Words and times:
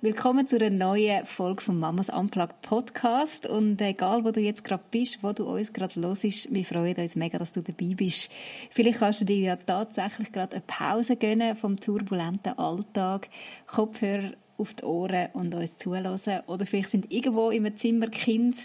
Willkommen 0.00 0.46
zu 0.46 0.54
einer 0.54 0.70
neuen 0.70 1.24
Folge 1.24 1.60
vom 1.60 1.80
Mamas 1.80 2.08
Unplugged 2.08 2.62
Podcast. 2.62 3.46
Und 3.46 3.80
egal, 3.80 4.24
wo 4.24 4.30
du 4.30 4.38
jetzt 4.38 4.62
gerade 4.62 4.84
bist, 4.92 5.24
wo 5.24 5.32
du 5.32 5.44
uns 5.44 5.72
gerade 5.72 6.00
hörst, 6.00 6.54
wir 6.54 6.64
freuen 6.64 6.94
uns 6.94 7.16
mega, 7.16 7.36
dass 7.36 7.50
du 7.50 7.62
dabei 7.62 7.94
bist. 7.96 8.30
Vielleicht 8.70 9.00
kannst 9.00 9.22
du 9.22 9.24
dir 9.24 9.38
ja 9.38 9.56
tatsächlich 9.56 10.30
gerade 10.30 10.54
eine 10.54 10.64
Pause 10.68 11.16
gönnen 11.16 11.56
vom 11.56 11.74
turbulenten 11.74 12.56
Alltag, 12.56 13.28
Kopfhörer 13.66 14.34
auf 14.56 14.74
die 14.74 14.84
Ohren 14.84 15.30
und 15.32 15.52
uns 15.56 15.78
zulassen. 15.78 16.42
Oder 16.46 16.64
vielleicht 16.64 16.90
sind 16.90 17.12
irgendwo 17.12 17.50
im 17.50 17.76
Zimmer 17.76 18.06
Kind 18.06 18.56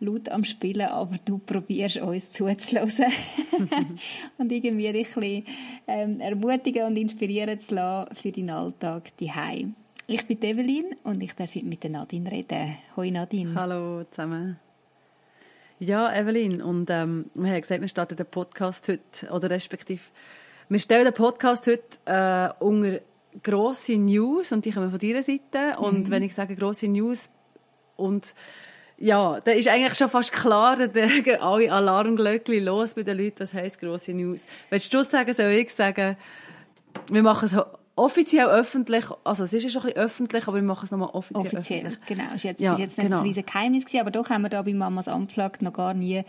laut 0.00 0.28
am 0.28 0.42
Spielen, 0.42 0.88
aber 0.88 1.18
du 1.24 1.38
probierst 1.38 1.98
uns 1.98 2.32
zuzulassen 2.32 3.12
und 4.38 4.50
irgendwie 4.50 4.92
dich 4.92 5.16
ein 5.16 5.20
bisschen 5.20 5.44
ähm, 5.86 6.18
ermutigen 6.18 6.86
und 6.86 6.96
inspirieren 6.96 7.60
zu 7.60 7.76
lassen 7.76 8.12
für 8.16 8.32
deinen 8.32 8.50
Alltag 8.50 9.16
daheim. 9.18 9.76
Ich 10.12 10.26
bin 10.26 10.42
Evelyn 10.42 10.96
und 11.04 11.20
ich 11.20 11.36
darf 11.36 11.54
heute 11.54 11.66
mit 11.66 11.84
Nadine 11.84 12.32
reden. 12.32 12.76
Hoi 12.96 13.12
Nadine. 13.12 13.54
Hallo 13.54 14.02
zusammen. 14.10 14.58
Ja, 15.78 16.12
Evelyn, 16.12 16.60
und 16.60 16.90
ähm, 16.90 17.26
wir 17.34 17.52
haben 17.52 17.60
gesagt, 17.60 17.80
wir 17.80 17.86
starten 17.86 18.16
den 18.16 18.26
Podcast 18.26 18.88
heute, 18.88 19.32
oder 19.32 19.50
respektive, 19.50 20.02
wir 20.68 20.80
stellen 20.80 21.04
den 21.04 21.14
Podcast 21.14 21.68
heute 21.68 21.84
äh, 22.06 22.48
unter 22.58 22.98
grosse 23.40 23.98
News 23.98 24.50
und 24.50 24.64
die 24.64 24.72
kommen 24.72 24.90
von 24.90 24.98
deiner 24.98 25.22
Seite. 25.22 25.78
Mhm. 25.78 25.84
Und 25.84 26.10
wenn 26.10 26.24
ich 26.24 26.34
sage 26.34 26.56
grosse 26.56 26.88
News 26.88 27.30
und 27.94 28.34
ja, 28.98 29.38
da 29.38 29.52
ist 29.52 29.68
eigentlich 29.68 29.94
schon 29.94 30.08
fast 30.08 30.32
klar, 30.32 30.76
da 30.88 31.06
gehen 31.06 31.40
alle 31.40 31.70
Alarmglöckchen 31.70 32.64
los 32.64 32.94
bei 32.94 33.04
den 33.04 33.16
Leuten, 33.16 33.38
was 33.38 33.54
heisst 33.54 33.78
grosse 33.78 34.12
News. 34.12 34.44
Willst 34.70 34.92
du 34.92 35.04
sagen, 35.04 35.32
soll 35.32 35.52
ich 35.52 35.72
sagen, 35.72 36.16
wir 37.12 37.22
machen 37.22 37.46
es 37.46 37.79
offiziell 38.00 38.46
öffentlich, 38.46 39.04
also 39.24 39.44
es 39.44 39.52
ist 39.52 39.62
ja 39.62 39.68
schon 39.68 39.82
ein 39.82 39.88
bisschen 39.88 40.02
öffentlich, 40.02 40.48
aber 40.48 40.56
wir 40.56 40.62
machen 40.62 40.84
es 40.84 40.90
nochmal 40.90 41.10
offiziell, 41.12 41.46
offiziell 41.46 41.86
öffentlich. 41.86 42.06
genau. 42.06 42.24
Es 42.34 42.44
war 42.44 42.50
jetzt 42.50 42.60
ja, 42.60 42.70
bis 42.72 42.80
jetzt 42.80 42.98
nicht 42.98 43.06
genau. 43.06 43.18
ein 43.18 43.22
riesiges 43.24 43.52
Geheimnis 43.52 43.84
gewesen, 43.84 44.00
aber 44.00 44.10
doch 44.10 44.30
haben 44.30 44.42
wir 44.42 44.48
da 44.48 44.62
bei 44.62 44.72
Mamas 44.72 45.06
Unplugged 45.06 45.60
noch 45.60 45.74
gar 45.74 45.92
nie 45.92 46.22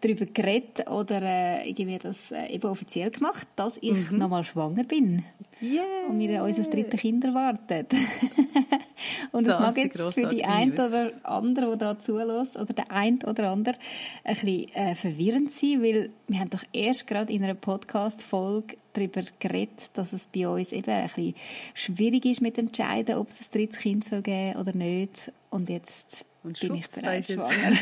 darüber 0.00 0.26
geredet 0.26 0.90
oder 0.90 1.22
äh, 1.22 1.68
irgendwie 1.68 1.98
das 1.98 2.32
äh, 2.32 2.52
eben 2.52 2.68
offiziell 2.68 3.10
gemacht, 3.12 3.46
dass 3.54 3.78
ich 3.80 4.10
mhm. 4.10 4.18
nochmal 4.18 4.42
schwanger 4.42 4.82
bin. 4.82 5.24
Yeah. 5.62 5.84
Und 6.08 6.18
wir 6.18 6.42
unser 6.42 6.68
drittes 6.68 7.00
Kind 7.00 7.24
erwarten. 7.24 7.86
und 9.32 9.46
das, 9.46 9.58
das 9.58 9.60
mag 9.60 9.76
jetzt 9.76 10.12
für 10.12 10.26
die 10.26 10.44
ein 10.44 10.72
oder 10.72 11.12
andere, 11.22 11.72
die 11.72 11.78
da 11.78 11.96
zulässt, 12.00 12.56
oder 12.56 12.72
der 12.72 12.90
ein 12.90 13.20
oder 13.22 13.50
andere, 13.50 13.76
ein 14.24 14.34
bisschen 14.34 14.68
äh, 14.74 14.96
verwirrend 14.96 15.52
sein, 15.52 15.80
weil 15.82 16.10
wir 16.26 16.40
haben 16.40 16.50
doch 16.50 16.64
erst 16.72 17.06
gerade 17.06 17.32
in 17.32 17.44
einer 17.44 17.54
Podcast-Folge 17.54 18.76
darüber 18.92 19.22
geredet, 19.38 19.90
dass 19.94 20.12
es 20.12 20.26
bei 20.26 20.48
uns 20.48 20.72
eben 20.72 20.90
ein 20.90 21.06
bisschen 21.06 21.34
schwierig 21.74 22.24
ist 22.24 22.40
mit 22.40 22.58
entscheiden, 22.58 23.16
ob 23.16 23.28
es 23.28 23.40
ein 23.40 23.46
drittes 23.52 23.78
Kind 23.78 24.04
soll 24.04 24.22
geben 24.22 24.58
oder 24.58 24.74
nicht. 24.74 25.32
Und 25.50 25.68
jetzt 25.68 26.24
Und 26.42 26.58
bin 26.60 26.74
ich 26.74 26.88
bereits 26.88 27.32
schwanger. 27.32 27.76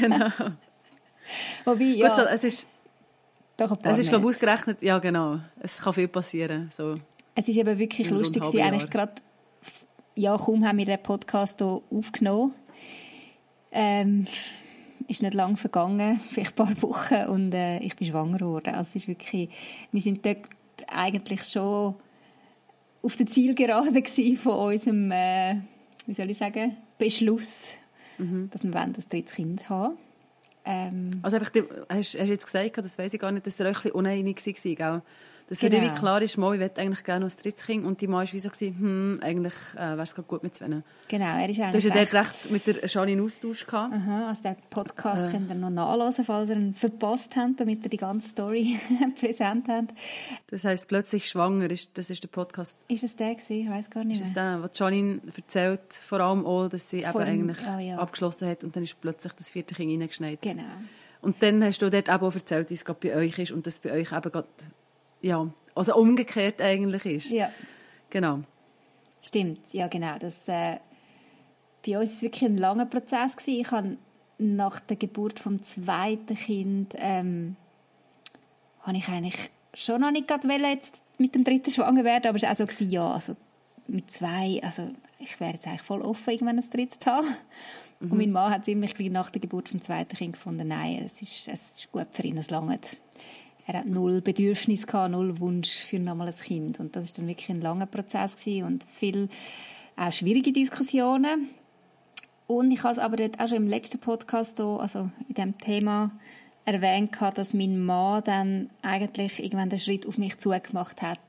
genau. 0.00 0.30
Wobei, 1.64 1.84
ja, 1.84 2.08
Gut, 2.08 2.16
so, 2.16 2.22
es 2.22 2.44
ist, 2.44 2.66
doch 3.56 3.70
ein 3.72 3.78
paar 3.78 3.92
es 3.92 3.98
ist 3.98 4.08
glaube 4.08 4.26
ausgerechnet, 4.26 4.80
ja 4.82 4.98
genau, 4.98 5.40
es 5.60 5.78
kann 5.78 5.92
viel 5.92 6.08
passieren. 6.08 6.70
So. 6.74 6.98
Es 7.34 7.48
ist 7.48 7.56
eben 7.56 7.78
wirklich 7.78 8.08
lustig, 8.10 8.42
eigentlich 8.42 8.88
gerade, 8.90 9.14
ja 10.14 10.36
kaum 10.36 10.66
haben 10.66 10.78
wir 10.78 10.86
den 10.86 11.02
Podcast 11.02 11.58
hier 11.58 11.82
aufgenommen. 11.90 12.54
Ähm, 13.70 14.26
ist 15.06 15.22
nicht 15.22 15.34
lange 15.34 15.56
vergangen, 15.56 16.20
vielleicht 16.30 16.58
ein 16.58 16.66
paar 16.66 16.82
Wochen 16.82 17.26
und 17.28 17.54
äh, 17.54 17.78
ich 17.80 17.96
bin 17.96 18.08
schwanger 18.08 18.38
geworden. 18.38 18.74
Also 18.74 18.90
es 18.90 18.96
ist 18.96 19.08
wirklich, 19.08 19.50
wir 19.92 20.00
sind 20.00 20.24
dort 20.24 20.46
eigentlich 20.86 21.44
schon 21.44 21.94
auf 23.02 23.16
der 23.16 23.26
Zielgerade 23.26 24.02
von 24.36 24.52
unserem, 24.52 25.10
äh, 25.10 25.56
wie 26.06 26.14
soll 26.14 26.30
ich 26.30 26.38
sagen, 26.38 26.76
Beschluss, 26.98 27.70
mhm. 28.18 28.50
dass 28.50 28.64
wir 28.64 28.74
wollen, 28.74 28.92
das 28.92 29.08
drittes 29.08 29.34
Kind 29.34 29.68
haben. 29.68 29.96
Ähm, 30.64 31.20
also 31.22 31.36
einfach, 31.36 31.52
hast, 31.88 32.14
du 32.14 32.24
jetzt 32.24 32.44
gesagt, 32.44 32.78
das 32.78 32.98
weiß 32.98 33.14
ich 33.14 33.20
gar 33.20 33.32
nicht, 33.32 33.46
dass 33.46 33.58
ihr 33.58 33.66
euch 33.66 33.76
ein 33.76 33.82
bisschen 33.82 33.92
uneinig 33.92 34.78
war, 34.78 35.02
dass 35.48 35.60
genau. 35.60 35.76
für 35.76 35.80
dich 35.80 35.92
wie 35.92 35.98
klar 35.98 36.20
ist, 36.20 36.36
mal, 36.36 36.54
ich 36.54 36.60
möchte 36.60 36.80
eigentlich 36.80 37.04
gerne 37.04 37.24
noch 37.24 37.32
ein 37.32 37.42
drittes 37.42 37.64
Kind 37.64 37.86
und 37.86 38.00
die 38.00 38.06
Mann 38.06 38.26
war 38.26 38.32
wie 38.32 38.38
so, 38.38 38.50
hm, 38.50 39.20
eigentlich 39.22 39.54
äh, 39.74 39.78
wäre 39.78 40.02
es 40.02 40.14
gut 40.14 40.42
mit 40.42 40.54
zwei. 40.54 40.66
Genau, 40.66 40.84
er 41.24 41.48
ist 41.48 41.58
eigentlich 41.58 41.70
Du 41.70 41.76
hast 41.78 41.84
ja 41.84 41.94
recht, 41.94 42.14
recht 42.14 42.50
mit 42.50 42.66
der 42.66 42.86
Janine 42.86 43.22
Austausch 43.22 43.66
gehabt. 43.66 43.94
Aha, 43.94 44.28
also 44.28 44.42
den 44.42 44.56
Podcast 44.68 45.30
äh. 45.30 45.32
könnt 45.32 45.50
ihr 45.50 45.54
noch 45.54 45.70
nachlesen, 45.70 46.26
falls 46.26 46.50
ihr 46.50 46.56
ihn 46.56 46.74
verpasst 46.74 47.34
habt, 47.36 47.60
damit 47.60 47.82
ihr 47.82 47.88
die 47.88 47.96
ganze 47.96 48.28
Story 48.28 48.78
präsent 49.18 49.68
habt. 49.68 49.94
Das 50.48 50.64
heisst, 50.64 50.86
plötzlich 50.86 51.26
schwanger, 51.28 51.70
ist, 51.70 51.96
das 51.96 52.10
ist 52.10 52.22
der 52.22 52.28
Podcast. 52.28 52.76
Ist 52.88 53.04
es 53.04 53.16
der 53.16 53.34
gewesen? 53.34 53.62
Ich 53.62 53.70
weiß 53.70 53.88
gar 53.88 54.04
nicht 54.04 54.20
Ist 54.20 54.28
es 54.28 54.34
der, 54.34 54.62
was 54.62 54.78
Janine 54.78 55.20
erzählt, 55.34 55.94
vor 55.94 56.20
allem 56.20 56.44
auch, 56.44 56.68
dass 56.68 56.90
sie 56.90 56.98
eben 56.98 57.16
eigentlich 57.16 57.58
oh, 57.74 57.78
ja. 57.78 57.96
abgeschlossen 57.96 58.48
hat 58.48 58.64
und 58.64 58.76
dann 58.76 58.82
ist 58.82 59.00
plötzlich 59.00 59.32
das 59.32 59.48
vierte 59.48 59.74
Kind 59.74 60.02
reingeschneit. 60.02 60.42
Genau. 60.42 60.64
Und 61.20 61.42
dann 61.42 61.64
hast 61.64 61.80
du 61.82 61.90
dort 61.90 62.08
eben 62.08 62.20
auch 62.20 62.34
erzählt, 62.34 62.70
wie 62.70 62.74
es 62.74 62.84
gerade 62.84 63.00
bei 63.00 63.16
euch 63.16 63.38
ist 63.38 63.52
und 63.52 63.66
dass 63.66 63.78
bei 63.78 63.92
euch 63.92 64.12
eben 64.12 64.32
gerade 64.32 64.48
ja, 65.20 65.48
also 65.74 65.96
umgekehrt 65.96 66.60
eigentlich 66.60 67.04
ist. 67.06 67.30
Ja. 67.30 67.50
Genau. 68.10 68.40
Stimmt, 69.22 69.72
ja 69.72 69.88
genau. 69.88 70.16
Das, 70.18 70.46
äh, 70.48 70.78
bei 71.86 71.98
uns 71.98 72.10
war 72.10 72.16
es 72.16 72.22
wirklich 72.22 72.44
ein 72.44 72.56
langer 72.56 72.86
Prozess. 72.86 73.36
Gewesen. 73.36 73.60
Ich 73.60 73.70
habe 73.70 73.96
nach 74.38 74.80
der 74.80 74.96
Geburt 74.96 75.40
vom 75.40 75.62
zweiten 75.62 76.34
Kind 76.34 76.94
ähm, 76.96 77.56
habe 78.82 78.96
ich 78.96 79.08
eigentlich 79.08 79.50
schon 79.74 80.00
noch 80.00 80.10
nicht 80.10 80.28
gerade 80.28 80.48
jetzt 80.48 81.02
mit 81.18 81.34
dem 81.34 81.44
dritten 81.44 81.70
schwanger 81.70 82.04
werden, 82.04 82.28
aber 82.28 82.36
es 82.36 82.42
war 82.44 82.52
auch 82.52 82.56
so, 82.56 82.64
gewesen, 82.64 82.90
ja, 82.90 83.12
also 83.12 83.36
mit 83.88 84.10
zwei, 84.10 84.60
also 84.62 84.90
ich 85.18 85.40
wäre 85.40 85.52
jetzt 85.52 85.66
eigentlich 85.66 85.82
voll 85.82 86.00
offen, 86.02 86.30
irgendwann 86.30 86.58
ein 86.58 86.70
drittes 86.70 86.98
zu 86.98 87.10
haben. 87.10 87.26
Mhm. 88.00 88.12
Und 88.12 88.18
mein 88.18 88.32
Mann 88.32 88.52
hat 88.52 88.64
ziemlich 88.64 88.98
nach 89.10 89.30
der 89.30 89.40
Geburt 89.40 89.68
vom 89.68 89.80
zweiten 89.80 90.16
Kind 90.16 90.34
gefunden, 90.34 90.68
nein, 90.68 91.02
es 91.04 91.20
ist, 91.20 91.48
es 91.48 91.70
ist 91.72 91.92
gut 91.92 92.06
für 92.12 92.22
ihn, 92.22 92.38
es 92.38 92.50
langt 92.50 92.96
er 93.68 93.80
hat 93.80 93.86
null 93.86 94.22
Bedürfnis 94.22 94.86
gehabt, 94.86 95.12
null 95.12 95.38
Wunsch 95.40 95.68
für 95.68 95.98
nochmal 95.98 96.28
ein 96.28 96.34
Kind. 96.34 96.80
Und 96.80 96.96
das 96.96 97.04
ist 97.04 97.18
dann 97.18 97.28
wirklich 97.28 97.50
ein 97.50 97.60
langer 97.60 97.84
Prozess 97.84 98.34
gewesen 98.36 98.64
und 98.64 98.86
viel 98.90 99.28
auch 99.94 100.10
schwierige 100.10 100.52
Diskussionen. 100.52 101.50
Und 102.46 102.70
ich 102.70 102.82
habe 102.82 102.92
es 102.92 102.98
aber 102.98 103.18
dort 103.18 103.38
auch 103.38 103.48
schon 103.48 103.58
im 103.58 103.68
letzten 103.68 104.00
Podcast 104.00 104.56
hier, 104.56 104.80
also 104.80 105.10
in 105.28 105.34
dem 105.34 105.58
Thema 105.58 106.10
erwähnt 106.64 107.14
dass 107.34 107.52
mein 107.52 107.84
Mann 107.84 108.24
dann 108.24 108.70
eigentlich 108.80 109.42
irgendwann 109.42 109.68
den 109.68 109.78
Schritt 109.78 110.06
auf 110.06 110.16
mich 110.16 110.38
zugemacht 110.38 111.02
hat 111.02 111.20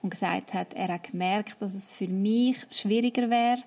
und 0.00 0.10
gesagt 0.10 0.54
hat, 0.54 0.72
er 0.72 0.88
hat 0.88 1.10
gemerkt, 1.10 1.60
dass 1.60 1.74
es 1.74 1.88
für 1.88 2.08
mich 2.08 2.66
schwieriger 2.70 3.28
wäre, 3.28 3.62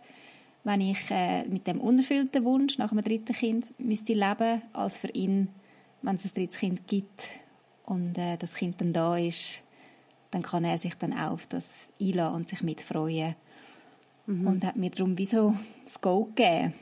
wenn 0.64 0.82
ich 0.82 1.12
äh, 1.12 1.48
mit 1.48 1.68
dem 1.68 1.80
unerfüllten 1.80 2.44
Wunsch 2.44 2.80
nach 2.80 2.92
einem 2.92 3.04
dritten 3.04 3.34
Kind 3.34 3.68
müsste 3.80 4.14
leben, 4.14 4.64
als 4.74 4.98
für 4.98 5.10
ihn, 5.10 5.50
wenn 6.02 6.16
es 6.16 6.26
ein 6.26 6.34
drittes 6.34 6.60
Kind 6.60 6.88
gibt 6.88 7.22
und 7.90 8.18
äh, 8.18 8.38
das 8.38 8.54
Kind 8.54 8.80
dann 8.80 8.94
da 8.94 9.18
ist, 9.18 9.62
dann 10.32 10.44
kann 10.44 10.64
er 10.64 10.78
sich 10.78 10.94
dann 10.96 11.12
auch 11.12 11.32
auf 11.32 11.48
das 11.48 11.90
einladen 12.00 12.36
und 12.36 12.50
sich 12.50 12.62
mitfreuen. 12.62 13.36
Mhm. 14.28 14.48
Und 14.48 14.66
hat 14.66 14.76
mir 14.76 14.92
darum 14.92 15.18
wie 15.18 15.26
so 15.26 15.56
das 15.84 16.00
Go 16.00 16.26
gegeben. 16.26 16.74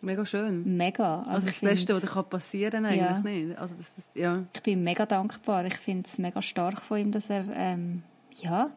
Mega 0.00 0.24
schön. 0.24 0.76
Mega. 0.76 1.18
Also, 1.18 1.30
also 1.30 1.46
das 1.46 1.60
Beste, 1.60 1.94
was 1.94 2.28
passieren 2.28 2.84
kann, 2.84 2.86
eigentlich 2.86 3.00
ja. 3.00 3.18
nicht. 3.20 3.58
Also 3.58 3.74
das, 3.76 3.94
das, 3.94 4.10
ja. 4.14 4.44
Ich 4.52 4.62
bin 4.62 4.82
mega 4.82 5.04
dankbar. 5.04 5.64
Ich 5.64 5.76
finde 5.76 6.04
es 6.06 6.18
mega 6.18 6.40
stark 6.42 6.80
von 6.80 6.98
ihm, 6.98 7.12
dass 7.12 7.28
er, 7.28 7.44
ähm, 7.54 8.02
ja, 8.40 8.70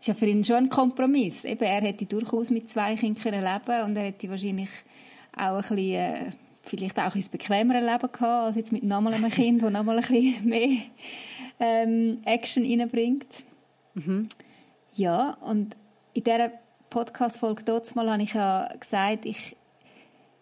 ist 0.00 0.08
ja 0.08 0.14
für 0.14 0.26
ihn 0.26 0.42
schon 0.42 0.56
ein 0.56 0.68
Kompromiss. 0.68 1.44
Eben, 1.44 1.62
er 1.62 1.82
hätte 1.82 2.06
durchaus 2.06 2.50
mit 2.50 2.68
zwei 2.68 2.94
Kindern 2.94 3.42
leben 3.42 3.64
können 3.64 3.84
und 3.84 3.96
er 3.96 4.04
hätte 4.04 4.30
wahrscheinlich 4.30 4.70
auch 5.36 5.56
ein 5.56 5.60
bisschen... 5.60 5.94
Äh, 5.94 6.32
vielleicht 6.62 6.98
auch 6.98 7.04
ein 7.04 7.12
bisschen 7.12 7.32
bequemere 7.32 7.80
Leben 7.80 8.12
gehabt, 8.12 8.22
als 8.22 8.56
jetzt 8.56 8.72
mit 8.72 8.82
nochmal 8.82 9.14
einem 9.14 9.30
Kind, 9.30 9.62
das 9.62 9.70
nochmal 9.70 9.98
ein 9.98 10.06
bisschen 10.06 10.44
mehr 10.48 10.78
ähm, 11.58 12.18
Action 12.24 12.64
reinbringt. 12.64 13.44
Mhm. 13.94 14.28
Ja, 14.94 15.36
und 15.40 15.76
in 16.14 16.24
dieser 16.24 16.52
Podcast-Folge 16.90 17.64
dort 17.64 17.94
mal 17.94 18.10
habe 18.10 18.22
ich 18.22 18.34
ja 18.34 18.68
gesagt, 18.78 19.24
ich, 19.24 19.56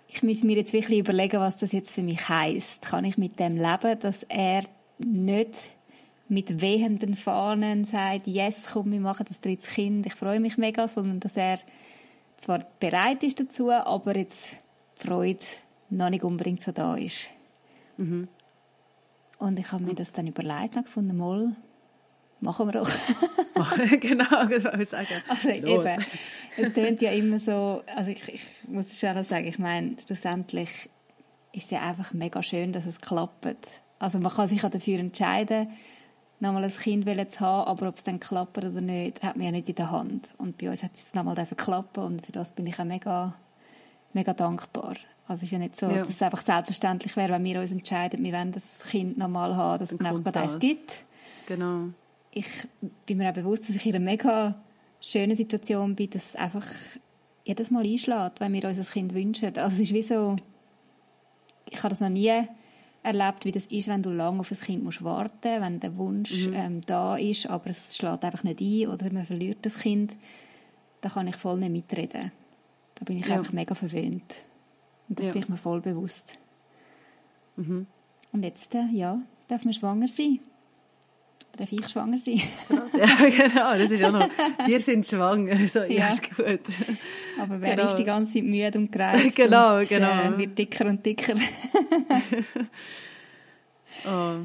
ich 0.09 0.23
muss 0.23 0.43
mir 0.43 0.56
jetzt 0.56 0.73
wirklich 0.73 1.00
überlegen, 1.00 1.41
was 1.41 1.56
das 1.56 1.73
jetzt 1.73 1.91
für 1.93 2.03
mich 2.03 2.29
heisst. 2.29 2.87
Kann 2.87 3.05
ich 3.05 3.19
mit 3.19 3.38
dem 3.38 3.56
leben, 3.56 3.99
dass 4.00 4.23
er 4.25 4.65
nicht 4.99 5.59
mit 6.29 6.61
wehenden 6.61 7.17
Fahnen 7.17 7.85
sagt, 7.85 8.26
yes, 8.26 8.65
komm, 8.73 8.93
wir 8.93 9.00
machen 9.00 9.26
das 9.29 9.41
dritte 9.41 9.67
Kind, 9.67 10.06
ich 10.06 10.15
freue 10.15 10.41
mich 10.41 10.59
mega, 10.59 10.87
sondern 10.87 11.20
dass 11.20 11.37
er 11.37 11.59
zwar 12.37 12.67
bereit 12.81 13.23
ist 13.23 13.41
dazu, 13.41 13.70
aber 13.70 14.17
jetzt 14.17 14.56
Freude 14.94 15.44
noch 15.90 16.11
nicht 16.11 16.25
unbedingt 16.25 16.62
so 16.62 16.73
da 16.73 16.96
ist. 16.96 17.29
Mhm. 17.96 18.29
Und 19.38 19.58
ich 19.58 19.70
habe 19.73 19.85
mir 19.85 19.94
das 19.94 20.12
dann 20.12 20.26
überlegt 20.26 20.76
und 20.76 20.85
gefunden, 20.85 21.17
mal, 21.17 21.55
machen 22.40 22.67
wir 22.67 22.73
doch. 22.73 22.90
genau, 24.00 24.46
das 24.46 24.64
wollte 24.64 24.82
ich 24.82 24.88
sagen. 24.88 25.06
Also 25.29 25.49
Los. 25.49 25.87
eben, 25.87 26.05
es 26.56 26.73
klingt 26.73 27.00
ja 27.02 27.12
immer 27.12 27.38
so, 27.38 27.82
also 27.94 28.11
ich, 28.11 28.29
ich 28.29 28.43
muss 28.67 28.87
es 28.87 29.00
schon 29.00 29.23
sagen, 29.25 29.46
ich 29.46 29.58
meine, 29.58 29.96
schlussendlich 30.05 30.90
ist 31.52 31.64
es 31.64 31.70
ja 31.70 31.82
einfach 31.82 32.12
mega 32.12 32.43
schön, 32.43 32.73
dass 32.73 32.87
es 32.87 33.00
klappt. 33.00 33.81
Also 33.99 34.19
man 34.19 34.32
kann 34.32 34.49
sich 34.49 34.62
ja 34.62 34.69
dafür 34.69 34.99
entscheiden, 34.99 35.69
nochmal 36.41 36.64
ein 36.64 36.70
Kind 36.70 37.05
zu 37.32 37.41
haben, 37.41 37.69
aber 37.69 37.88
ob 37.88 37.96
es 37.96 38.05
dann 38.05 38.20
klappt 38.20 38.58
oder 38.58 38.81
nicht, 38.81 39.23
hat 39.23 39.37
man 39.37 39.46
ja 39.46 39.52
nicht 39.52 39.69
in 39.69 39.75
der 39.75 39.91
Hand. 39.91 40.29
Und 40.38 40.58
bei 40.58 40.70
uns 40.70 40.82
hat 40.82 40.93
es 40.94 41.00
jetzt 41.00 41.14
nochmal 41.14 41.46
klappen 41.56 42.05
und 42.05 42.26
für 42.26 42.32
das 42.32 42.52
bin 42.52 42.67
ich 42.67 42.79
auch 42.79 42.84
mega, 42.84 43.34
mega 44.12 44.32
dankbar. 44.32 44.94
Also 45.28 45.40
es 45.40 45.42
ist 45.44 45.50
ja 45.50 45.58
nicht 45.58 45.76
so, 45.76 45.86
ja. 45.86 45.98
dass 45.98 46.08
es 46.08 46.22
einfach 46.22 46.40
selbstverständlich 46.40 47.14
wäre, 47.14 47.34
wenn 47.34 47.44
wir 47.44 47.60
uns 47.60 47.70
entscheiden, 47.70 48.25
wir 48.25 48.32
wollen 48.32 48.50
das 48.50 48.78
Kind 48.88 49.19
nochmal 49.19 49.54
haben, 49.54 49.78
dass 49.78 49.90
dann 49.90 50.06
es 50.06 50.26
einfach 50.26 50.42
eins 50.42 50.58
gibt. 50.58 51.04
Genau. 51.46 51.88
Ich 52.30 52.46
bin 53.04 53.19
mir 53.19 53.28
auch 53.28 53.34
bewusst, 53.34 53.69
dass 53.69 53.76
ich 53.76 53.86
in 53.86 53.94
einer 53.94 54.04
mega 54.04 54.54
schönen 55.00 55.36
Situation 55.36 55.94
bin, 55.94 56.08
dass 56.10 56.30
es 56.30 56.36
einfach 56.36 56.66
jedes 57.44 57.70
Mal 57.70 57.84
einschlägt, 57.84 58.40
wenn 58.40 58.52
wir 58.54 58.64
uns 58.64 58.78
ein 58.78 58.84
Kind 58.84 59.14
wünschen. 59.14 59.56
Also 59.58 59.76
es 59.76 59.80
ist 59.80 59.92
wie 59.92 60.02
so, 60.02 60.36
ich 61.70 61.78
habe 61.78 61.90
das 61.90 62.00
noch 62.00 62.08
nie 62.08 62.42
erlebt, 63.02 63.44
wie 63.44 63.52
das 63.52 63.66
ist, 63.66 63.88
wenn 63.88 64.02
du 64.02 64.10
lange 64.10 64.40
auf 64.40 64.50
ein 64.50 64.58
Kind 64.58 64.84
musst 64.84 65.04
warten 65.04 65.60
wenn 65.60 65.81
der 65.81 65.96
Wunsch 65.96 66.48
mhm. 66.48 66.54
ähm, 66.54 66.81
da 66.86 67.16
ist, 67.16 67.46
aber 67.46 67.70
es 67.70 67.96
schlägt 67.96 68.24
einfach 68.24 68.44
nicht 68.44 68.60
ein 68.60 68.88
oder 68.88 69.12
man 69.12 69.26
verliert 69.26 69.58
das 69.62 69.78
Kind, 69.78 70.16
da 71.02 71.10
kann 71.10 71.28
ich 71.28 71.36
voll 71.36 71.58
nicht 71.58 71.70
mitreden. 71.70 72.32
Da 72.94 73.04
bin 73.04 73.19
ich 73.19 73.26
ja. 73.26 73.36
einfach 73.36 73.52
mega 73.52 73.74
verwöhnt. 73.74 74.44
Und 75.08 75.19
das 75.19 75.26
ja. 75.26 75.32
bin 75.32 75.43
ich 75.43 75.49
mir 75.49 75.56
voll 75.56 75.81
bewusst. 75.81 76.38
Mhm. 77.56 77.87
Und 78.32 78.44
jetzt, 78.44 78.75
äh, 78.75 78.87
ja, 78.93 79.20
darf 79.49 79.64
man 79.64 79.72
schwanger 79.72 80.08
sein. 80.08 80.40
Darf 81.56 81.72
ich 81.72 81.88
schwanger 81.88 82.19
sein? 82.19 82.40
ja, 82.69 83.16
genau, 83.49 83.72
das 83.72 83.90
ist 83.90 84.05
auch 84.05 84.12
noch. 84.12 84.28
Wir 84.66 84.78
sind 84.78 85.05
schwanger, 85.05 85.66
so, 85.66 85.81
ja, 85.81 85.87
ja 85.87 86.08
ist 86.08 86.37
gut. 86.37 86.60
Aber 87.40 87.60
wer 87.60 87.75
genau. 87.75 87.87
ist 87.88 87.96
die 87.96 88.05
ganze 88.05 88.34
Zeit 88.34 88.44
müde 88.44 88.78
und 88.78 88.93
gereist 88.93 89.34
genau, 89.34 89.78
und, 89.78 89.88
genau. 89.88 90.34
Äh, 90.34 90.38
wird 90.38 90.56
dicker 90.56 90.87
und 90.87 91.05
dicker. 91.05 91.34
oh. 94.06 94.37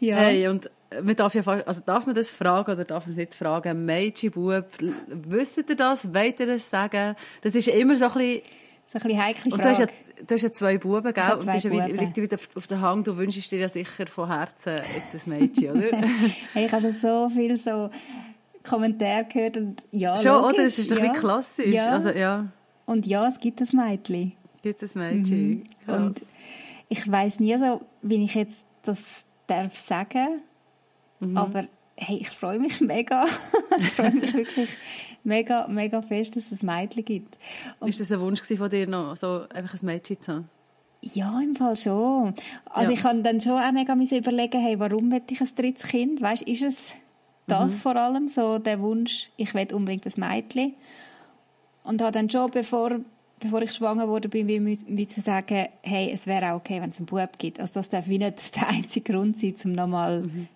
Ja. 0.00 0.16
Hey, 0.16 0.48
und 0.48 0.68
man 1.02 1.14
darf 1.14 1.34
ja 1.34 1.42
fast, 1.42 1.68
also 1.68 1.80
darf 1.82 2.06
man 2.06 2.14
das 2.14 2.30
fragen 2.30 2.72
oder 2.72 2.84
darf 2.84 3.06
man 3.06 3.12
es 3.12 3.16
nicht 3.16 3.34
fragen? 3.34 3.84
Mädchen, 3.84 4.32
Bub, 4.32 4.66
wisst 5.08 5.58
ihr 5.58 5.76
das? 5.76 6.12
Wollt 6.12 6.40
ihr 6.40 6.46
das 6.46 6.68
sagen? 6.68 7.14
Das 7.42 7.54
ist 7.54 7.68
immer 7.68 7.94
so 7.94 8.06
ein 8.06 8.12
bisschen... 8.12 8.42
So 8.88 8.98
ein 8.98 9.02
bisschen 9.02 9.22
heikle 9.22 9.50
Frage. 9.50 9.54
Und 9.54 9.64
du 9.64 9.68
hast 9.68 9.78
ja, 9.80 9.86
du 10.26 10.34
hast 10.34 10.42
ja 10.42 10.52
zwei 10.52 10.78
Buben, 10.78 11.12
gell? 11.12 11.32
Und 11.32 11.46
bist 11.46 11.68
Buben. 11.68 11.96
liegt 11.96 12.16
wieder 12.16 12.38
auf 12.54 12.66
der 12.66 12.80
Hand, 12.80 13.06
du 13.06 13.16
wünschst 13.16 13.50
dir 13.50 13.58
ja 13.58 13.68
sicher 13.68 14.06
von 14.06 14.28
Herzen 14.28 14.76
jetzt 14.94 15.26
ein 15.26 15.38
Mädchen, 15.38 15.70
oder? 15.70 15.96
hey, 16.52 16.66
ich 16.66 16.72
habe 16.72 16.92
so 16.92 17.28
viel 17.28 17.56
so 17.56 17.90
Kommentare 18.62 19.24
gehört 19.24 19.56
und 19.56 19.82
ja, 19.90 20.16
Schon, 20.18 20.42
logisch, 20.42 20.54
oder? 20.54 20.64
Es 20.64 20.78
ist 20.78 20.92
doch 20.92 20.98
ja. 20.98 21.04
ein 21.04 21.12
klassisch. 21.12 21.74
Ja. 21.74 21.88
Also, 21.88 22.10
ja. 22.10 22.46
Und 22.84 23.06
ja, 23.06 23.26
es 23.26 23.38
gibt 23.40 23.60
ein 23.60 23.68
Mädchen. 23.72 24.32
Gibt 24.62 24.82
es 24.82 24.96
ein 24.96 24.98
Mädchen. 24.98 25.66
Mhm. 25.86 25.92
Und 25.92 26.20
ich 26.88 27.10
weiß 27.10 27.40
nie 27.40 27.56
so, 27.58 27.82
wie 28.02 28.24
ich 28.24 28.34
jetzt 28.34 28.66
das 28.82 29.24
darf 29.46 29.76
sagen, 29.76 30.42
mhm. 31.20 31.36
aber 31.36 31.66
hey, 31.96 32.18
ich 32.18 32.30
freue 32.30 32.58
mich 32.58 32.80
mega. 32.80 33.24
ich 33.78 33.90
freue 33.90 34.12
mich 34.12 34.32
wirklich 34.34 34.76
mega, 35.24 35.66
mega 35.68 36.02
fest, 36.02 36.36
dass 36.36 36.52
es 36.52 36.62
ein 36.62 36.66
Mädchen 36.66 37.04
gibt. 37.04 37.38
Und 37.80 37.88
ist 37.88 38.00
das 38.00 38.12
ein 38.12 38.20
Wunsch 38.20 38.40
von 38.42 38.70
dir 38.70 38.86
noch, 38.86 39.16
so 39.16 39.44
einfach 39.52 39.74
ein 39.74 39.86
Mädchen 39.86 40.20
zu 40.20 40.32
haben? 40.32 40.48
Ja, 41.02 41.40
im 41.40 41.54
Fall 41.54 41.76
schon. 41.76 42.34
Also 42.66 42.90
ja. 42.90 42.96
ich 42.96 43.02
kann 43.02 43.22
dann 43.22 43.40
schon 43.40 43.52
auch 43.52 43.72
mega 43.72 43.94
überlegen, 43.94 44.60
hey, 44.60 44.78
warum 44.78 45.10
will 45.10 45.22
ich 45.30 45.40
ein 45.40 45.48
drittes 45.54 45.88
Kind? 45.88 46.20
Weißt, 46.20 46.42
ist 46.42 46.62
es 46.62 46.94
das 47.46 47.74
mhm. 47.74 47.80
vor 47.80 47.96
allem, 47.96 48.28
so 48.28 48.58
der 48.58 48.80
Wunsch, 48.80 49.30
ich 49.36 49.54
will 49.54 49.72
unbedingt 49.72 50.06
ein 50.06 50.12
Mädchen? 50.16 50.74
Und 51.84 52.02
habe 52.02 52.12
dann 52.12 52.28
schon, 52.28 52.50
bevor, 52.50 52.98
bevor 53.38 53.62
ich 53.62 53.72
schwanger 53.72 54.08
wurde, 54.08 54.28
bin 54.28 54.66
ich 54.66 55.08
zu 55.08 55.20
sagen, 55.20 55.68
hey, 55.82 56.10
es 56.12 56.26
wäre 56.26 56.52
auch 56.52 56.56
okay, 56.56 56.82
wenn 56.82 56.90
es 56.90 56.98
einen 56.98 57.06
Bub 57.06 57.38
gibt. 57.38 57.60
Also 57.60 57.74
das 57.74 57.88
darf 57.88 58.06
nicht 58.08 58.20
der 58.56 58.68
einzige 58.68 59.12
Grund 59.12 59.38
sein, 59.38 59.54
um 59.64 59.72
nochmal 59.72 60.22
mhm 60.22 60.48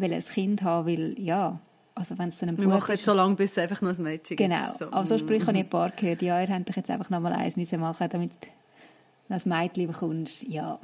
will 0.00 0.12
ein 0.12 0.24
Kind 0.24 0.62
haben, 0.62 0.86
weil, 0.86 1.18
ja, 1.18 1.60
also 1.94 2.18
wenn 2.18 2.28
es 2.28 2.38
dann 2.38 2.50
ein 2.50 2.58
Wir 2.58 2.68
machen 2.68 2.90
jetzt 2.90 3.04
so 3.04 3.12
lange, 3.12 3.34
bis 3.34 3.52
es 3.52 3.58
einfach 3.58 3.82
noch 3.82 3.96
ein 3.96 4.02
Mädchen 4.02 4.36
gibt. 4.36 4.50
Genau, 4.50 4.74
so. 4.78 4.86
aber 4.86 5.06
so 5.06 5.18
Sprüche 5.18 5.46
habe 5.46 5.58
ich 5.58 5.64
ein 5.64 5.70
paar 5.70 5.90
gehört. 5.90 6.22
Ja, 6.22 6.40
ihr 6.40 6.48
habt 6.48 6.68
doch 6.68 6.76
jetzt 6.76 6.90
einfach 6.90 7.10
noch 7.10 7.20
mal 7.20 7.32
eins 7.32 7.56
müssen 7.56 7.80
machen, 7.80 8.08
damit 8.10 8.32
du 8.32 9.34
ein 9.34 9.40
Mädchen 9.44 9.86
bekommst. 9.86 10.42
Ja, 10.44 10.78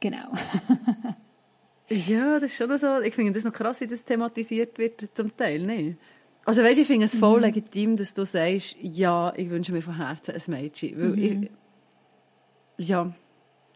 genau. 0.00 0.32
ja, 1.88 2.38
das 2.40 2.52
ist 2.52 2.56
schon 2.56 2.78
so. 2.78 3.00
Ich 3.00 3.14
finde 3.14 3.32
das 3.32 3.44
noch 3.44 3.52
krass, 3.52 3.80
wie 3.80 3.86
das 3.86 4.04
thematisiert 4.04 4.78
wird, 4.78 5.08
zum 5.14 5.36
Teil, 5.36 5.60
nicht? 5.60 5.98
Also 6.46 6.62
weißt, 6.62 6.78
ich 6.78 6.86
finde 6.86 7.06
es 7.06 7.16
voll 7.16 7.38
mhm. 7.38 7.44
legitim, 7.44 7.96
dass 7.96 8.14
du 8.14 8.24
sagst, 8.24 8.76
ja, 8.80 9.32
ich 9.36 9.50
wünsche 9.50 9.72
mir 9.72 9.82
von 9.82 9.96
Herzen 9.96 10.34
ein 10.34 10.42
Mädchen. 10.46 10.96
Weil 10.96 11.08
mhm. 11.08 11.48
ich, 12.78 12.88
ja, 12.88 13.12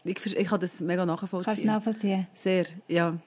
ich, 0.05 0.25
ich 0.25 0.47
kann 0.47 0.59
das 0.59 0.79
mega 0.79 1.05
nachvollziehen. 1.05 1.43
Kannst 1.43 1.63
du 1.63 1.67
nachvollziehen? 1.67 2.27
Sehr, 2.33 2.65
ja. 2.87 3.17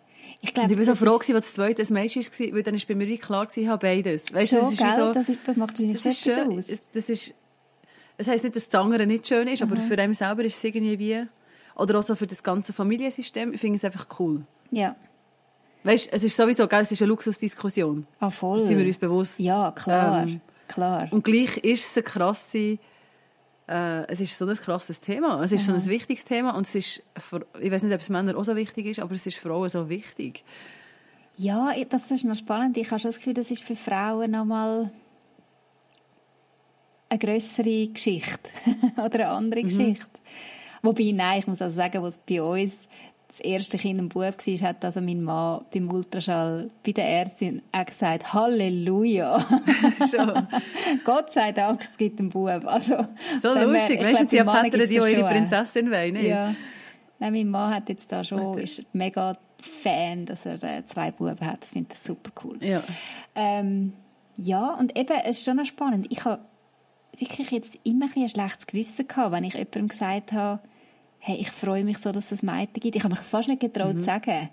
Ich, 0.41 0.53
glaub, 0.53 0.71
ich 0.71 0.77
war 0.77 0.85
so 0.85 0.95
froh, 0.95 1.17
als 1.17 1.27
das 1.27 1.55
zweite 1.55 1.83
ein 1.83 1.93
Mädchen 1.93 2.23
war, 2.23 2.55
weil 2.55 2.63
dann 2.63 2.75
ist 2.75 2.87
bei 2.87 2.95
mir 2.95 3.07
wie 3.07 3.19
klar, 3.19 3.49
ich 3.55 3.67
habe 3.67 3.87
beides. 3.87 4.33
Weißt, 4.33 4.51
Schon, 4.51 4.59
das, 4.59 4.73
ist 4.73 4.79
so, 4.79 5.13
das, 5.13 5.29
ist, 5.29 5.41
das 5.47 5.57
macht 5.57 5.79
nicht 5.79 6.05
das 6.05 6.19
schön, 6.19 6.59
aus. 6.59 6.67
Das 6.93 7.11
ist, 7.11 7.35
das 8.17 8.29
heisst 8.29 8.45
nicht, 8.45 8.57
dass 8.57 8.69
das 8.69 8.81
andere 8.81 9.07
nicht 9.07 9.27
schön 9.27 9.49
ist, 9.49 9.65
mhm. 9.65 9.73
aber 9.73 9.81
für 9.81 9.99
einen 9.99 10.15
selber 10.15 10.45
ist 10.45 10.57
es 10.57 10.65
irgendwie 10.65 10.99
wie, 10.99 11.27
oder 11.77 11.99
auch 11.99 12.03
so 12.03 12.15
für 12.15 12.27
das 12.27 12.43
ganze 12.43 12.73
Familiensystem, 12.73 13.55
ich 13.55 13.61
finde 13.61 13.77
es 13.77 13.85
einfach 13.85 14.07
cool. 14.19 14.43
Ja. 14.71 14.97
Weißt, 15.85 16.09
es 16.13 16.25
ist 16.25 16.37
sowieso, 16.37 16.67
gell, 16.67 16.81
es 16.81 16.93
ist 16.93 17.03
eine 17.03 17.09
Luxusdiskussion. 17.11 18.07
Ah, 18.21 18.31
voll. 18.31 18.61
Das 18.61 18.69
sind 18.69 18.79
wir 18.79 18.87
uns 18.87 18.99
bewusst. 18.99 19.39
Ja, 19.39 19.71
klar, 19.73 20.23
ähm, 20.23 20.41
klar. 20.67 21.09
Und 21.11 21.25
gleich 21.25 21.59
ist 21.59 21.91
es 21.91 21.97
eine 21.97 22.05
krasse 22.05 22.79
äh, 23.69 24.07
es 24.07 24.21
ist 24.21 24.37
so 24.37 24.47
ein 24.47 24.57
krasses 24.57 25.01
Thema. 25.01 25.43
Es 25.43 25.53
ist 25.53 25.69
Aha. 25.69 25.79
so 25.79 25.87
ein 25.87 25.93
wichtiges 25.93 26.25
Thema 26.25 26.57
und 26.57 26.67
es 26.67 26.75
ist, 26.75 27.03
für, 27.17 27.47
ich 27.61 27.71
weiß 27.71 27.83
nicht, 27.83 27.95
ob 27.95 28.01
es 28.01 28.09
Männern 28.09 28.37
auch 28.37 28.45
so 28.45 28.57
wichtig 28.57 28.87
ist, 28.87 29.01
aber 29.01 29.15
es 29.15 29.27
ist 29.27 29.37
für 29.37 29.49
Frauen 29.49 29.69
so 29.69 29.89
wichtig. 29.89 30.45
Ja, 31.37 31.73
das 31.89 32.11
ist 32.11 32.25
noch 32.25 32.37
spannend. 32.37 32.77
Ich 32.77 32.91
habe 32.91 33.01
schon 33.01 33.11
das 33.11 33.19
Gefühl, 33.19 33.35
das 33.35 33.51
ist 33.51 33.63
für 33.63 33.75
Frauen 33.75 34.31
nochmal 34.31 34.93
eine 37.09 37.19
größere 37.19 37.89
Geschichte 37.89 38.51
oder 38.97 39.15
eine 39.15 39.29
andere 39.29 39.61
mhm. 39.63 39.69
Geschichte. 39.69 40.21
Wobei, 40.83 41.13
nein, 41.13 41.39
ich 41.39 41.47
muss 41.47 41.63
also 41.63 41.75
sagen, 41.75 42.03
was 42.03 42.19
bei 42.19 42.43
uns 42.43 42.87
das 43.37 43.41
erste 43.41 43.79
Kind 43.79 43.99
ein 43.99 44.09
Bub 44.09 44.23
war, 44.23 44.69
hat 44.69 44.85
also 44.85 45.01
mein 45.01 45.21
Mann 45.21 45.65
beim 45.73 45.91
Ultraschall 45.91 46.71
bei 46.85 46.93
der 46.93 47.09
Ärztin 47.09 47.63
auch 47.73 47.85
gesagt, 47.85 48.33
Halleluja. 48.33 49.45
Gott 51.05 51.33
sei 51.33 51.51
Dank, 51.51 51.81
es 51.81 51.99
gibt 51.99 52.21
einen 52.21 52.31
Bub. 52.31 52.65
Also, 52.65 53.09
so 53.43 53.55
lustig. 53.55 54.01
Weißt 54.01 54.23
du, 54.23 54.29
sie 54.29 54.41
haben 54.41 54.51
Väter, 54.51 54.79
die, 54.79 54.87
die 54.87 54.95
ihre 54.95 55.29
Prinzessin 55.29 55.91
wollen. 55.91 56.25
Ja. 56.25 56.55
Nein, 57.19 57.33
mein 57.33 57.49
Mann 57.49 57.75
hat 57.75 57.89
jetzt 57.89 58.13
da 58.13 58.23
schon, 58.23 58.57
ist 58.59 58.85
mega 58.93 59.37
Fan, 59.59 60.27
dass 60.27 60.47
er 60.47 60.63
äh, 60.63 60.85
zwei 60.85 61.11
Buben 61.11 61.45
hat. 61.45 61.63
Das 61.63 61.73
finde 61.73 61.93
ich 61.93 61.99
super 61.99 62.31
cool. 62.45 62.59
Ja. 62.61 62.83
Ähm, 63.35 63.95
ja, 64.37 64.75
und 64.75 64.97
eben, 64.97 65.17
es 65.25 65.39
ist 65.39 65.45
schon 65.45 65.57
noch 65.57 65.67
spannend. 65.67 66.07
Ich 66.11 66.25
habe 66.25 66.41
wirklich 67.19 67.51
jetzt 67.51 67.79
immer 67.83 68.07
ein, 68.15 68.23
ein 68.23 68.29
schlechtes 68.29 68.69
Gewissen 68.69 69.09
gehabt, 69.09 69.33
wenn 69.33 69.43
ich 69.43 69.55
jemandem 69.55 69.89
gesagt 69.89 70.31
habe, 70.31 70.61
hey, 71.27 71.39
ich 71.41 71.51
freue 71.51 71.85
mich 71.85 71.97
so, 71.99 72.13
dass 72.13 72.31
es 72.33 72.43
Mädchen 72.43 72.81
gibt. 72.81 72.97
Ich 72.97 73.03
habe 73.03 73.13
mich 73.13 73.21
das 73.21 73.31
fast 73.31 73.49
nicht 73.49 73.61
getraut 73.61 73.95
mhm. 73.95 74.01
zu 74.01 74.05
sagen. 74.05 74.51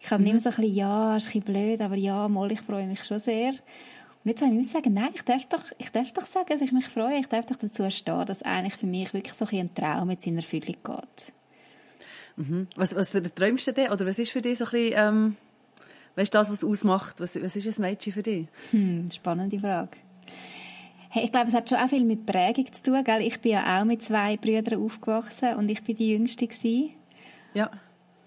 Ich 0.00 0.10
habe 0.10 0.22
mhm. 0.22 0.30
immer 0.30 0.40
so 0.40 0.48
ein 0.48 0.56
bisschen, 0.56 0.74
ja, 0.74 1.16
ist 1.18 1.24
ein 1.24 1.42
bisschen 1.42 1.42
blöd, 1.42 1.80
aber 1.82 1.96
ja, 1.96 2.26
mal, 2.28 2.50
ich 2.50 2.62
freue 2.62 2.86
mich 2.86 3.04
schon 3.04 3.20
sehr. 3.20 3.50
Und 3.50 4.30
jetzt 4.30 4.40
habe 4.40 4.54
ich 4.54 4.66
sagen, 4.66 4.94
nein, 4.94 5.10
ich 5.14 5.22
darf, 5.22 5.44
doch, 5.44 5.62
ich 5.76 5.90
darf 5.90 6.12
doch 6.12 6.26
sagen, 6.26 6.46
dass 6.48 6.62
ich 6.62 6.72
mich 6.72 6.88
freue. 6.88 7.18
Ich 7.18 7.26
darf 7.26 7.44
doch 7.44 7.56
dazu 7.56 7.90
stehen, 7.90 8.24
dass 8.24 8.42
eigentlich 8.42 8.76
für 8.76 8.86
mich 8.86 9.12
wirklich 9.12 9.34
so 9.34 9.44
ein, 9.44 9.58
ein 9.58 9.74
Traum 9.74 10.08
mit 10.08 10.22
seiner 10.22 10.38
Erfüllung 10.38 10.76
geht. 10.82 11.32
Mhm. 12.36 12.68
Was, 12.76 12.94
was 12.94 13.10
träumst 13.10 13.66
du 13.66 13.72
denn? 13.74 13.92
Oder 13.92 14.06
was 14.06 14.18
ist 14.18 14.32
für 14.32 14.40
dich 14.40 14.56
so 14.56 14.64
ein 14.64 14.70
bisschen, 14.70 14.94
ähm, 14.96 15.36
weißt 16.14 16.32
du, 16.32 16.38
das, 16.38 16.50
was 16.50 16.64
ausmacht? 16.64 17.20
Was, 17.20 17.40
was 17.42 17.56
ist 17.56 17.78
ein 17.78 17.82
Mädchen 17.82 18.14
für 18.14 18.22
dich? 18.22 18.46
Hm, 18.70 19.10
spannende 19.10 19.60
Frage. 19.60 19.98
Hey, 21.10 21.24
ich 21.24 21.32
glaube, 21.32 21.48
es 21.48 21.54
hat 21.54 21.68
schon 21.68 21.78
auch 21.78 21.88
viel 21.88 22.04
mit 22.04 22.26
Prägung 22.26 22.70
zu 22.72 22.82
tun. 22.82 23.04
Gell? 23.04 23.22
Ich 23.22 23.40
bin 23.40 23.52
ja 23.52 23.80
auch 23.80 23.84
mit 23.84 24.02
zwei 24.02 24.36
Brüdern 24.36 24.82
aufgewachsen 24.82 25.54
und 25.54 25.70
ich 25.70 25.82
bin 25.82 25.96
die 25.96 26.12
Jüngste 26.12 26.46
gewesen. 26.46 26.90
Ja. 27.54 27.70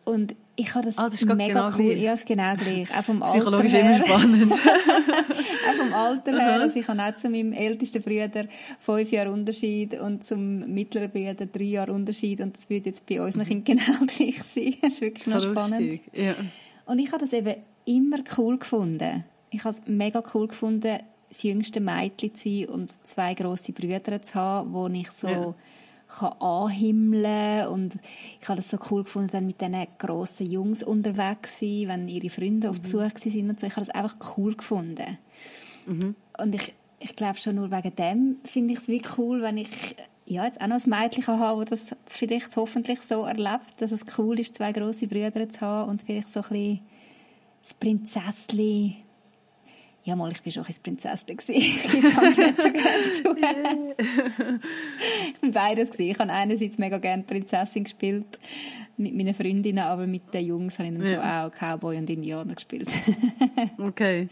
Und 0.05 0.36
ich 0.55 0.74
habe 0.75 0.86
das, 0.86 0.98
ah, 0.98 1.09
das 1.09 1.24
mega 1.24 1.48
genau 1.48 1.77
cool. 1.77 1.91
Gleich. 1.91 2.01
Ja, 2.01 2.13
ist 2.13 2.25
genau 2.25 2.55
gleich. 2.55 2.98
Auch 2.98 3.03
vom 3.03 3.21
Alter 3.24 3.38
Psychologisch 3.38 3.74
her. 3.74 3.81
immer 3.81 4.05
spannend. 4.05 4.51
auch 4.53 5.75
vom 5.77 5.93
Alter 5.93 6.31
her. 6.38 6.62
Also 6.62 6.79
ich 6.79 6.88
habe 6.88 7.01
auch 7.01 7.15
zu 7.15 7.29
meinem 7.29 7.53
ältesten 7.53 8.01
Bruder 8.01 8.45
fünf 8.79 9.12
Jahre 9.12 9.31
Unterschied 9.31 10.00
und 10.00 10.25
zum 10.25 10.59
mittleren 10.74 11.12
Bruder 11.12 11.45
drei 11.45 11.63
Jahre 11.63 11.93
Unterschied. 11.93 12.41
Und 12.41 12.57
das 12.57 12.69
würde 12.69 12.89
jetzt 12.89 13.05
bei 13.05 13.21
uns 13.21 13.36
noch 13.36 13.48
mhm. 13.48 13.63
genau 13.63 14.05
gleich 14.07 14.43
sein. 14.43 14.75
Das 14.81 14.93
ist 14.95 15.01
wirklich 15.01 15.25
so 15.25 15.31
noch 15.31 15.41
spannend. 15.41 16.01
Ja. 16.13 16.33
Und 16.86 17.00
ich 17.00 17.12
habe 17.12 17.24
das 17.24 17.31
eben 17.31 17.55
immer 17.86 18.17
cool 18.38 18.57
gefunden. 18.57 19.24
Ich 19.51 19.63
habe 19.63 19.69
es 19.69 19.81
mega 19.86 20.24
cool 20.33 20.48
gefunden, 20.48 20.98
das 21.29 21.43
jüngste 21.43 21.79
Mädchen 21.79 22.33
zu 22.36 22.50
sein 22.50 22.65
und 22.69 22.91
zwei 23.03 23.33
grosse 23.33 23.71
Brüder 23.71 24.21
zu 24.21 24.36
haben, 24.36 24.74
wo 24.74 24.88
ich 24.88 25.12
so 25.12 25.27
ja. 25.27 25.55
kann 26.07 26.33
anhimmeln 26.39 27.67
und 27.67 28.00
ich 28.41 28.48
habe 28.50 28.57
das 28.57 28.69
so 28.69 28.77
cool 28.89 29.03
gefunden, 29.03 29.29
dann 29.31 29.45
mit 29.45 29.62
diesen 29.62 29.88
grossen 29.98 30.51
Jungs 30.51 30.83
unterwegs 30.83 31.59
sein, 31.59 31.83
wenn 31.88 32.07
ihre 32.07 32.29
Freunde 32.29 32.69
auf 32.69 32.77
mhm. 32.77 32.81
Besuch 32.81 33.00
waren 33.00 33.50
und 33.50 33.59
so. 33.59 33.67
Ich 33.67 33.75
habe 33.75 33.86
das 33.86 33.95
einfach 33.95 34.38
cool 34.38 34.55
gefunden. 34.55 35.17
Mhm. 35.86 36.15
Und 36.38 36.55
ich, 36.55 36.74
ich 37.00 37.15
glaube 37.15 37.38
schon 37.38 37.55
nur 37.55 37.71
wegen 37.71 37.95
dem 37.95 38.38
finde 38.43 38.74
ich 38.74 38.79
es 38.79 38.88
wie 38.88 39.01
cool, 39.17 39.41
wenn 39.41 39.57
ich 39.57 39.69
ja, 40.25 40.45
jetzt 40.45 40.62
auch 40.62 40.67
noch 40.67 40.83
ein 40.86 40.89
Mädchen 40.89 41.25
habe, 41.25 41.65
das 41.65 41.95
vielleicht 42.05 42.55
hoffentlich 42.55 43.01
so 43.01 43.24
erlebt, 43.24 43.65
dass 43.77 43.91
es 43.91 44.05
cool 44.17 44.39
ist, 44.39 44.55
zwei 44.55 44.71
grosse 44.71 45.07
Brüder 45.07 45.50
zu 45.50 45.62
haben 45.62 45.89
und 45.89 46.03
vielleicht 46.03 46.31
so 46.31 46.41
ein 46.41 46.50
bisschen 46.50 46.79
das 47.63 47.74
Prinzesschen 47.74 48.95
ja, 50.09 50.15
mal, 50.15 50.31
ich 50.31 50.43
war 50.43 50.51
schon 50.51 50.65
ein 50.65 50.75
Prinzessin. 50.81 51.37
Ich 51.37 51.83
gebe 51.83 52.07
es 52.07 52.37
nicht 52.37 52.57
so 52.57 52.71
gerne 52.73 53.09
zu. 53.09 53.35
ich 55.33 55.41
war 55.41 55.51
beides. 55.51 55.99
Ich 55.99 56.19
habe 56.19 56.31
einerseits 56.31 56.79
mega 56.79 56.97
gerne 56.97 57.23
Prinzessin 57.23 57.83
gespielt 57.83 58.39
mit 58.97 59.15
meinen 59.15 59.35
Freundinnen, 59.35 59.83
aber 59.83 60.07
mit 60.07 60.33
den 60.33 60.45
Jungs 60.45 60.79
habe 60.79 60.89
ich 60.89 60.95
dann 60.95 61.07
ja. 61.07 61.09
schon 61.09 61.19
auch 61.19 61.51
Cowboy 61.51 61.97
und 61.97 62.09
Indianer 62.09 62.55
gespielt. 62.55 62.89
okay. 63.77 64.27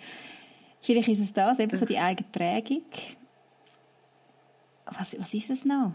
Vielleicht 0.82 1.10
ist 1.10 1.22
es 1.22 1.34
das, 1.34 1.60
eben 1.60 1.78
so 1.78 1.86
die 1.86 1.98
eigene 1.98 2.28
Prägung. 2.32 2.82
Was, 4.86 5.16
was 5.20 5.34
ist 5.34 5.50
das 5.52 5.64
noch? 5.64 5.92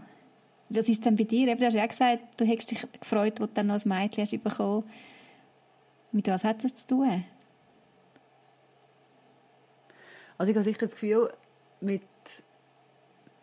Was 0.69 0.89
ist 0.89 1.05
denn 1.05 1.17
bei 1.17 1.25
dir? 1.25 1.55
du 1.57 1.67
hast 1.67 1.75
ja 1.75 1.87
gesagt, 1.87 2.41
du 2.41 2.45
hättest 2.45 2.71
dich 2.71 2.87
gefreut, 3.01 3.41
als 3.41 3.51
du 3.51 3.55
dann 3.55 3.67
noch 3.67 3.85
ein 3.85 3.89
Mädchen 3.89 4.23
hast 4.23 4.45
bekommen. 4.45 4.85
Mit 6.13 6.29
was 6.29 6.45
hat 6.45 6.63
das 6.63 6.75
zu 6.75 6.87
tun? 6.87 7.25
Also 10.43 10.51
ich 10.51 10.57
habe 10.57 10.65
sicher 10.65 10.87
das 10.87 10.91
Gefühl, 10.91 11.31
mit 11.81 12.03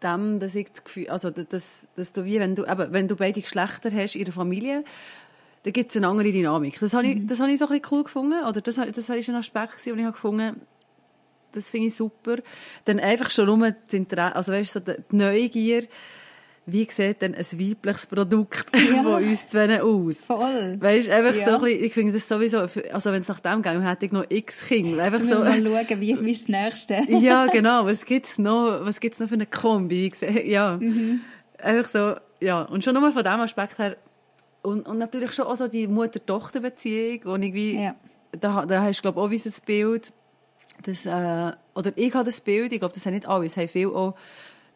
dem, 0.04 0.42
dass 0.42 0.54
ich 0.54 0.70
das 0.70 0.84
Gefühl, 0.84 1.08
also 1.08 1.30
dass, 1.30 1.88
dass 1.96 2.12
du 2.12 2.26
wie, 2.26 2.42
wenn 2.42 2.56
du, 2.56 2.66
eben, 2.66 2.92
wenn 2.92 3.08
du 3.08 3.16
beide 3.16 3.40
Geschlechter 3.40 3.90
hast 3.90 4.18
in 4.18 4.26
der 4.26 4.34
Familie, 4.34 4.84
dann 5.64 5.72
gibt 5.72 5.92
es 5.92 5.96
eine 5.96 6.10
andere 6.10 6.34
Dynamik. 6.34 6.78
Das 6.82 6.94
habe 6.94 7.08
ich, 7.08 7.16
mhm. 7.16 7.28
das 7.28 7.40
habe 7.40 7.52
ich 7.52 7.58
so 7.58 7.68
ein 7.68 7.70
bisschen 7.70 7.88
cool 7.94 8.04
gefunden, 8.04 8.44
oder 8.44 8.60
das, 8.60 8.76
das 8.76 9.08
war 9.08 9.16
ein 9.16 9.36
Aspekt, 9.36 9.86
den 9.86 9.98
ich 9.98 10.04
habe 10.04 10.12
gefunden 10.12 10.60
das 11.54 11.70
finde 11.70 11.88
ich 11.88 11.96
super. 11.96 12.40
Dann 12.84 13.00
einfach 13.00 13.32
schon 13.32 13.46
nur 13.46 13.72
das 13.72 13.94
Interesse, 13.94 14.36
also 14.36 14.52
weißt 14.52 14.76
du, 14.76 14.80
so 14.86 14.94
die 14.94 15.16
Neugier, 15.16 15.88
wie 16.72 16.88
sieht 16.90 17.22
denn 17.22 17.36
ein 17.36 17.46
weibliches 17.46 18.08
Produkt 18.08 18.66
ja. 18.76 19.04
von 19.04 19.24
uns 19.24 19.50
zwei 19.50 19.82
aus? 19.82 20.18
Voll. 20.18 20.78
Weißt 20.80 21.10
einfach 21.10 21.36
ja. 21.36 21.46
so 21.46 21.56
ein 21.56 21.62
bisschen, 21.62 21.84
ich 21.84 21.94
finde 21.94 22.14
das 22.14 22.28
sowieso, 22.28 22.60
also 22.60 23.12
wenn 23.12 23.22
es 23.22 23.28
nach 23.28 23.40
dem 23.40 23.62
ging, 23.62 23.82
hätte 23.82 24.06
ich 24.06 24.12
noch 24.12 24.26
x 24.30 24.66
Kinder. 24.68 25.04
Einfach 25.04 25.22
so. 25.22 25.40
Mal 25.40 25.62
schauen, 25.62 26.02
wie, 26.02 26.20
wie 26.20 26.32
ist 26.32 26.50
das 26.50 26.50
Nächste? 26.50 27.02
ja, 27.20 27.46
genau. 27.52 27.86
Was 27.86 28.06
gibt's 28.06 28.38
noch, 28.38 28.86
was 28.86 29.00
gibt's 29.00 29.20
noch 29.20 29.28
für 29.28 29.36
eine 29.36 29.46
Kombi? 29.46 30.12
Ja. 30.46 30.78
Mhm. 30.78 31.22
Einfach 31.58 31.92
so, 31.92 32.16
ja. 32.46 32.64
Und 32.64 32.84
schon 32.84 32.94
nur 32.94 33.12
von 33.12 33.24
diesem 33.24 33.40
Aspekt 33.42 33.78
her, 33.80 33.98
und, 34.62 34.88
und 34.88 34.98
natürlich 34.98 35.32
schon 35.32 35.46
auch 35.46 35.56
so 35.56 35.68
die 35.68 35.88
Mutter-Tochter-Beziehung, 35.88 37.22
wo 37.24 37.32
irgendwie, 37.32 37.82
ja. 37.82 37.96
da, 38.32 38.66
da 38.66 38.84
hast 38.84 39.00
du, 39.00 39.02
glaube 39.04 39.20
ich, 39.20 39.26
auch 39.26 39.46
wie 39.46 39.50
ein 39.50 39.56
Bild, 39.66 40.12
das, 40.84 41.06
äh, 41.06 41.52
oder 41.76 41.92
ich 41.96 42.14
habe 42.14 42.26
das 42.26 42.42
Bild, 42.42 42.72
ich 42.72 42.80
glaube, 42.80 42.94
das 42.94 43.06
haben 43.06 43.14
nicht 43.14 43.28
alle, 43.28 43.46
es 43.46 43.58
haben 43.58 43.68
viele 43.68 43.90
auch, 43.90 44.16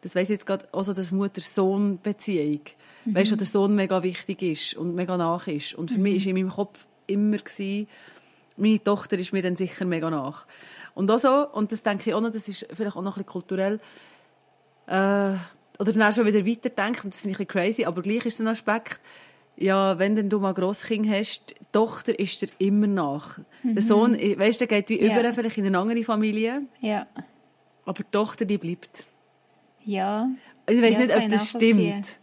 das 0.04 0.14
ich 0.14 0.28
jetzt 0.28 0.46
gerade, 0.46 0.68
also 0.72 0.92
das 0.92 1.10
Mutter-Sohn-Beziehung. 1.10 2.60
Mhm. 3.04 3.14
Weißt 3.14 3.32
du, 3.32 3.36
der 3.36 3.46
Sohn 3.46 3.74
mega 3.74 4.02
wichtig 4.02 4.42
ist 4.42 4.74
und 4.74 4.94
mega 4.94 5.16
nach 5.16 5.46
ist. 5.46 5.74
Und 5.74 5.90
für 5.90 5.96
mhm. 5.96 6.02
mich 6.02 6.24
war 6.24 6.30
in 6.30 6.36
meinem 6.36 6.54
Kopf 6.54 6.86
immer, 7.06 7.38
gewesen, 7.38 7.88
meine 8.56 8.82
Tochter 8.82 9.18
ist 9.18 9.32
mir 9.32 9.42
dann 9.42 9.56
sicher 9.56 9.84
mega 9.84 10.10
nach. 10.10 10.46
Und 10.94 11.10
auch 11.10 11.18
so, 11.18 11.48
und 11.48 11.72
das 11.72 11.82
denke 11.82 12.10
ich 12.10 12.14
auch 12.14 12.20
noch, 12.20 12.30
das 12.30 12.48
ist 12.48 12.66
vielleicht 12.72 12.96
auch 12.96 13.02
noch 13.02 13.16
ein 13.16 13.24
bisschen 13.24 13.26
kulturell, 13.26 13.80
äh, 14.86 15.36
oder 15.78 15.92
dann 15.92 16.02
auch 16.02 16.12
schon 16.12 16.26
wieder 16.26 16.46
weiterdenken, 16.46 17.10
das 17.10 17.20
finde 17.20 17.32
ich 17.32 17.40
ein 17.40 17.46
bisschen 17.46 17.62
crazy, 17.62 17.84
aber 17.84 18.02
gleich 18.02 18.26
ist 18.26 18.34
es 18.34 18.40
ein 18.40 18.46
Aspekt, 18.46 19.00
ja, 19.56 19.98
wenn 19.98 20.16
denn 20.16 20.30
du 20.30 20.38
mal 20.38 20.52
Grosskind 20.52 21.08
hast, 21.08 21.50
die 21.50 21.64
Tochter 21.72 22.18
ist 22.18 22.42
dir 22.42 22.48
immer 22.58 22.86
nach. 22.86 23.38
Mhm. 23.62 23.74
Der 23.74 23.82
Sohn, 23.82 24.12
weißt 24.14 24.60
du, 24.60 24.66
der 24.66 24.82
geht 24.82 24.88
wie 24.88 25.04
ja. 25.04 25.18
über 25.18 25.32
vielleicht 25.32 25.58
in 25.58 25.66
eine 25.66 25.78
andere 25.78 26.04
Familie. 26.04 26.62
Ja. 26.80 27.06
Aber 27.84 28.02
die 28.02 28.10
Tochter, 28.10 28.44
die 28.44 28.58
bleibt. 28.58 29.06
Ja. 29.84 30.28
Ich 30.68 30.80
weiß 30.80 30.94
ja, 30.94 31.00
nicht, 31.00 31.16
ob 31.16 31.28
das 31.28 31.50
stimmt. 31.50 32.16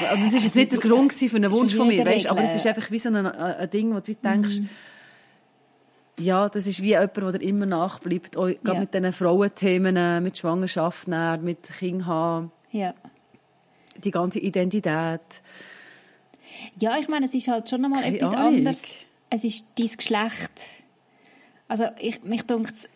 Das 0.00 0.34
ist 0.34 0.44
jetzt 0.44 0.56
nicht 0.56 0.72
der 0.72 0.78
Grund 0.80 1.12
für 1.12 1.36
einen 1.36 1.52
Wunsch 1.52 1.74
von 1.74 1.88
mir, 1.88 2.04
weißt, 2.04 2.26
aber 2.26 2.42
es 2.42 2.56
ist 2.56 2.66
einfach 2.66 2.90
wie 2.90 2.98
so 2.98 3.08
ein, 3.08 3.26
ein 3.26 3.70
Ding, 3.70 3.94
wo 3.94 4.00
du 4.00 4.14
denkst, 4.14 4.60
mhm. 4.60 4.68
ja, 6.18 6.48
das 6.48 6.66
ist 6.66 6.82
wie 6.82 6.88
jemand, 6.88 7.16
der 7.16 7.40
immer 7.40 7.66
nachbleibt, 7.66 8.36
auch 8.36 8.48
ja. 8.48 8.74
mit 8.74 8.92
diesen 8.92 9.12
Frauenthemen, 9.12 10.22
mit 10.22 10.36
Schwangerschaft, 10.36 11.08
mit 11.08 11.62
Kind 11.78 12.06
haben. 12.06 12.50
Ja. 12.70 12.94
Die 13.96 14.10
ganze 14.10 14.40
Identität. 14.40 15.20
Ja, 16.76 16.98
ich 16.98 17.08
meine, 17.08 17.26
es 17.26 17.34
ist 17.34 17.48
halt 17.48 17.68
schon 17.68 17.84
einmal 17.84 18.04
etwas 18.04 18.34
Ahnung. 18.34 18.58
anderes. 18.58 18.94
Es 19.30 19.44
ist 19.44 19.66
dein 19.78 19.86
Geschlecht. 19.86 20.52
Also 21.66 21.84
ich, 21.98 22.22
mich 22.24 22.42
denkt 22.42 22.88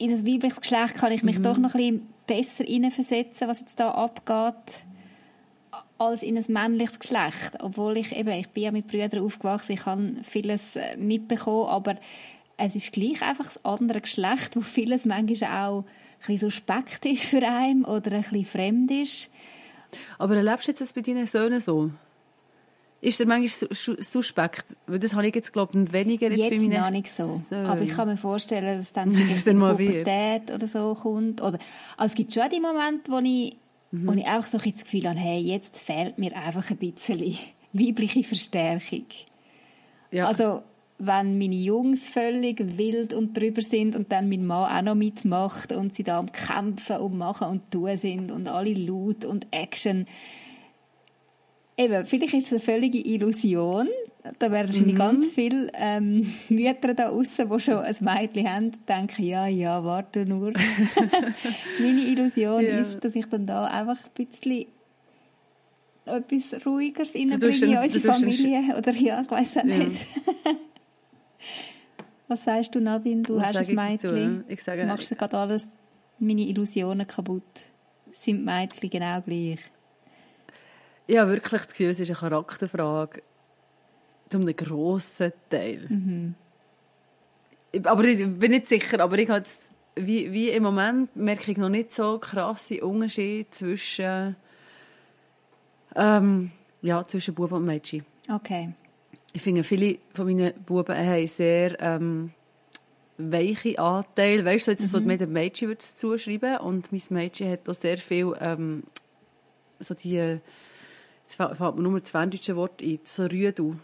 in 0.00 0.10
ein 0.10 0.26
weibliches 0.26 0.62
Geschlecht 0.62 0.94
kann 0.94 1.12
ich 1.12 1.22
mich 1.22 1.38
mhm. 1.38 1.42
doch 1.42 1.58
noch 1.58 1.74
ein 1.74 1.80
bisschen 1.80 2.08
besser 2.26 2.64
hineinversetzen, 2.64 3.48
was 3.48 3.60
jetzt 3.60 3.78
da 3.78 3.90
abgeht, 3.90 4.82
als 5.98 6.22
in 6.22 6.38
ein 6.38 6.44
männliches 6.48 6.98
Geschlecht. 6.98 7.58
Obwohl 7.60 7.98
ich 7.98 8.16
eben, 8.16 8.30
ich 8.30 8.48
bin 8.48 8.62
ja 8.62 8.72
mit 8.72 8.86
Brüdern 8.86 9.22
aufgewachsen, 9.22 9.72
ich 9.72 9.84
habe 9.84 10.14
vieles 10.22 10.76
äh, 10.76 10.96
mitbekommen, 10.96 11.68
aber 11.68 11.96
es 12.56 12.76
ist 12.76 12.92
gleich 12.92 13.20
einfach 13.20 13.44
das 13.44 13.62
andere 13.62 14.00
Geschlecht, 14.00 14.56
wo 14.56 14.62
vieles 14.62 15.04
manchmal 15.04 15.66
auch 15.66 15.78
ein 15.80 15.86
bisschen 16.18 16.50
suspekt 16.50 17.04
ist 17.04 17.24
für 17.24 17.46
einen 17.46 17.84
oder 17.84 18.12
ein 18.12 18.22
bisschen 18.22 18.46
fremd 18.46 18.90
ist. 18.90 19.30
Aber 20.18 20.34
erlebst 20.34 20.68
du 20.68 20.72
jetzt 20.72 20.80
das 20.80 20.94
bei 20.94 21.02
deinen 21.02 21.26
Söhnen 21.26 21.60
so? 21.60 21.90
Ist 23.02 23.18
er 23.18 23.26
manchmal 23.26 23.70
suspekt? 24.00 24.76
Das 24.86 25.14
habe 25.14 25.26
ich 25.26 25.34
jetzt, 25.34 25.52
glaube 25.54 25.78
ich, 25.78 25.92
weniger 25.92 26.28
jetzt, 26.28 26.38
jetzt 26.38 26.50
bei 26.50 26.68
meinen... 26.68 26.80
noch 26.80 26.90
nicht 26.90 27.10
so. 27.10 27.42
so. 27.48 27.56
Aber 27.56 27.80
ich 27.80 27.92
kann 27.92 28.08
mir 28.08 28.18
vorstellen, 28.18 28.76
dass 28.76 28.92
dann 28.92 29.12
vielleicht 29.14 29.46
die 29.46 29.54
Pubertät 29.54 30.50
oder 30.54 30.66
so 30.66 30.94
kommt. 30.94 31.40
Oder, 31.40 31.58
also 31.96 32.12
es 32.12 32.14
gibt 32.14 32.32
schon 32.32 32.42
die 32.52 32.60
Momente, 32.60 33.10
wo 33.10 33.18
ich, 33.18 33.56
mhm. 33.90 34.06
wo 34.06 34.12
ich 34.12 34.26
auch 34.26 34.44
so 34.44 34.58
ein 34.58 34.70
das 34.70 34.84
Gefühl 34.84 35.08
habe, 35.08 35.18
hey, 35.18 35.40
jetzt 35.40 35.78
fehlt 35.78 36.18
mir 36.18 36.36
einfach 36.36 36.70
ein 36.70 36.76
bisschen 36.76 37.38
weibliche 37.72 38.22
Verstärkung. 38.22 39.06
Ja. 40.10 40.26
Also, 40.26 40.62
wenn 40.98 41.38
meine 41.38 41.56
Jungs 41.56 42.04
völlig 42.04 42.76
wild 42.76 43.14
und 43.14 43.34
drüber 43.34 43.62
sind 43.62 43.96
und 43.96 44.12
dann 44.12 44.28
mein 44.28 44.44
Mann 44.44 44.70
auch 44.70 44.82
noch 44.82 44.94
mitmacht 44.94 45.72
und 45.72 45.94
sie 45.94 46.04
da 46.04 46.18
am 46.18 46.30
Kämpfen 46.30 46.98
und 46.98 47.16
Machen 47.16 47.48
und 47.48 47.70
Tun 47.70 47.96
sind 47.96 48.30
und 48.30 48.48
alle 48.48 48.74
laut 48.74 49.24
und 49.24 49.46
Action 49.50 50.06
eben, 51.80 52.06
vielleicht 52.06 52.34
ist 52.34 52.46
es 52.46 52.52
eine 52.52 52.60
völlige 52.60 52.98
Illusion. 52.98 53.88
Da 54.38 54.50
werden 54.50 54.68
wahrscheinlich 54.68 54.94
mhm. 54.94 54.98
ganz 54.98 55.26
viele 55.28 55.70
ähm, 55.74 56.34
Mütter 56.48 56.94
da 56.94 57.10
draußen, 57.10 57.48
die 57.48 57.60
schon 57.60 57.78
ein 57.78 57.96
Mädchen 58.00 58.48
haben, 58.48 58.70
denken, 58.86 59.24
ja, 59.24 59.46
ja, 59.46 59.82
warte 59.82 60.26
nur. 60.26 60.52
Meine 61.80 62.00
Illusion 62.02 62.62
ja. 62.62 62.78
ist, 62.80 63.02
dass 63.02 63.14
ich 63.14 63.26
dann 63.26 63.46
da 63.46 63.64
einfach 63.64 63.96
ein 63.96 64.26
bisschen 64.26 64.66
etwas 66.04 66.66
Ruhigeres 66.66 67.14
reinbringe 67.14 67.56
in 67.56 67.78
unsere 67.78 68.12
Familie. 68.12 68.76
Oder 68.76 68.92
ja, 68.92 69.22
ich 69.22 69.30
weiß 69.30 69.58
auch 69.58 69.64
ja. 69.64 69.78
nicht. 69.78 69.96
Was 72.28 72.44
sagst 72.44 72.74
du, 72.74 72.80
Nadine? 72.80 73.22
Du 73.22 73.36
Was 73.36 73.54
hast 73.54 73.70
ein 73.70 73.74
Mädchen. 73.74 74.44
Ich 74.48 74.62
sage, 74.62 74.84
machst 74.84 75.10
du 75.10 75.14
gerade 75.16 75.36
alles, 75.38 75.68
meine 76.18 76.42
Illusionen 76.42 77.06
kaputt. 77.06 77.42
Sind 78.12 78.44
Mädchen 78.44 78.90
genau 78.90 79.20
gleich? 79.22 79.60
Habe 81.18 81.32
wirklich 81.32 81.62
das 81.62 81.68
Gefühl, 81.68 81.90
es 81.90 82.00
ist 82.00 82.10
eine 82.10 82.18
Charakterfrage 82.18 83.22
zu 84.28 84.38
einem 84.38 84.54
grossen 84.56 85.32
Teil. 85.48 85.86
Mhm. 85.88 86.34
Aber 87.84 88.04
ich 88.04 88.18
bin 88.18 88.50
nicht 88.50 88.68
sicher, 88.68 89.00
aber 89.00 89.18
ich 89.18 89.28
habe 89.28 89.38
jetzt, 89.38 89.72
wie, 89.96 90.32
wie 90.32 90.50
im 90.50 90.62
Moment 90.62 91.14
merke 91.14 91.50
ich 91.50 91.56
noch 91.56 91.68
nicht 91.68 91.94
so 91.94 92.18
krasse 92.18 92.84
Unterschiede 92.84 93.50
zwischen, 93.50 94.36
ähm, 95.94 96.50
ja, 96.82 97.04
zwischen 97.04 97.34
Buben 97.34 97.54
und 97.54 97.64
Mädchen. 97.64 98.04
Okay. 98.32 98.72
Ich 99.32 99.42
finde, 99.42 99.62
viele 99.62 99.98
von 100.14 100.26
meinen 100.26 100.54
Buben 100.64 100.96
haben 100.96 101.26
sehr 101.26 101.80
ähm, 101.80 102.32
weiche 103.18 103.78
Anteile. 103.78 104.44
Weißt 104.44 104.66
du, 104.66 104.70
so 104.70 104.72
jetzt, 104.72 104.92
mhm. 104.92 104.96
was 104.96 105.02
mir 105.02 105.18
dem 105.18 105.32
Mädchen 105.32 105.68
würde 105.68 105.78
zuschreiben 105.80 106.58
Und 106.58 106.90
mein 106.90 107.02
Mädchen 107.10 107.50
hat 107.50 107.68
auch 107.68 107.74
sehr 107.74 107.98
viel 107.98 108.34
ähm, 108.40 108.82
so 109.78 109.94
die 109.94 110.40
fällt 111.34 111.76
mir 111.76 111.82
nur 111.82 112.02
zwei 112.04 112.26
deutsche 112.26 112.56
Worte 112.56 112.84
ein. 112.84 113.00
So 113.04 113.24
Rüdu. 113.24 113.76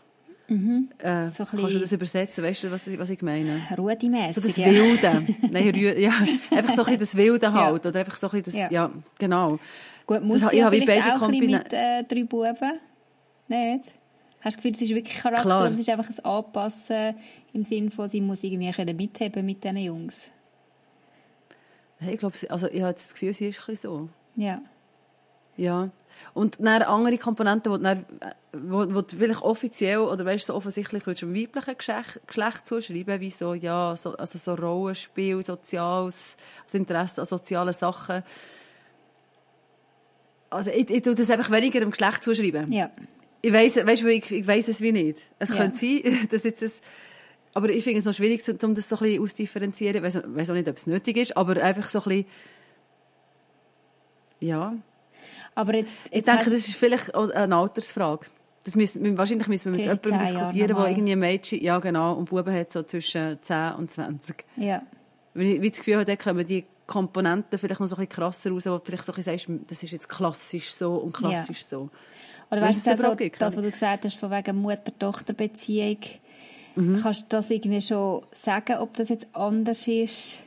Mhm. 0.49 0.91
Äh, 0.99 1.29
so 1.29 1.45
kannst 1.45 1.75
du 1.75 1.79
das 1.81 1.93
übersetzen? 1.93 2.45
Weißt 2.45 2.65
du, 2.65 2.71
was, 2.71 2.87
was 2.99 3.11
ich 3.11 3.23
meine? 3.23 3.61
Rudi-mässig, 3.77 4.35
so 4.35 4.49
das 4.49 4.57
ja. 4.57 4.67
Wilde. 4.67 5.27
Nein, 5.51 5.71
Rü 5.71 6.01
ja, 6.01 6.13
einfach 6.51 6.75
so 6.77 6.85
ein 6.85 6.99
das 6.99 7.17
Wilde 7.17 7.53
halt. 7.53 7.85
Ja. 7.85 7.91
Oder 7.91 7.99
einfach 7.99 8.17
so 8.17 8.31
ein 8.31 8.43
das, 8.43 8.55
ja. 8.55 8.71
ja, 8.71 8.91
genau. 9.19 9.59
Gut, 10.07 10.23
muss 10.23 10.41
das, 10.41 10.53
ja 10.53 10.71
vielleicht 10.71 11.11
auch 11.11 11.23
ein 11.23 11.31
bisschen 11.31 11.47
mit 11.47 11.73
äh, 11.73 12.05
drei 12.05 12.25
Buben? 12.25 12.81
Nicht? 13.49 13.91
Hast 14.41 14.45
du 14.45 14.45
das 14.45 14.57
Gefühl, 14.57 14.73
es 14.73 14.83
ist 14.83 14.95
wirklich 14.95 15.17
Charakter 15.17 15.43
Klar. 15.43 15.69
es 15.71 15.79
ist 15.79 15.89
einfach 15.89 16.09
ein 16.09 16.25
Anpassen 16.25 17.15
im 17.53 17.65
Sinne 17.65 17.91
von, 17.91 18.09
sie 18.09 18.21
muss 18.21 18.45
irgendwie 18.45 18.71
können 18.71 18.97
mitheben 18.97 19.45
mit 19.45 19.65
diesen 19.65 19.77
Jungs? 19.79 20.31
Ich 22.01 22.19
glaube, 22.19 22.37
also 22.49 22.69
ich 22.69 22.83
habe 22.83 22.93
das 22.93 23.13
Gefühl, 23.13 23.35
sie 23.35 23.49
ist 23.49 23.59
ein 23.59 23.67
bisschen 23.67 23.91
so. 23.91 24.09
Ja. 24.37 24.61
Ja. 25.57 25.91
Und 26.35 26.59
dann 26.61 26.83
andere 26.83 27.19
Komponenten, 27.19 27.73
die, 27.73 27.83
dann, 27.83 28.05
wo, 28.53 28.95
wo 28.95 29.03
du 29.03 29.17
vielleicht 29.17 29.43
offiziell 29.43 29.99
oder 29.99 30.25
weißt, 30.25 30.47
so 30.47 30.55
offensichtlich 30.55 31.07
würdest 31.07 31.23
du 31.23 31.27
dem 31.27 31.35
weiblichen 31.35 31.77
Geschlecht, 31.79 32.21
Geschlecht 32.27 32.67
zuschreiben, 32.69 33.21
wie 33.21 33.31
so, 33.31 33.55
ja, 33.55 33.97
so, 33.97 34.17
also 34.17 34.39
so 34.39 34.55
Rollenspiel, 34.55 35.43
soziales, 35.43 36.37
das 36.65 36.75
Interesse 36.75 37.23
an 37.23 37.27
sozialen 37.27 37.73
Sachen. 37.73 38.23
Also 40.51 40.71
ich, 40.71 40.89
ich 40.91 41.03
tue 41.03 41.15
das 41.15 41.31
einfach 41.31 41.51
weniger 41.51 41.81
dem 41.81 41.91
Geschlecht 41.91 42.23
zuschreiben. 42.23 42.71
Ja. 42.71 42.91
Ich 43.43 43.53
weiss, 43.53 43.77
weißt, 43.77 44.03
ich, 44.05 44.31
ich 44.31 44.47
weiss 44.47 44.69
es 44.69 44.81
wie 44.81 44.93
nicht. 44.93 45.21
Es 45.39 45.51
Ja. 45.51 45.57
könnte 45.57 45.77
sein, 45.79 46.29
dass 46.31 46.45
jetzt 46.45 46.63
das, 46.63 46.81
aber 47.55 47.71
ich 47.71 47.85
finde 47.85 48.01
es 48.01 48.05
noch 48.05 48.15
schwierig, 48.15 48.43
um 48.63 48.75
das 48.75 48.89
so 48.89 48.97
ein 48.97 49.03
bisschen 49.03 49.23
auszudifferenzieren. 49.23 49.97
Ich 49.97 50.15
weiss 50.15 50.51
auch 50.51 50.55
nicht, 50.55 50.69
ob 50.69 50.77
es 50.77 50.87
nötig 50.87 51.17
ist, 51.17 51.37
aber 51.37 51.63
einfach 51.63 51.89
so 51.89 52.01
ein 52.01 52.05
bisschen, 52.05 52.27
ja. 54.41 54.75
Aber 55.57 55.75
jetzt, 55.75 55.97
Ich 56.11 56.17
jetzt 56.19 56.27
denke, 56.29 56.41
hast- 56.45 56.53
das 56.53 56.69
ist 56.69 56.77
vielleicht 56.77 57.13
eine 57.15 57.57
Altersfrage. 57.57 58.27
Das 58.63 58.77
müssen, 58.77 59.17
wahrscheinlich 59.19 59.49
müssen 59.49 59.73
wir 59.73 59.79
mit 59.79 59.81
jemandem 59.81 60.19
diskutieren, 60.19 60.77
der 60.77 60.89
irgendwie 60.89 61.13
ein 61.13 61.19
Mädchen, 61.19 61.61
ja 61.63 61.79
genau, 61.79 62.15
und 62.15 62.31
Buben 62.31 62.53
hat 62.55 62.73
so 62.73 62.83
zwischen 62.85 63.39
10 63.43 63.73
und 63.75 63.91
20. 63.91 64.45
ja. 64.57 64.83
Wenn 65.35 65.51
ich 65.51 65.61
wie 65.61 65.69
das 65.71 65.79
Gefühl 65.81 65.95
habe, 65.97 66.05
da 66.07 66.17
kommen 66.17 66.47
die 66.47 66.65
Komponenten 66.87 67.59
vielleicht 67.59 67.79
noch 67.81 67.87
so 67.89 67.97
ein 67.97 68.07
bisschen 68.07 68.23
krasser 68.23 68.51
raus, 68.51 68.65
wo 68.67 68.79
du 68.79 68.83
vielleicht 68.87 69.05
so 69.05 69.13
ein 69.13 69.17
bisschen 69.17 69.39
sagst, 69.39 69.71
das 69.71 69.83
ist 69.83 69.91
jetzt 69.93 70.09
klassisch 70.09 70.73
so 70.73 70.95
und 70.95 71.13
klassisch 71.13 71.65
so. 71.67 71.91
Oder 72.51 72.63
weißt 72.63 72.87
du, 72.87 72.91
also, 72.91 73.03
überhaupt 73.03 73.19
gibt, 73.21 73.43
das, 73.43 73.55
was 73.57 73.63
du 73.63 73.71
gesagt 73.71 74.05
hast, 74.05 74.17
von 74.17 74.31
wegen 74.31 74.57
Mutter-Tochter-Beziehung, 74.57 75.99
Mhm. 76.77 77.01
kannst 77.03 77.23
du 77.23 77.27
das 77.37 77.51
irgendwie 77.51 77.81
schon 77.81 78.23
sagen, 78.33 78.77
ob 78.79 78.95
das 78.97 79.09
jetzt 79.09 79.29
anders 79.35 79.87
ist? 79.89 80.43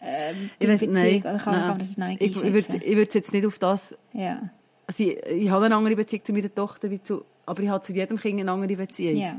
Ähm, 0.00 0.50
Ich 0.58 0.66
deine 0.66 0.72
weiss, 0.74 0.80
Beziehung? 0.80 0.94
nein, 1.02 1.20
Oder 1.20 1.38
kann, 1.38 1.52
nein. 1.54 1.60
kann 1.62 1.68
man 1.70 1.78
das 1.78 1.96
noch 1.96 2.06
nicht 2.08 2.20
ich, 2.22 2.36
ich 2.36 2.52
würde 2.52 2.72
würde 2.96 3.10
jetzt 3.14 3.32
nicht 3.32 3.46
auf 3.46 3.58
das 3.58 3.94
Ja. 4.12 4.50
Also 4.86 5.02
ich, 5.04 5.16
ich 5.26 5.48
habe 5.50 5.64
eine 5.64 5.74
andere 5.76 5.96
Beziehung 5.96 6.24
zu 6.24 6.32
meiner 6.34 6.54
Tochter, 6.54 6.90
wie 6.90 7.02
zu, 7.02 7.24
aber 7.46 7.62
ich 7.62 7.68
habe 7.70 7.82
zu 7.82 7.92
jedem 7.94 8.18
Kind 8.18 8.38
eine 8.40 8.50
andere 8.52 8.76
Beziehung. 8.76 9.16
ja. 9.16 9.36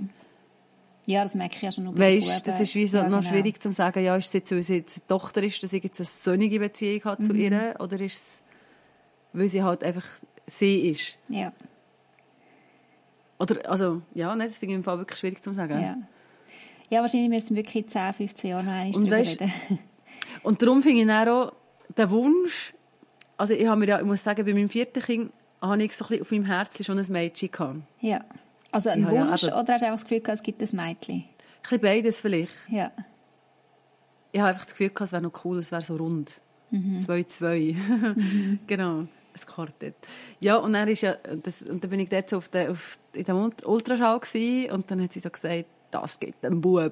Ja, 1.08 1.22
das 1.22 1.36
merke 1.36 1.56
ich 1.56 1.62
ja 1.62 1.72
schon 1.72 1.84
noch 1.84 1.96
Weißt, 1.96 2.48
das 2.48 2.60
ist 2.60 2.74
wie 2.74 2.88
so 2.88 2.98
Ja, 2.98 3.08
noch 3.08 3.20
genau. 3.20 3.32
schwierig 3.32 3.62
zu 3.62 3.72
sagen, 3.72 4.04
ja, 4.04 4.16
ist 4.16 4.26
es 4.26 4.34
jetzt, 4.34 4.52
weil 4.52 4.64
sie 4.64 4.78
jetzt 4.78 4.98
eine 4.98 5.08
Tochter 5.08 5.44
ist, 5.44 5.62
dass 5.62 5.72
ich 5.72 5.84
jetzt 5.84 6.00
eine 6.00 6.08
sonnige 6.08 6.60
Beziehung 6.60 7.04
habe 7.04 7.22
Mhm. 7.22 7.28
zu 7.28 7.34
ihr, 7.34 7.76
oder 7.78 8.00
ist 8.00 8.16
es, 8.16 8.42
weil 9.32 9.48
sie 9.48 9.62
halt 9.62 9.84
einfach 9.84 10.04
sie 10.48 10.90
ist? 10.90 11.20
Ja, 11.30 11.54
Oder, 13.38 13.70
also, 13.70 14.02
ja, 14.16 14.36
nein, 14.36 14.48
das 14.48 14.58
finde 14.58 14.74
ich 14.74 14.78
im 14.78 14.84
Fall 14.84 14.98
wirklich 14.98 15.20
schwierig 15.20 15.44
zu 15.44 15.54
sagen. 15.54 15.80
ja. 15.80 15.96
Ja, 16.90 17.02
wahrscheinlich 17.02 17.30
müssen 17.30 17.56
wir 17.56 17.64
wirklich 17.64 17.84
in 17.84 17.90
10, 17.90 18.14
15 18.14 18.50
Jahren 18.52 18.66
noch 18.66 18.72
einmal 18.74 18.88
Und 18.96 19.12
darüber 19.12 19.18
weisst- 19.18 19.42
reden. 19.42 19.54
Und 20.46 20.62
darum 20.62 20.82
finde 20.84 21.02
ich 21.02 21.08
dann 21.08 21.28
auch 21.28 21.54
den 21.98 22.10
Wunsch, 22.10 22.74
also 23.38 23.54
ich 23.54 23.66
habe 23.68 23.80
mir 23.80 23.88
ja, 23.88 24.00
ich 24.00 24.06
muss 24.06 24.24
sagen, 24.24 24.46
bei 24.46 24.54
meinem 24.54 24.70
vierten 24.70 25.02
Kind 25.02 25.32
habe 25.62 25.84
ich 25.84 25.96
so 25.96 26.06
ein 26.06 26.10
bisschen 26.10 26.22
auf 26.22 26.32
meinem 26.32 26.46
Herzen 26.46 26.84
schon 26.84 27.00
ein 27.00 27.06
Mädchen 27.12 27.52
gehabt. 27.52 27.76
Ein 27.76 27.84
Ja. 28.00 28.24
Also 28.72 28.90
ein 28.90 29.04
Ja, 29.04 29.12
ja, 29.12 29.28
Wunsch 29.30 29.44
aber- 29.46 29.62
oder 29.62 29.74
hast 29.74 29.82
du 29.82 29.86
einfach 29.88 30.00
das 30.00 30.04
Gefühl 30.04 30.20
gehabt, 30.22 30.38
es 30.40 30.44
gibt 30.44 30.62
ein 30.62 30.70
Mädchen? 30.76 31.24
bisschen 31.62 31.80
beides 31.82 32.20
vielleicht. 32.20 32.54
Ja. 32.70 32.92
Ich 34.32 34.40
habe 34.40 34.50
einfach 34.50 34.66
das 34.66 34.74
Gefühl, 34.74 34.90
gehabt, 34.90 35.02
es 35.08 35.12
wäre 35.14 35.22
noch 35.22 35.46
cool, 35.46 35.58
es 35.60 35.72
wäre 35.72 35.82
so 35.82 35.96
rund. 35.96 36.40
Mhm. 36.72 37.00
Zwei, 37.00 37.24
zwei. 37.24 37.76
genau, 38.68 39.00
ein 39.00 39.10
Quartett. 39.46 39.96
Ja, 40.40 40.58
und 40.58 40.74
dann, 40.74 40.88
ist 40.90 41.02
ja, 41.02 41.14
das, 41.42 41.62
und 41.62 41.84
dann 41.84 41.90
bin 41.90 42.00
ich 42.02 42.10
dort 42.10 42.30
so 42.30 42.38
auf 42.38 42.50
der, 42.50 42.72
auf, 42.72 43.00
in 43.14 43.24
dem 43.24 43.36
Ult- 43.38 43.66
Ultraschall 43.66 44.20
gewesen, 44.20 44.72
und 44.72 44.92
dann 44.92 45.02
hat 45.02 45.14
sie 45.14 45.20
so 45.20 45.30
gesagt, 45.30 45.66
das 45.92 46.20
geht 46.20 46.36
dem 46.44 46.60
Bub. 46.62 46.92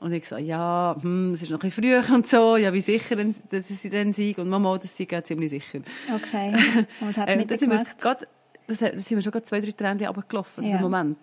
Und 0.00 0.12
ich 0.14 0.26
so, 0.26 0.36
ja, 0.38 0.96
hm, 1.00 1.34
es 1.34 1.42
ist 1.42 1.50
noch 1.50 1.62
ein 1.62 1.68
bisschen 1.70 1.84
früh 2.08 2.14
und 2.14 2.26
so, 2.26 2.56
ja, 2.56 2.72
wie 2.72 2.80
sicher, 2.80 3.16
dass 3.16 3.68
sie 3.68 3.90
dann 3.90 4.12
sind. 4.14 4.38
Und 4.38 4.48
Mama, 4.48 4.78
das 4.78 4.96
sie 4.96 5.06
geht 5.06 5.26
ziemlich 5.26 5.50
sicher. 5.50 5.80
Okay. 6.14 6.54
Und 7.00 7.08
was 7.08 7.16
hat 7.18 7.28
Äh, 7.28 7.36
mit 7.36 7.50
da 7.50 7.54
dir 7.54 7.58
sind 7.60 7.70
wir 7.70 7.78
gemacht? 7.78 7.98
grad, 7.98 8.26
das, 8.66 8.80
hat- 8.80 8.94
da 8.94 8.98
sind 8.98 9.22
wir 9.22 9.22
schon 9.32 9.44
zwei, 9.44 9.60
drei 9.60 9.72
Tränen 9.72 10.06
runtergelaufen, 10.06 10.64
also 10.64 10.70
Ja. 10.74 10.80
Moment. 10.80 11.18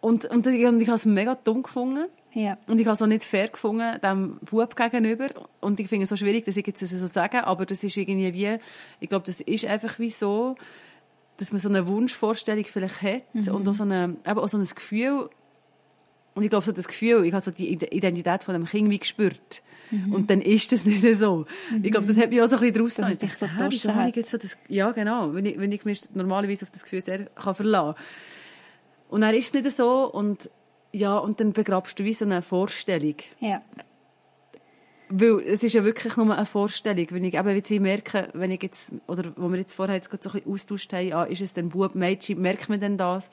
Und, 0.00 0.24
und, 0.26 0.46
ich- 0.46 0.64
und 0.66 0.80
ich 0.80 0.88
habe 0.88 0.96
es 0.96 1.06
mega 1.06 1.34
dumm 1.36 1.62
gefunden. 1.62 2.06
Ja. 2.32 2.58
Und 2.66 2.78
ich 2.78 2.86
habe 2.86 2.94
es 2.94 3.02
auch 3.02 3.06
nicht 3.06 3.24
fair 3.24 3.48
gefunden, 3.48 4.00
dem 4.02 4.38
Bub 4.50 4.76
gegenüber. 4.76 5.28
Und 5.60 5.80
ich 5.80 5.88
finde 5.88 6.04
es 6.04 6.10
so 6.10 6.16
schwierig, 6.16 6.44
dass 6.44 6.56
ich 6.56 6.66
jetzt 6.66 6.82
das 6.82 6.90
so 6.90 7.06
sage, 7.06 7.44
aber 7.46 7.66
das 7.66 7.82
ist 7.82 7.96
irgendwie 7.96 8.32
wie, 8.34 8.58
ich 9.00 9.08
glaube, 9.08 9.26
das 9.26 9.40
ist 9.40 9.64
einfach 9.64 9.98
wie 9.98 10.10
so, 10.10 10.56
dass 11.38 11.52
man 11.52 11.60
so 11.60 11.68
eine 11.68 11.86
Wunschvorstellung 11.86 12.64
vielleicht 12.64 13.00
hat 13.02 13.22
Mhm. 13.34 13.48
und 13.54 13.68
auch 13.68 13.74
so, 13.74 13.84
eine, 13.84 14.16
eben 14.26 14.38
auch 14.38 14.48
so 14.48 14.58
ein 14.58 14.64
Gefühl. 14.66 15.30
Und 16.38 16.44
ich 16.44 16.50
glaube, 16.50 16.64
so 16.64 16.70
das 16.70 16.86
Gefühl, 16.86 17.24
ich 17.24 17.32
habe 17.32 17.42
so 17.44 17.50
die 17.50 17.68
Ide- 17.72 17.86
Identität 17.90 18.44
von 18.44 18.54
dem 18.54 18.64
Kind 18.64 18.88
wie 18.90 18.98
gespürt. 19.00 19.60
Und 20.12 20.30
dann 20.30 20.40
ist 20.40 20.70
das 20.70 20.84
nicht 20.84 21.02
so. 21.18 21.46
Ich 21.82 21.90
glaube, 21.90 22.06
das 22.06 22.16
hat 22.16 22.30
mich 22.30 22.40
auch 22.40 22.46
so 22.48 22.54
ein 22.56 22.60
bisschen 22.60 22.74
draus 22.80 22.98
Mhm. 22.98 23.02
Dass 23.02 23.10
es 23.12 23.18
dich 23.18 23.34
so 23.82 23.90
habe 23.90 24.04
hat. 24.04 24.16
ich 24.16 24.26
so 24.26 24.38
das, 24.38 24.56
Ja, 24.68 24.92
genau. 24.92 25.34
Wenn 25.34 25.46
ich, 25.46 25.58
wenn 25.58 25.72
ich 25.72 25.84
mich 25.84 26.02
normalerweise 26.14 26.64
auf 26.64 26.70
das 26.70 26.84
Gefühl 26.84 27.02
sehr 27.02 27.24
kann 27.24 27.54
verlassen 27.56 27.94
kann. 27.96 28.04
Und 29.08 29.20
dann 29.22 29.34
ist 29.34 29.52
es 29.52 29.62
nicht 29.64 29.76
so. 29.76 30.04
Und, 30.12 30.48
ja, 30.92 31.18
und 31.18 31.40
dann 31.40 31.52
begrabst 31.52 31.98
du 31.98 32.04
wie 32.04 32.12
so 32.12 32.24
eine 32.24 32.40
Vorstellung. 32.42 33.16
Ja. 33.40 33.62
Weil 35.10 35.40
es 35.40 35.62
ist 35.64 35.72
ja 35.72 35.84
wirklich 35.84 36.16
nur 36.18 36.36
eine 36.36 36.44
Vorstellung. 36.46 37.06
Wenn 37.10 37.24
ich 37.24 37.34
eben 37.34 37.48
jetzt 37.56 37.70
merke, 37.70 38.28
wenn 38.34 38.50
ich 38.50 38.62
jetzt, 38.62 38.92
oder 39.06 39.32
wo 39.36 39.48
wir 39.48 39.58
jetzt 39.58 39.74
vorher 39.74 39.96
jetzt 39.96 40.10
gerade 40.10 40.22
so 40.22 40.28
ein 40.30 40.34
bisschen 40.34 40.52
austauscht 40.52 40.92
haben, 40.92 41.12
ah, 41.14 41.24
ist 41.24 41.40
es 41.40 41.54
denn 41.54 41.70
Bub, 41.70 41.94
Mädchen, 41.94 42.40
merkt 42.42 42.68
man 42.68 42.78
denn 42.78 42.98
das? 42.98 43.30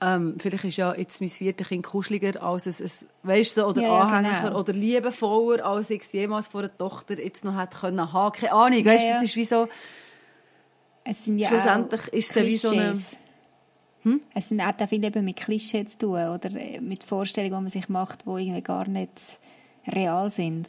Ähm, 0.00 0.34
vielleicht 0.38 0.64
ist 0.64 0.76
ja 0.76 0.94
jetzt 0.94 1.20
mein 1.20 1.30
viertes 1.30 1.68
Kind 1.68 1.84
kuscheliger 1.86 2.42
als 2.42 2.66
es, 2.66 2.80
es 2.80 3.06
weißt 3.22 3.56
du, 3.58 3.64
oder 3.64 3.80
Ja, 3.80 3.88
ja, 3.88 4.00
anhänglicher 4.00 4.48
genau. 4.48 4.60
oder 4.60 4.72
liebevoller, 4.72 5.64
als 5.64 5.88
ich 5.90 6.02
es 6.02 6.12
jemals 6.12 6.48
vor 6.48 6.60
einer 6.62 6.76
Tochter 6.76 7.18
jetzt 7.18 7.44
noch 7.44 7.58
hätte 7.58 7.76
können 7.78 8.12
haben. 8.12 8.32
Keine 8.32 8.52
Ahnung, 8.52 8.84
weißt 8.84 9.04
du, 9.04 9.08
Ja, 9.08 9.16
ja. 9.16 9.22
ist 9.22 9.36
wie 9.36 9.44
so, 9.44 9.68
Es 11.04 11.24
sind 11.24 11.38
ja 11.38 11.48
Schlussendlich 11.48 12.08
ist 12.08 12.36
es 12.36 12.44
wie 12.44 12.56
so 12.56 12.70
eine- 12.70 12.98
Hm? 14.02 14.20
Es 14.34 14.48
sind 14.50 14.60
auch 14.60 14.88
viel 14.88 15.02
eben 15.04 15.24
mit 15.24 15.36
Klischees 15.36 15.92
zu 15.92 15.98
tun 15.98 16.28
oder 16.28 16.50
äh, 16.56 16.80
mit 16.80 17.04
Vorstellungen, 17.04 17.54
die 17.56 17.62
man 17.62 17.70
sich 17.70 17.88
macht, 17.88 18.26
die 18.26 18.30
irgendwie 18.30 18.62
gar 18.62 18.86
nicht 18.86 19.38
real 19.86 20.28
sind. 20.30 20.68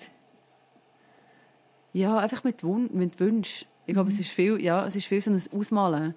Ja, 1.93 2.17
einfach 2.17 2.43
mit, 2.43 2.63
Wun 2.63 2.89
mit 2.93 3.19
Wünschen. 3.19 3.67
Ich 3.85 3.93
glaube, 3.93 4.09
es 4.09 4.19
ist 4.19 4.29
viel, 4.31 4.61
ja, 4.61 4.85
es 4.85 4.95
ist 4.95 5.07
viel 5.07 5.21
so 5.21 5.31
ein 5.31 5.41
Ausmalen. 5.57 6.15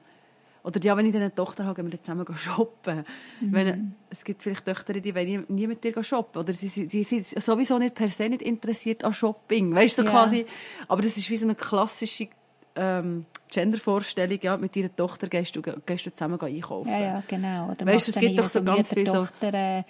Oder 0.68 0.82
ja, 0.82 0.94
wenn 0.98 1.06
ich 1.06 1.12
dann 1.12 1.22
eine 1.22 1.34
Tochter 1.34 1.64
habe, 1.64 1.80
gehen 1.82 1.90
wir 1.90 2.02
zusammen 2.02 2.26
shoppen. 2.36 3.02
Wenn, 3.40 3.94
es 4.10 4.22
gibt 4.22 4.42
vielleicht 4.42 4.66
Töchter, 4.66 4.92
die 4.92 5.14
wollen 5.14 5.46
nie, 5.48 5.66
mit 5.66 5.82
dir 5.82 6.02
shoppen. 6.04 6.38
Oder 6.42 6.52
sie, 6.52 6.68
sie, 6.68 6.86
sie 6.90 7.04
sind 7.04 7.24
sowieso 7.24 7.78
nicht 7.78 7.94
per 7.94 8.08
se 8.08 8.28
nicht 8.28 8.42
interessiert 8.42 9.02
an 9.02 9.14
Shopping. 9.14 9.74
Weißt 9.74 9.96
du, 9.96 10.02
so 10.02 10.08
Ja. 10.08 10.12
quasi. 10.12 10.44
Aber 10.86 11.00
das 11.00 11.16
ist 11.16 11.30
wie 11.30 11.38
so 11.38 11.46
eine 11.46 11.54
klassische 11.54 12.28
ähm, 12.76 13.24
Gendervorstellung. 13.50 14.38
Ja, 14.42 14.58
mit 14.58 14.76
deiner 14.76 14.94
Tochter 14.94 15.28
gehst 15.28 15.56
du, 15.56 15.62
gehst 15.62 16.04
du 16.04 16.12
zusammen 16.12 16.38
einkaufen. 16.38 16.90
Ja, 16.90 17.00
ja, 17.00 17.22
genau. 17.26 17.70
Oder 17.70 17.86
Weißt 17.86 18.08
es 18.10 18.14
gibt 18.16 18.38
doch 18.38 18.48
so 18.48 18.62
ganz 18.62 18.92
viel 18.92 19.06
so- 19.06 19.12
Mütter, 19.22 19.30
Tochter, 19.40 19.84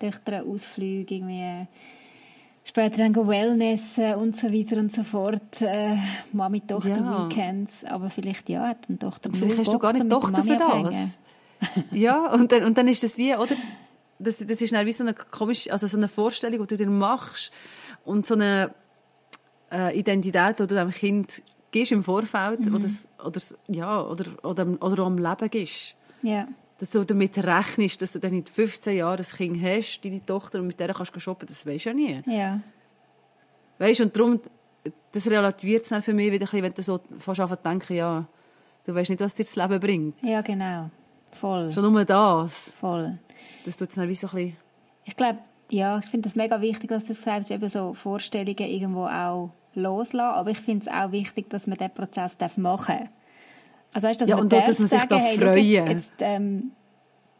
Töchter 0.00 0.42
Ausflüge, 0.44 1.14
irgendwie 1.14 1.68
später 2.64 2.98
dann 2.98 3.14
Wellness 3.14 3.98
äh, 3.98 4.14
und 4.14 4.36
so 4.36 4.48
weiter 4.52 4.76
und 4.78 4.92
so 4.92 5.04
fort. 5.04 5.60
Äh, 5.60 5.96
Mami, 6.32 6.60
Tochter, 6.62 6.96
Ja. 6.96 7.24
Weekends. 7.28 7.84
Aber 7.84 8.10
vielleicht, 8.10 8.48
ja, 8.48 8.68
hat 8.68 8.78
eine 8.88 8.98
Tochter 8.98 9.28
Und 9.28 9.36
vielleicht 9.36 9.58
hast 9.58 9.66
du 9.68 9.72
Bock, 9.72 9.82
gar 9.82 9.92
nicht 9.92 10.08
Tochter 10.10 10.42
für 10.42 10.64
abhängen. 10.64 10.90
das. 11.60 11.84
ja, 11.92 12.32
und 12.32 12.50
dann, 12.52 12.64
und 12.64 12.76
dann 12.76 12.88
ist 12.88 13.02
das 13.02 13.16
wie, 13.16 13.34
oder? 13.34 13.54
Das, 14.18 14.38
das 14.38 14.60
ist 14.60 14.72
dann 14.72 14.86
wie 14.86 14.92
so 14.92 15.02
eine 15.04 15.14
komische, 15.14 15.72
also 15.72 15.86
so 15.86 15.96
eine 15.96 16.08
Vorstellung, 16.08 16.60
die 16.66 16.76
du 16.76 16.84
dir 16.84 16.90
machst 16.90 17.52
und 18.04 18.26
so 18.26 18.34
eine 18.34 18.72
äh, 19.72 19.98
Identität, 19.98 20.58
die 20.58 20.66
du 20.66 20.74
dem 20.74 20.90
Kind 20.90 21.42
gibst 21.70 21.92
im 21.92 22.04
Vorfeld 22.04 22.60
Mhm. 22.60 22.74
oder, 22.76 22.88
oder, 23.24 23.40
ja, 23.68 24.00
oder, 24.02 24.24
oder, 24.44 24.66
oder 24.80 25.02
am 25.04 25.18
Leben 25.18 25.50
gibst. 25.50 25.96
Ja, 26.22 26.46
Dass 26.84 26.90
du 26.90 27.02
damit 27.02 27.38
rechnest, 27.38 28.02
dass 28.02 28.12
du 28.12 28.18
dann 28.18 28.34
in 28.34 28.44
15 28.44 28.94
Jahren 28.94 29.18
ein 29.18 29.24
Kind 29.24 29.62
hast, 29.62 30.02
deine 30.04 30.22
Tochter, 30.22 30.58
und 30.58 30.66
mit 30.66 30.78
der 30.78 30.92
kannst 30.92 31.16
du 31.16 31.18
shoppen, 31.18 31.48
das 31.48 31.64
weisst 31.64 31.86
du 31.86 31.88
ja 31.88 31.94
nie. 31.94 32.22
ja. 32.26 32.60
Weißt 33.78 34.02
und 34.02 34.14
darum, 34.14 34.38
das 35.10 35.26
relativiert 35.26 35.84
es 35.84 35.88
dann 35.88 36.02
für 36.02 36.12
mich 36.12 36.30
wieder 36.30 36.44
ein 36.44 36.50
bisschen, 36.50 36.62
wenn 36.62 36.74
du 36.74 36.82
so 36.82 37.00
fast 37.18 37.40
anfängst 37.40 37.62
zu 37.62 37.68
denken, 37.70 37.94
ja, 37.94 38.26
du 38.84 38.94
weißt 38.94 39.08
nicht, 39.08 39.20
was 39.22 39.32
dir 39.32 39.44
das 39.44 39.56
Leben 39.56 39.80
bringt. 39.80 40.22
Ja, 40.22 40.42
genau. 40.42 40.90
Voll, 41.32 41.72
Schon 41.72 41.90
nur 41.90 42.04
das. 42.04 42.74
voll. 42.78 43.18
Das 43.64 43.78
tut 43.78 43.88
es 43.88 43.94
dann 43.94 44.06
wie 44.06 44.14
so 44.14 44.26
ein 44.26 44.34
bisschen... 44.34 44.56
Ich 45.06 45.16
glaube, 45.16 45.38
ja, 45.70 45.98
ich 46.00 46.04
finde 46.04 46.28
das 46.28 46.36
mega 46.36 46.60
wichtig, 46.60 46.90
was 46.90 47.06
du 47.06 47.14
gesagt 47.14 47.38
hast, 47.38 47.50
eben 47.50 47.70
so 47.70 47.94
Vorstellungen 47.94 48.58
irgendwo 48.58 49.06
auch 49.06 49.52
loslassen. 49.72 50.20
Aber 50.20 50.50
ich 50.50 50.60
finde 50.60 50.86
es 50.86 50.92
auch 50.92 51.12
wichtig, 51.12 51.48
dass 51.48 51.66
man 51.66 51.78
diesen 51.78 51.94
Prozess 51.94 52.36
machen 52.58 52.98
darf. 52.98 53.08
Also 53.94 54.08
weißt, 54.08 54.20
dass 54.20 54.28
Ja, 54.28 54.36
man 54.36 54.44
und 54.46 54.52
auch, 54.54 54.58
darf 54.58 54.66
dass 54.66 54.78
man 54.80 54.88
sich 54.88 54.98
sagen, 54.98 55.08
darf 55.08 55.22
hey, 55.22 55.38
freuen. 55.38 55.66
jetzt, 55.66 55.88
jetzt 55.88 56.12
ähm, 56.20 56.72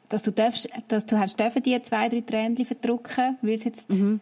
dass 0.09 0.23
du 0.23 0.31
darfst, 0.33 0.69
dass 0.89 1.05
du 1.05 1.19
hast 1.19 1.39
dürfen 1.39 1.63
die 1.63 1.83
zwei, 1.83 2.09
drei 2.09 2.21
Tränchen 2.23 2.65
verdrücken, 2.65 3.37
weil 3.43 3.55
es 3.55 3.65
jetzt 3.65 3.91
eben 3.91 4.21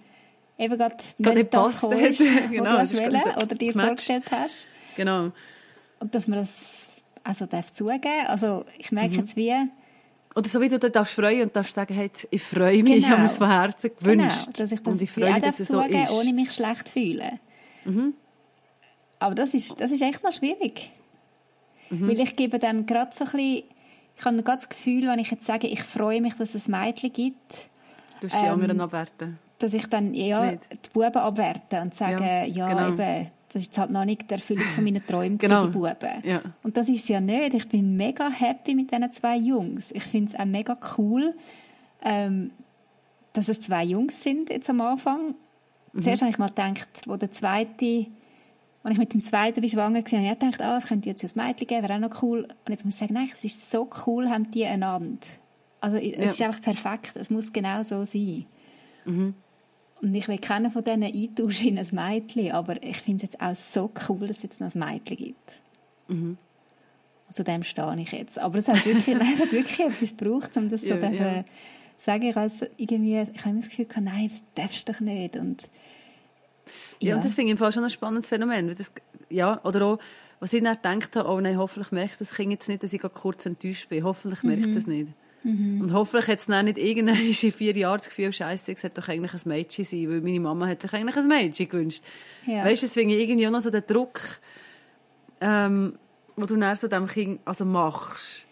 gerade 0.78 0.96
Mhm. 1.18 1.24
Nicht 1.26 1.34
nicht 1.36 1.52
das 1.54 1.68
ist, 1.82 1.82
was 1.82 2.50
Genau, 2.50 2.70
du 2.70 2.78
hast 2.78 2.94
wollen 2.94 3.22
oder 3.36 3.46
dir 3.54 3.72
gematcht. 3.72 3.86
vorgestellt 3.88 4.24
hast. 4.30 4.66
Genau. 4.96 5.30
Und 6.00 6.14
dass 6.14 6.26
man 6.26 6.38
das 6.40 6.88
also 7.22 7.46
darf 7.46 7.72
zugeben. 7.72 8.26
Also 8.26 8.64
ich 8.78 8.90
merke 8.90 9.12
Mhm. 9.14 9.20
jetzt 9.20 9.36
wie, 9.36 9.54
Oder 10.34 10.48
so 10.48 10.60
wie 10.60 10.68
du 10.70 10.78
dich 10.78 10.90
darfst 10.92 11.14
freuen 11.14 11.42
und 11.42 11.54
darfst 11.54 11.74
sagen, 11.74 11.94
hey, 11.94 12.10
ich 12.30 12.42
freue 12.42 12.82
mich, 12.82 12.94
ich 12.96 13.02
Genau. 13.04 13.08
habe 13.10 13.20
mir 13.22 13.26
es 13.26 13.36
von 13.38 13.48
Herzen 13.50 13.90
gewünscht. 13.98 14.46
Genau, 14.46 14.52
dass 14.56 14.72
ich 14.72 14.82
das 14.82 14.94
und 14.94 15.02
ich 15.02 15.10
freue 15.10 15.32
mich, 15.34 15.42
dass 15.42 15.60
es 15.60 15.68
so 15.68 15.82
zugeben 15.82 16.02
ist. 16.04 16.10
ohne 16.12 16.32
mich 16.32 16.50
schlecht 16.52 16.86
zu 16.88 16.92
fühlen. 16.94 17.38
aber 19.18 19.34
das 19.34 19.52
ist, 19.54 19.80
das 19.80 19.90
ist 19.90 20.00
echt 20.00 20.22
noch 20.24 20.32
schwierig. 20.32 20.90
Mhm. 21.92 22.08
Weil 22.08 22.20
ich 22.20 22.34
gebe 22.36 22.58
dann 22.58 22.86
gerade 22.86 23.10
so 23.14 23.24
ein 23.24 23.30
bisschen, 23.30 23.62
ich 24.16 24.24
habe 24.24 24.42
gerade 24.42 24.58
das 24.58 24.68
Gefühl, 24.68 25.06
wenn 25.06 25.18
ich 25.18 25.30
jetzt 25.30 25.46
sage, 25.46 25.66
ich 25.66 25.82
freue 25.82 26.20
mich, 26.20 26.34
dass 26.34 26.54
es 26.54 26.68
ein 26.68 26.80
Mädchen 26.84 27.12
gibt, 27.12 27.68
Du 28.20 28.28
hast 28.28 28.34
die 28.40 28.46
Ähm, 28.46 28.52
anderen 28.52 28.80
abwerten. 28.80 29.38
dass 29.58 29.74
ich 29.74 29.86
dann 29.88 30.14
ja 30.14 30.50
Nicht. 30.52 30.62
die 30.86 30.90
Buben 30.90 31.16
abwerte 31.16 31.80
und 31.80 31.94
sage, 31.94 32.22
Ja, 32.24 32.44
ja, 32.44 32.68
genau. 32.68 32.88
eben, 32.90 33.30
das 33.48 33.56
ist 33.62 33.66
jetzt 33.66 33.78
halt 33.78 33.90
noch 33.90 34.04
nicht 34.04 34.30
die 34.30 34.34
Erfüllung 34.34 34.64
von 34.64 34.84
meinen 34.84 35.04
Träumen, 35.06 35.38
Genau. 35.38 35.66
die 35.66 35.72
Buben. 35.72 36.22
Ja. 36.24 36.40
Und 36.62 36.76
das 36.76 36.88
ist 36.88 37.08
ja 37.08 37.20
nicht. 37.20 37.54
Ich 37.54 37.68
bin 37.68 37.96
mega 37.96 38.30
happy 38.30 38.74
mit 38.74 38.90
diesen 38.92 39.12
zwei 39.12 39.36
Jungs. 39.36 39.90
Ich 39.92 40.04
finde 40.04 40.32
es 40.32 40.38
auch 40.40 40.44
mega 40.46 40.76
cool, 40.96 41.34
ähm, 42.02 42.50
dass 43.32 43.48
es 43.48 43.60
zwei 43.60 43.84
Jungs 43.84 44.22
sind 44.22 44.50
jetzt 44.50 44.70
am 44.70 44.80
Anfang. 44.80 45.34
Mhm. 45.92 46.02
Zuerst 46.02 46.22
habe 46.22 46.30
ich 46.30 46.38
mal 46.38 46.48
gedacht, 46.48 46.88
wo 47.06 47.16
der 47.16 47.32
zweite, 47.32 48.06
als 48.84 48.92
ich 48.94 48.98
mit 48.98 49.12
dem 49.14 49.22
zweiten 49.22 49.60
bin 49.60 49.70
schwanger 49.70 50.02
war, 50.04 50.18
habe 50.18 50.24
ich 50.32 50.38
gedacht, 50.38 50.60
ah, 50.62 50.76
es 50.78 50.86
könnte 50.88 51.08
jetzt 51.08 51.24
ein 51.24 51.46
Mädchen 51.46 51.66
geben, 51.66 51.82
wäre 51.88 51.94
auch 51.94 52.10
noch 52.10 52.22
cool. 52.22 52.42
Und 52.64 52.70
jetzt 52.70 52.84
muss 52.84 52.94
ich 52.94 53.00
sagen, 53.00 53.14
nein, 53.14 53.28
es 53.32 53.44
ist 53.44 53.70
so 53.70 53.88
cool, 54.06 54.28
haben 54.28 54.50
die 54.50 54.64
einander. 54.66 55.18
Also 55.80 55.96
es 55.98 56.16
Ja. 56.16 56.24
ist 56.24 56.42
einfach 56.42 56.60
perfekt. 56.62 57.12
Es 57.16 57.30
muss 57.30 57.52
genau 57.52 57.82
so 57.82 58.04
sein. 58.04 58.46
Und 59.04 60.14
ich 60.14 60.26
will 60.28 60.38
keinen 60.38 60.70
von 60.72 60.82
denen 60.82 61.04
eintauschen 61.14 61.68
in 61.68 61.78
ein 61.78 61.86
Mädchen, 61.92 62.50
aber 62.52 62.82
ich 62.82 62.96
finde 62.98 63.24
es 63.24 63.32
jetzt 63.32 63.40
auch 63.40 63.54
so 63.54 63.90
cool, 64.08 64.26
dass 64.26 64.38
es 64.38 64.42
jetzt 64.42 64.60
noch 64.60 64.74
ein 64.74 64.78
Mädchen 64.78 65.16
gibt. 65.16 65.60
Und 66.08 66.38
zu 67.30 67.44
dem 67.44 67.62
stehe 67.62 67.96
ich 67.98 68.12
jetzt. 68.12 68.38
Aber 68.38 68.58
es 68.58 68.68
hat 68.68 68.84
wirklich, 68.84 69.06
nein, 69.16 69.32
es 69.34 69.40
hat 69.40 69.52
wirklich 69.52 69.80
etwas 69.80 70.16
gebraucht, 70.16 70.56
um 70.56 70.68
das 70.68 70.82
so 70.82 70.88
Ja, 70.88 70.96
dürfen 70.96 71.16
ja. 71.20 71.44
sagen. 71.96 72.24
Ich, 72.24 72.36
also 72.36 72.66
irgendwie, 72.76 73.20
ich 73.20 73.38
habe 73.40 73.50
immer 73.50 73.60
das 73.60 73.68
Gefühl, 73.70 73.86
gehabt, 73.86 74.04
nein, 74.04 74.28
das 74.28 74.42
darfst 74.54 74.88
du 74.88 74.92
doch 74.92 75.00
nicht. 75.00 75.36
Und, 75.36 75.68
Ja, 77.02 77.16
und 77.16 77.24
das 77.24 77.34
finde 77.34 77.48
ich 77.48 77.52
im 77.52 77.58
Fall 77.58 77.72
schon 77.72 77.84
ein 77.84 77.90
spannendes 77.90 78.28
Phänomen. 78.28 78.74
Das, 78.76 78.92
ja, 79.28 79.60
oder 79.64 79.84
auch, 79.86 79.98
was 80.40 80.52
ich 80.52 80.62
dann 80.62 80.76
gedacht 80.76 81.16
habe, 81.16 81.28
oh 81.28 81.40
nein, 81.40 81.58
hoffentlich 81.58 81.92
merkt 81.92 82.20
das 82.20 82.34
Kind 82.34 82.52
jetzt 82.52 82.68
nicht, 82.68 82.82
dass 82.82 82.92
ich 82.92 83.00
gerade 83.00 83.14
kurz 83.14 83.46
enttäuscht 83.46 83.88
bin. 83.88 84.04
Hoffentlich 84.04 84.42
merkt 84.42 84.74
es 84.76 84.86
nicht. 84.86 85.08
Und 85.44 85.92
hoffentlich 85.92 86.28
hat 86.28 86.38
es 86.38 86.46
dann 86.46 86.66
nicht 86.66 86.78
irgendwann 86.78 87.20
in 87.20 87.34
vier 87.34 87.76
Jahren 87.76 87.98
das 87.98 88.08
Gefühl, 88.08 88.32
Scheiße, 88.32 88.72
es 88.72 88.80
sollte 88.80 89.00
doch 89.00 89.08
eigentlich 89.08 89.34
ein 89.34 89.48
Mädchen 89.48 89.84
sein, 89.84 90.08
weil 90.08 90.20
meine 90.20 90.38
Mama 90.38 90.68
hat 90.68 90.82
sich 90.82 90.92
eigentlich 90.92 91.16
ein 91.16 91.26
Mädchen 91.26 91.68
gewünscht. 91.68 92.04
Ja. 92.46 92.64
Weißt 92.64 92.82
du, 92.82 92.86
deswegen 92.86 93.10
irgendwie 93.10 93.46
auch 93.48 93.50
noch 93.50 93.60
so 93.60 93.70
der 93.70 93.80
Druck, 93.80 94.20
ähm, 95.40 95.98
wo 96.36 96.46
du 96.46 96.56
dann 96.56 96.76
so 96.76 96.86
dem 96.86 97.08
Kind 97.08 97.40
also 97.44 97.64
machst. 97.64 98.46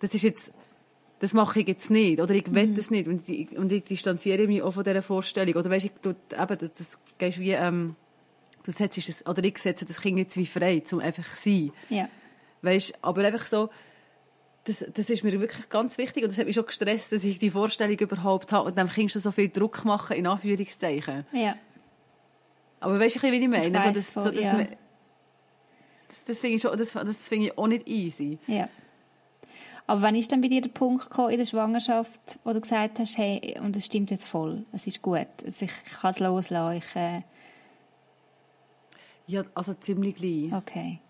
Das 0.00 0.12
ist 0.12 0.22
jetzt, 0.22 0.52
das 1.20 1.32
mache 1.32 1.60
ich 1.60 1.68
jetzt 1.68 1.90
nicht, 1.90 2.20
oder 2.20 2.34
ich 2.34 2.52
will 2.52 2.74
das 2.74 2.90
nicht, 2.90 3.08
und 3.08 3.28
ich, 3.28 3.56
und 3.56 3.72
ich 3.72 3.84
distanziere 3.84 4.46
mich 4.46 4.62
auch 4.62 4.72
von 4.72 4.84
dieser 4.84 5.02
Vorstellung. 5.02 5.54
Oder 5.56 5.68
weißt 5.70 5.86
ich, 5.86 5.92
tu- 6.00 6.10
eben, 6.10 6.58
das, 6.58 6.72
das 6.74 6.98
gehst 7.18 7.40
wie, 7.40 7.50
ähm, 7.52 7.96
du 8.62 8.70
setzt 8.70 8.98
es, 8.98 9.26
oder 9.26 9.42
ich 9.42 9.58
setze 9.58 9.84
das 9.84 10.00
Kind 10.00 10.18
jetzt 10.18 10.36
wie 10.36 10.46
frei, 10.46 10.80
zum 10.80 11.00
einfach 11.00 11.26
sein. 11.36 11.72
ja. 11.88 12.08
Weißt, 12.62 12.94
aber 13.02 13.22
einfach 13.24 13.46
so, 13.46 13.70
das, 14.64 14.84
das 14.92 15.08
ist 15.10 15.22
mir 15.24 15.40
wirklich 15.40 15.68
ganz 15.68 15.96
wichtig 15.96 16.24
und 16.24 16.30
das 16.30 16.38
hat 16.38 16.46
mich 16.46 16.56
schon 16.56 16.66
gestresst, 16.66 17.12
dass 17.12 17.22
ich 17.24 17.38
die 17.38 17.50
Vorstellung 17.50 17.96
überhaupt 17.98 18.50
habe 18.52 18.66
und 18.68 18.76
dem 18.76 18.88
Kind 18.88 19.12
schon 19.12 19.22
so 19.22 19.30
viel 19.30 19.48
Druck 19.48 19.84
machen, 19.84 20.16
in 20.16 20.26
Anführungszeichen. 20.26 21.24
ja. 21.32 21.54
Aber 22.80 23.00
weißt 23.00 23.16
du, 23.16 23.22
wie 23.22 23.28
ich 23.36 23.48
meine? 23.48 23.66
Ich 23.66 23.72
so, 23.72 23.78
weiss 23.88 23.94
das, 23.94 24.10
voll, 24.10 24.22
so, 24.24 24.30
das, 24.30 24.42
ja. 24.42 24.66
das, 26.08 26.24
das 26.26 26.40
finde 26.40 26.56
ich, 26.56 26.62
schon- 26.62 26.76
das, 26.78 26.92
das 26.92 27.28
finde 27.28 27.46
ich 27.46 27.58
auch 27.58 27.66
nicht 27.66 27.86
easy. 27.88 28.38
Ja. 28.46 28.68
Aber 29.88 30.02
wann 30.02 30.14
ist 30.14 30.30
dann 30.30 30.42
bei 30.42 30.48
dir 30.48 30.60
der 30.60 30.68
Punkt 30.68 31.08
gekommen 31.08 31.30
in 31.30 31.38
der 31.38 31.46
Schwangerschaft, 31.46 32.38
wo 32.44 32.52
du 32.52 32.60
gesagt 32.60 32.98
hast, 32.98 33.16
hey, 33.16 33.58
und 33.58 33.74
es 33.74 33.86
stimmt 33.86 34.10
jetzt 34.10 34.28
voll, 34.28 34.66
es 34.70 34.86
ist 34.86 35.00
gut, 35.00 35.26
also 35.42 35.64
ich, 35.64 35.72
ich 35.86 35.92
kann 35.92 36.10
es 36.10 36.18
loslassen, 36.18 36.76
ich, 36.76 36.94
äh, 36.96 37.22
Ja, 39.26 39.44
also 39.54 39.72
ziemlich 39.72 40.16
gleich. 40.16 40.52
okay. 40.52 41.00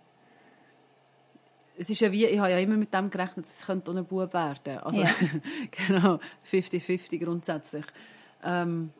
Es 1.76 1.90
ist 1.90 1.98
ja 2.00 2.12
wie, 2.12 2.26
ich 2.26 2.38
habe 2.38 2.50
ja 2.52 2.58
immer 2.58 2.76
mit 2.76 2.94
dem 2.94 3.10
gerechnet, 3.10 3.46
dass 3.46 3.60
es 3.60 3.66
könnte 3.66 3.90
auch 3.90 3.96
ein 3.96 4.04
Bub 4.04 4.32
werden. 4.32 4.78
Also, 4.78 5.00
Ja. 5.00 5.10
genau, 5.88 6.20
50-50 6.48 7.24
grundsätzlich. 7.24 7.84
Ähm, 8.44 8.90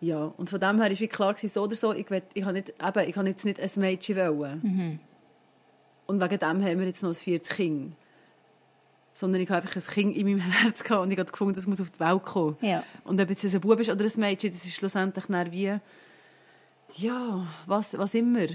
ja, 0.00 0.24
und 0.24 0.50
von 0.50 0.58
dem 0.58 0.80
her 0.80 0.90
war 0.90 0.98
wie 0.98 1.06
klar, 1.06 1.34
gewesen, 1.34 1.52
so 1.54 1.62
oder 1.62 1.76
so, 1.76 1.92
ich, 1.92 2.10
will, 2.10 2.22
ich, 2.34 2.42
habe 2.42 2.54
nicht, 2.54 2.70
eben, 2.70 3.08
ich 3.08 3.16
habe 3.16 3.28
jetzt 3.28 3.44
nicht 3.44 3.60
ein 3.60 3.70
Mädchen 3.76 4.16
wollen. 4.16 4.60
Mhm. 4.60 4.98
Und 6.06 6.20
wegen 6.20 6.38
dem 6.40 6.64
haben 6.64 6.78
wir 6.80 6.86
jetzt 6.86 7.04
noch 7.04 7.10
ein 7.10 7.14
viertes 7.14 7.50
Kind. 7.50 7.94
Sondern 9.14 9.42
ich 9.42 9.48
habe 9.50 9.62
einfach 9.62 9.76
ein 9.76 9.82
Kind 9.82 10.16
in 10.16 10.26
meinem 10.26 10.40
Herz 10.52 10.82
gehabt 10.84 11.02
und 11.02 11.10
ich 11.10 11.18
habe 11.18 11.30
gefunden, 11.30 11.54
das 11.54 11.66
muss 11.66 11.80
auf 11.80 11.90
die 11.90 12.00
Welt 12.00 12.22
kommen. 12.22 12.56
Ja. 12.60 12.82
Und 13.04 13.20
ob 13.20 13.28
jetzt 13.28 13.44
ein 13.44 13.60
Bub 13.60 13.78
ist 13.78 13.90
oder 13.90 14.04
ein 14.04 14.20
Mädchen, 14.20 14.50
das 14.50 14.64
ist 14.64 14.74
schlussendlich 14.74 15.26
dann 15.26 15.52
wie, 15.52 15.78
ja, 16.94 17.46
was, 17.66 17.96
was 17.98 18.14
immer. 18.14 18.46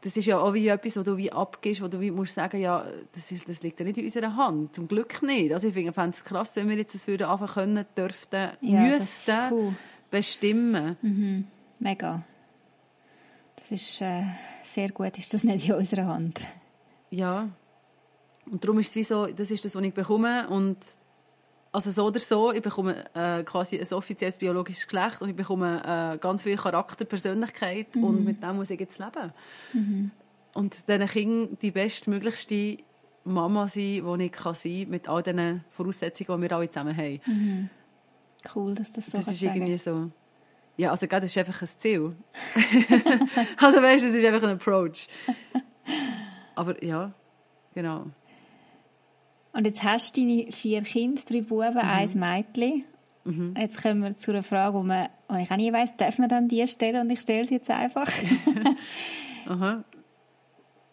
Das 0.00 0.16
ist 0.16 0.26
ja 0.26 0.38
auch 0.38 0.52
wie 0.52 0.66
etwas, 0.68 0.96
wo 0.96 1.02
du 1.02 1.16
wie 1.16 1.30
abgibst, 1.30 1.80
wo 1.80 1.88
du 1.88 2.00
wie 2.00 2.10
musst 2.10 2.34
sagen, 2.34 2.60
ja, 2.60 2.84
das, 3.14 3.30
ist, 3.30 3.48
das 3.48 3.62
liegt 3.62 3.78
ja 3.78 3.86
nicht 3.86 3.98
in 3.98 4.04
unserer 4.04 4.34
Hand. 4.34 4.74
Zum 4.74 4.88
Glück 4.88 5.22
nicht. 5.22 5.52
Also 5.52 5.68
ich 5.68 5.74
finde, 5.74 5.92
es 6.10 6.24
krass, 6.24 6.56
wenn 6.56 6.68
wir 6.68 6.76
jetzt 6.76 6.94
das 6.94 7.06
würden 7.06 7.24
anfangen 7.28 7.74
können, 7.74 7.86
dürften, 7.96 8.50
Ja, 8.60 8.80
müssten 8.80 9.38
cool. 9.52 9.74
bestimmen. 10.10 11.46
Mega. 11.78 12.24
Das 13.56 13.70
ist 13.70 14.00
äh, 14.00 14.24
sehr 14.64 14.88
gut, 14.90 15.16
ist 15.18 15.32
das 15.32 15.44
nicht 15.44 15.68
in 15.68 15.74
unserer 15.76 16.06
Hand. 16.06 16.40
Ja. 17.10 17.48
Und 18.50 18.64
darum 18.64 18.78
ist 18.78 18.88
es 18.88 18.94
wie 18.96 19.04
so, 19.04 19.26
das 19.26 19.50
ist 19.50 19.64
das, 19.64 19.74
was 19.74 19.84
ich 19.84 19.94
bekomme 19.94 20.48
und 20.48 20.78
also 21.72 21.90
so 21.90 22.04
oder 22.04 22.20
so, 22.20 22.52
ich 22.52 22.60
bekomme 22.60 23.04
äh, 23.14 23.42
quasi 23.44 23.80
ein 23.80 23.92
offizielles 23.92 24.36
biologisches 24.36 24.86
Geschlecht 24.86 25.22
und 25.22 25.30
ich 25.30 25.36
bekomme 25.36 25.82
äh, 26.14 26.18
ganz 26.18 26.42
viel 26.42 26.56
Charakter, 26.56 27.06
Persönlichkeit 27.06 27.96
und 27.96 28.24
mit 28.24 28.42
dem 28.42 28.56
muss 28.56 28.68
ich 28.68 28.78
jetzt 28.78 28.98
leben. 28.98 29.32
Und 30.54 30.86
diesen 30.86 31.06
Kindern 31.06 31.58
die 31.62 31.70
bestmöglichste 31.70 32.78
Mama 33.24 33.68
sein, 33.68 34.02
die 34.18 34.24
ich 34.24 34.32
kann 34.32 34.54
sein 34.54 34.86
mit 34.90 35.08
all 35.08 35.22
diesen 35.22 35.64
Voraussetzungen, 35.70 36.42
die 36.42 36.50
wir 36.50 36.56
alle 36.56 36.68
zusammen 36.68 36.96
haben. 36.96 37.70
Cool, 38.54 38.74
dass 38.74 38.92
das 38.92 39.06
so 39.06 39.18
das 39.18 39.26
kannst 39.26 39.42
ist 39.42 39.48
sagen. 39.48 39.62
irgendwie 39.62 39.78
so... 39.78 40.10
Ja, 40.76 40.90
also 40.90 41.06
das 41.06 41.24
ist 41.24 41.38
einfach 41.38 41.62
ein 41.62 41.68
Ziel. 41.78 42.16
also 43.58 43.82
weißt 43.82 44.04
du, 44.04 44.08
das 44.08 44.16
ist 44.16 44.24
einfach 44.24 44.42
ein 44.42 44.56
Approach. 44.56 45.06
Aber 46.54 46.82
ja, 46.82 47.12
genau. 47.74 48.06
Und 49.52 49.66
jetzt 49.66 49.82
hast 49.82 50.16
du 50.16 50.20
deine 50.22 50.50
vier 50.52 50.82
Kinder, 50.82 51.20
drei 51.28 51.42
Buben, 51.42 51.74
Mhm. 51.74 51.78
ein 51.78 52.18
Mädchen. 52.54 52.84
Jetzt 53.56 53.80
kommen 53.82 54.02
wir 54.02 54.16
zu 54.16 54.32
einer 54.32 54.42
Frage, 54.42 54.74
wo, 54.76 54.82
man, 54.82 55.08
ich 55.38 55.50
auch 55.50 55.56
nie 55.56 55.72
weiss, 55.72 55.94
darf 55.96 56.18
man 56.18 56.28
dann 56.28 56.48
die 56.48 56.66
stellen 56.66 57.02
und 57.02 57.10
ich 57.10 57.20
stelle 57.20 57.44
sie 57.46 57.54
jetzt 57.54 57.70
einfach. 57.70 58.08
Aha. 59.46 59.84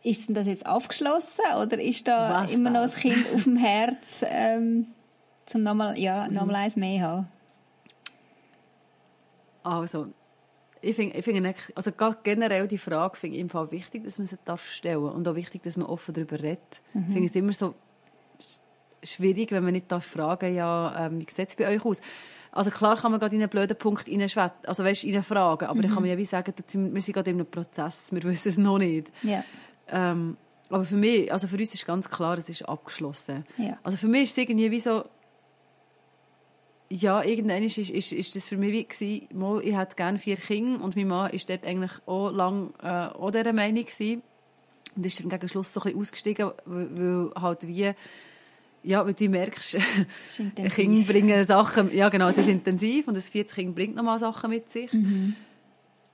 ist 0.03 0.27
denn 0.27 0.35
das 0.35 0.45
jetzt 0.47 0.65
abgeschlossen 0.65 1.41
oder 1.61 1.79
ist 1.81 2.07
da 2.07 2.43
Was 2.43 2.53
immer 2.53 2.69
noch 2.69 2.81
das? 2.83 2.95
Kind 2.95 3.25
auf 3.33 3.43
dem 3.43 3.55
Herz, 3.57 4.23
ähm, 4.27 4.87
zum 5.45 5.63
nochmal, 5.63 5.97
ja, 5.99 6.27
Mhm. 6.27 6.35
nochmal 6.35 6.55
eins 6.55 6.75
mehr 6.75 7.01
haben? 7.01 7.27
Also, 9.63 10.07
ich 10.81 10.95
finde, 10.95 11.17
ich 11.17 11.25
finde 11.25 11.47
eigentlich- 11.49 11.75
also 11.75 11.91
generell 12.23 12.67
die 12.67 12.77
Frage 12.77 13.17
finde 13.17 13.35
ich 13.37 13.41
im 13.41 13.49
Fall 13.49 13.71
wichtig, 13.71 14.03
dass 14.05 14.17
man 14.17 14.27
sie 14.27 14.37
darf 14.45 14.65
stellen 14.69 15.03
und 15.03 15.27
auch 15.27 15.35
wichtig, 15.35 15.63
dass 15.63 15.75
man 15.77 15.87
offen 15.87 16.13
darüber 16.13 16.39
redet. 16.41 16.81
Ich 16.93 17.05
finde 17.13 17.25
es 17.25 17.35
immer 17.35 17.53
so 17.53 17.73
schwierig, 19.03 19.51
wenn 19.51 19.63
man 19.63 19.73
nicht 19.73 19.91
darf 19.91 20.05
fragen, 20.05 20.53
ja, 20.53 21.07
ähm, 21.07 21.19
wie 21.19 21.27
sieht 21.29 21.49
es 21.49 21.55
bei 21.55 21.67
euch 21.67 21.83
aus? 21.85 21.99
Also 22.51 22.71
klar 22.71 22.97
kann 22.97 23.11
man 23.11 23.19
gerade 23.19 23.35
in 23.35 23.41
einen 23.41 23.49
blöden 23.49 23.77
Punkt 23.77 24.07
reinschwätzen, 24.07 24.65
also 24.65 24.83
weißt, 24.83 25.05
fragen, 25.23 25.65
aber 25.65 25.81
dann 25.81 25.91
kann 25.91 26.01
man 26.01 26.09
ja 26.09 26.17
wie 26.17 26.25
sagen, 26.25 26.53
wir 26.57 27.01
sind 27.01 27.13
gerade 27.13 27.29
in 27.29 27.37
einem 27.37 27.45
Prozess, 27.45 28.11
wir 28.11 28.23
wissen 28.23 28.49
es 28.49 28.57
noch 28.57 28.79
nicht. 28.79 29.11
Ja. 29.21 29.43
Ähm, 29.87 30.35
aber 30.69 30.85
für 30.85 30.95
mich, 30.95 31.31
also 31.31 31.47
für 31.47 31.57
uns 31.57 31.73
ist 31.73 31.85
ganz 31.85 32.09
klar, 32.09 32.37
es 32.37 32.49
ist 32.49 32.63
abgeschlossen. 32.63 33.45
Ja. 33.57 33.77
Also 33.83 33.97
für 33.97 34.07
mich 34.07 34.23
ist 34.23 34.31
es 34.31 34.37
irgendwie 34.37 34.71
wie 34.71 34.79
so, 34.79 35.03
ja, 36.89 37.23
irgendwann 37.23 37.63
ist, 37.63 37.77
ist, 37.77 37.91
ist, 37.91 38.13
ist 38.13 38.35
das 38.35 38.47
für 38.47 38.57
mich 38.57 38.71
wie 38.71 38.83
gewesen, 38.83 39.27
mal, 39.37 39.63
ich 39.63 39.75
hätte 39.75 39.95
gerne 39.95 40.17
vier 40.17 40.37
Kinder 40.37 40.83
und 40.83 40.95
mein 40.95 41.07
Mann 41.07 41.31
ist 41.31 41.49
dort 41.49 41.65
eigentlich 41.65 41.91
auch 42.07 42.31
lang 42.31 42.73
äh, 42.81 42.87
auch 42.87 43.31
dieser 43.31 43.53
Meinung 43.53 43.85
gewesen. 43.85 44.23
Und 44.95 45.05
ist 45.05 45.19
dann 45.19 45.29
gegen 45.29 45.47
Schluss 45.47 45.71
so 45.71 45.79
ein 45.81 45.83
bisschen 45.83 46.01
ausgestiegen, 46.01 46.51
weil, 46.65 46.89
weil 46.97 47.31
halt 47.41 47.67
wie, 47.67 47.93
ja, 48.83 49.05
weil 49.05 49.13
du 49.13 49.29
merkst. 49.29 49.77
Kinder 50.73 51.13
bringen 51.13 51.45
Sachen, 51.45 51.93
ja 51.93 52.09
genau, 52.09 52.29
es 52.29 52.37
ist 52.37 52.47
intensiv 52.47 53.07
und 53.07 53.15
das 53.15 53.29
vierte 53.29 53.53
Kind 53.55 53.75
bringt 53.75 53.95
nochmal 53.95 54.19
Sachen 54.19 54.49
mit 54.49 54.71
sich. 54.71 54.91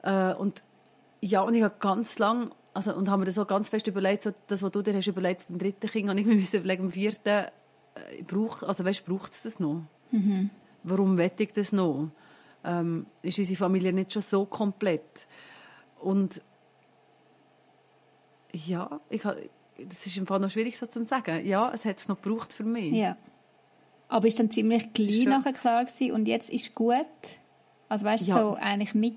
Äh, 0.01 0.33
und 0.35 0.63
ja, 1.21 1.41
und 1.41 1.53
ich 1.53 1.63
habe 1.63 1.75
ganz 1.79 2.19
lang, 2.19 2.51
also, 2.73 2.95
und 2.95 3.09
habe 3.09 3.19
mir 3.19 3.25
das 3.25 3.35
so 3.35 3.45
ganz 3.45 3.69
fest 3.69 3.87
überlegt, 3.87 4.23
so, 4.23 4.31
das, 4.47 4.61
was 4.61 4.71
du 4.71 4.81
dir 4.81 4.93
hast 4.93 5.07
überlegt 5.07 5.47
beim 5.47 5.57
dritten 5.57 5.89
Kind, 5.89 6.09
und 6.09 6.17
ich 6.17 6.25
mir 6.27 6.35
müssen 6.35 6.57
überlegen, 6.57 6.83
beim 6.83 6.91
vierten, 6.91 7.45
äh, 7.95 8.23
braucht, 8.23 8.63
also 8.63 8.85
weißt, 8.85 9.05
braucht 9.05 9.31
es 9.31 9.43
das 9.43 9.59
noch? 9.59 9.83
Warum 10.83 11.17
wette 11.17 11.43
ich 11.43 11.53
das 11.53 11.71
noch? 11.71 12.09
Ähm, 12.63 13.05
ist 13.21 13.37
unsere 13.37 13.57
Familie 13.57 13.93
nicht 13.93 14.13
schon 14.13 14.21
so 14.21 14.45
komplett? 14.45 15.27
Und 15.99 16.41
ja, 18.53 18.99
ich 19.09 19.25
ha, 19.25 19.35
das 19.77 20.05
ist 20.05 20.17
im 20.17 20.25
Fall 20.27 20.39
noch 20.39 20.49
schwierig 20.49 20.77
so 20.77 20.85
zu 20.85 21.03
sagen. 21.05 21.45
Ja, 21.45 21.71
es 21.73 21.83
hat 21.85 21.97
es 21.99 22.07
noch 22.07 22.21
gebraucht 22.21 22.53
für 22.53 22.63
mich. 22.63 22.93
Ja. 22.93 23.17
Aber 24.07 24.27
ist 24.27 24.39
dann 24.39 24.51
ziemlich 24.51 24.93
gleich 24.93 25.23
schon- 25.23 25.29
nachher 25.31 25.53
klar 25.53 25.85
gewesen 25.85 26.13
und 26.13 26.27
jetzt 26.27 26.49
ist 26.49 26.75
gut? 26.75 27.05
Also 27.89 28.05
weißt 28.05 28.25
du, 28.27 28.31
Ja. 28.31 28.39
so 28.39 28.53
eigentlich 28.55 28.95
mit, 28.95 29.15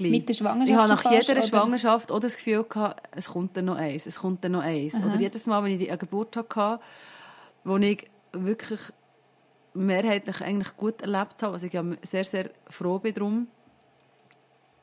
mit 0.00 0.28
der 0.28 0.34
Schwangerschaft 0.34 0.68
Ich 0.70 0.76
habe 0.76 0.88
nach 0.88 1.02
fast, 1.02 1.28
jeder 1.28 1.38
oder? 1.40 1.48
Schwangerschaft 1.48 2.12
auch 2.12 2.20
das 2.20 2.36
Gefühl 2.36 2.64
gehabt, 2.64 3.02
es 3.16 3.28
kommt 3.28 3.56
dann 3.56 3.64
noch 3.66 3.76
eins, 3.76 4.06
es 4.06 4.16
kommt 4.18 4.44
dann 4.44 4.52
noch 4.52 4.60
eins. 4.62 4.94
Oder 4.94 5.16
jedes 5.16 5.46
Mal, 5.46 5.62
wenn 5.64 5.72
ich 5.72 5.78
die- 5.78 5.88
eine 5.88 5.98
Geburt 5.98 6.36
hatte, 6.36 6.80
wo 7.64 7.76
ich 7.78 8.10
wirklich 8.32 8.80
mehrheitlich 9.74 10.40
eigentlich 10.42 10.76
gut 10.76 11.00
erlebt 11.00 11.42
habe, 11.42 11.54
was 11.54 11.62
ich 11.62 11.72
ja 11.72 11.82
sehr, 12.02 12.24
sehr 12.24 12.50
froh 12.68 12.98
bin 12.98 13.14
drum, 13.14 13.48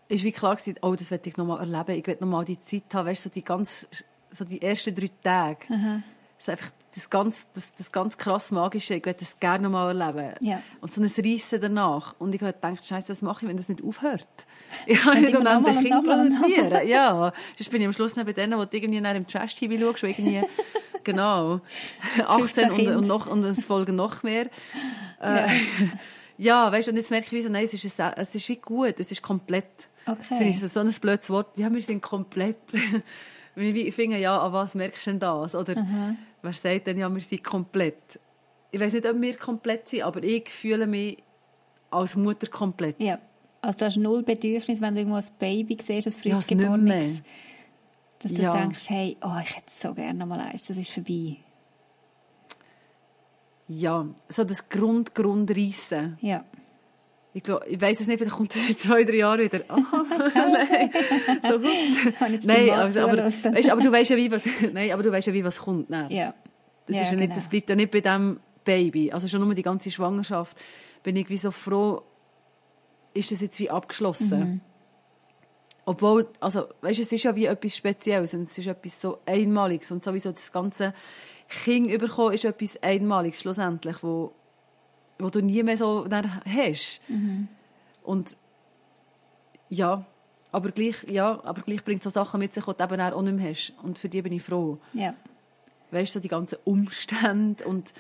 ist 0.08 0.24
wie 0.24 0.32
klar 0.32 0.56
gewesen, 0.56 0.78
oh, 0.82 0.96
das 0.96 1.12
will 1.12 1.20
ich 1.24 1.38
noch 1.38 1.46
mal 1.46 1.60
erleben, 1.60 2.00
ich 2.00 2.08
will 2.08 2.18
noch 2.20 2.28
mal 2.28 2.46
die 2.46 2.60
Zeit 2.64 2.84
haben, 2.94 3.06
weißt 3.08 3.26
du, 3.26 3.30
so 3.30 3.34
die 3.34 3.44
ganz, 3.44 3.88
so 4.32 4.46
die 4.46 4.62
ersten 4.62 4.94
drei 4.96 5.10
Tage. 5.24 6.04
So 6.38 6.52
einfach 6.52 6.72
das 6.96 7.10
ganz, 7.10 7.48
das, 7.54 7.74
das 7.76 7.92
ganz 7.92 8.18
krass 8.18 8.50
Magische, 8.52 8.96
ich 8.96 9.06
will 9.06 9.14
das 9.14 9.40
gerne 9.40 9.64
noch 9.66 9.70
mal 9.72 9.96
erleben. 10.00 10.34
Ja. 10.42 10.62
Und 10.82 10.92
so 10.94 11.02
ein 11.02 11.06
Reissen 11.24 11.62
danach. 11.62 12.16
Und 12.18 12.34
ich 12.34 12.42
habe 12.42 12.54
gedacht, 12.54 12.84
Scheiße, 12.86 13.10
was 13.10 13.22
mache 13.22 13.44
ich, 13.46 13.50
wenn 13.50 13.58
das 13.58 13.70
nicht 13.70 13.84
aufhört? 13.84 14.28
Ich 14.86 15.00
kann 15.02 15.20
nicht 15.22 15.34
nochmal 15.34 15.58
und 15.58 15.90
nochmal. 15.90 16.30
produzieren. 16.30 16.88
Ja. 16.88 17.34
Sonst 17.58 17.70
bin 17.72 17.82
ich 17.82 17.88
am 17.88 17.94
Schluss 17.94 18.14
bei 18.14 18.24
denen, 18.34 18.60
die 18.60 18.66
du 18.68 18.78
irgendwie 18.78 19.02
nach 19.02 19.16
im 19.16 19.26
Trash-TV 19.26 19.80
schaust, 19.84 20.04
wo 20.04 20.08
irgendwie, 20.08 20.42
genau, 21.04 21.62
18 22.24 22.72
und, 22.72 22.88
und, 22.98 23.08
noch, 23.08 23.26
und 23.28 23.44
es 23.46 23.66
folgen 23.66 23.96
noch 23.96 24.22
mehr. 24.22 24.46
Äh, 25.22 25.48
ja, 26.38 26.72
weißt 26.72 26.88
du, 26.88 26.92
und 26.92 26.98
jetzt 26.98 27.10
merke 27.10 27.36
ich 27.36 27.50
nein, 27.50 27.64
es 27.66 27.74
ist, 27.74 28.00
ein- 28.00 28.14
es 28.16 28.36
ist 28.36 28.48
wie 28.48 28.58
gut, 28.58 29.00
es 29.00 29.12
ist 29.12 29.22
komplett. 29.24 29.66
Okay. 30.06 30.18
Das 30.30 30.38
finde 30.38 30.50
ich 30.50 30.60
so 30.60 30.80
ein 30.80 30.92
blödes 31.02 31.30
Wort. 31.32 31.58
Ja, 31.58 31.72
wir 31.74 31.82
sind 31.82 32.02
komplett. 32.02 32.58
Ich 33.60 33.96
finde, 33.96 34.18
ja, 34.18 34.40
an 34.40 34.54
was 34.54 34.76
merkst 34.76 35.06
du 35.08 35.12
denn 35.12 35.20
das? 35.20 35.54
Oder 35.56 35.76
wer 36.42 36.54
sagt 36.54 36.88
denn, 36.88 36.98
ja, 36.98 37.14
wir 37.14 37.22
sind 37.22 37.44
komplett? 37.44 38.20
Ich 38.72 38.80
weiß 38.80 38.94
nicht, 38.94 39.06
ob 39.08 39.20
wir 39.20 39.38
komplett 39.38 39.90
sind, 39.90 40.04
aber 40.04 40.24
ich 40.24 40.50
fühle 40.50 40.88
mich 40.88 41.22
als 41.90 42.16
Mutter 42.16 42.48
komplett. 42.48 43.00
Ja. 43.02 43.20
Also 43.62 43.80
du 43.80 43.86
hast 43.86 43.98
null 43.98 44.24
Bedürfnis, 44.24 44.80
wenn 44.80 44.94
du 44.94 45.02
irgendwo 45.02 45.18
ein 45.18 45.26
Baby 45.38 45.78
siehst, 45.82 46.08
ein 46.08 46.14
frisch 46.14 46.32
Ja, 46.32 47.20
dass 48.20 48.34
du 48.34 48.42
Ja. 48.42 48.54
denkst, 48.54 48.90
hey, 48.90 49.18
oh, 49.22 49.38
ich 49.42 49.56
hätte 49.56 49.70
so 49.70 49.94
gerne 49.94 50.20
noch 50.20 50.28
mal 50.28 50.40
eins, 50.40 50.68
das 50.68 50.78
ist 50.78 50.92
vorbei. 50.92 51.38
Ja, 53.68 54.08
so 54.30 54.44
das 54.44 54.68
Grund, 54.68 55.14
Grundreissen. 55.14 56.18
Ja. 56.22 56.44
Ich, 57.34 57.44
glaub, 57.44 57.64
ich 57.68 57.80
weiß 57.80 58.00
es 58.00 58.08
nicht, 58.08 58.18
vielleicht 58.18 58.36
kommt 58.36 58.56
das 58.56 58.68
in 58.70 58.78
zwei, 58.78 59.04
drei 59.04 59.18
Jahren 59.18 59.42
wieder. 59.42 59.62
Aha, 59.68 60.06
nein. 60.10 60.92
So, 61.44 62.26
jetzt 62.28 62.46
Nein, 62.46 62.70
also, 62.72 63.02
aber, 63.02 63.10
zugelassen. 63.10 63.56
weißt, 63.56 63.70
aber 63.70 63.82
du 63.82 63.92
weißt 63.92 64.10
ja, 64.10 64.18
wie 64.18 64.32
was, 64.32 64.48
nein, 64.74 64.92
aber 64.92 65.04
du 65.04 65.12
weißt 65.12 65.28
ja, 65.28 65.34
wie 65.34 65.44
was 65.44 65.58
kommt. 65.58 65.90
Nein. 65.90 66.10
Ja. 66.10 66.34
Das, 66.88 66.96
ja, 66.96 67.02
ist 67.04 67.12
ja 67.12 67.18
nicht, 67.18 67.28
genau. 67.28 67.36
das 67.36 67.48
bleibt 67.48 67.70
ja 67.70 67.76
nicht 67.76 67.92
bei 67.92 68.02
dem 68.02 68.40
Baby. 68.64 69.12
Also 69.12 69.28
schon 69.28 69.42
nur 69.42 69.54
die 69.54 69.62
ganze 69.62 69.92
Schwangerschaft 69.92 70.58
bin 71.04 71.16
ich 71.16 71.30
wie 71.30 71.38
so 71.38 71.52
froh, 71.52 72.02
ist 73.14 73.32
das 73.32 73.42
jetzt 73.42 73.60
wie 73.60 73.70
abgeschlossen. 73.70 74.40
Mhm. 74.40 74.62
Obwohl, 75.86 76.28
also, 76.40 76.66
weißt, 76.82 77.00
es 77.00 77.12
ist 77.12 77.24
ja 77.24 77.36
wie 77.36 77.46
etwas 77.46 77.76
Spezielles 77.76 78.34
und 78.34 78.44
es 78.44 78.58
ist 78.58 78.68
etwas 78.68 79.02
so 79.02 79.20
Einmaliges 79.26 79.92
und 79.92 80.04
sowieso 80.04 80.32
das 80.32 80.52
ganze 80.52 80.94
Kind 81.48 81.90
überkommen 81.90 82.34
ist 82.34 82.46
etwas 82.46 82.82
Einmaliges 82.82 83.42
schlussendlich, 83.42 83.98
wo, 84.04 84.34
wo 85.20 85.30
du 85.30 85.42
nie 85.42 85.62
mehr 85.64 85.78
so 85.78 86.08
hast. 86.10 87.02
Mhm. 87.08 87.48
Und 88.04 88.38
ja, 89.70 90.06
aber 90.52 90.72
gleich, 90.72 91.04
ja, 91.08 91.40
aber 91.44 91.62
gleich 91.62 91.84
bringt 91.84 92.02
so 92.02 92.10
Sachen 92.10 92.40
mit 92.40 92.54
sich, 92.54 92.66
die 92.66 92.74
du 92.74 92.84
eben 92.84 93.02
auch 93.02 93.22
nicht 93.22 93.36
mehr 93.36 93.52
hast. 93.52 93.74
Und 93.84 93.98
für 94.00 94.10
die 94.10 94.22
bin 94.22 94.34
ich 94.34 94.42
froh 94.42 94.78
Ja. 94.94 95.14
weißt 95.92 96.16
du, 96.16 96.20
so 96.20 96.22
die 96.22 96.28
ganzen 96.28 96.58
Umstände 96.64 97.66
und 97.68 97.94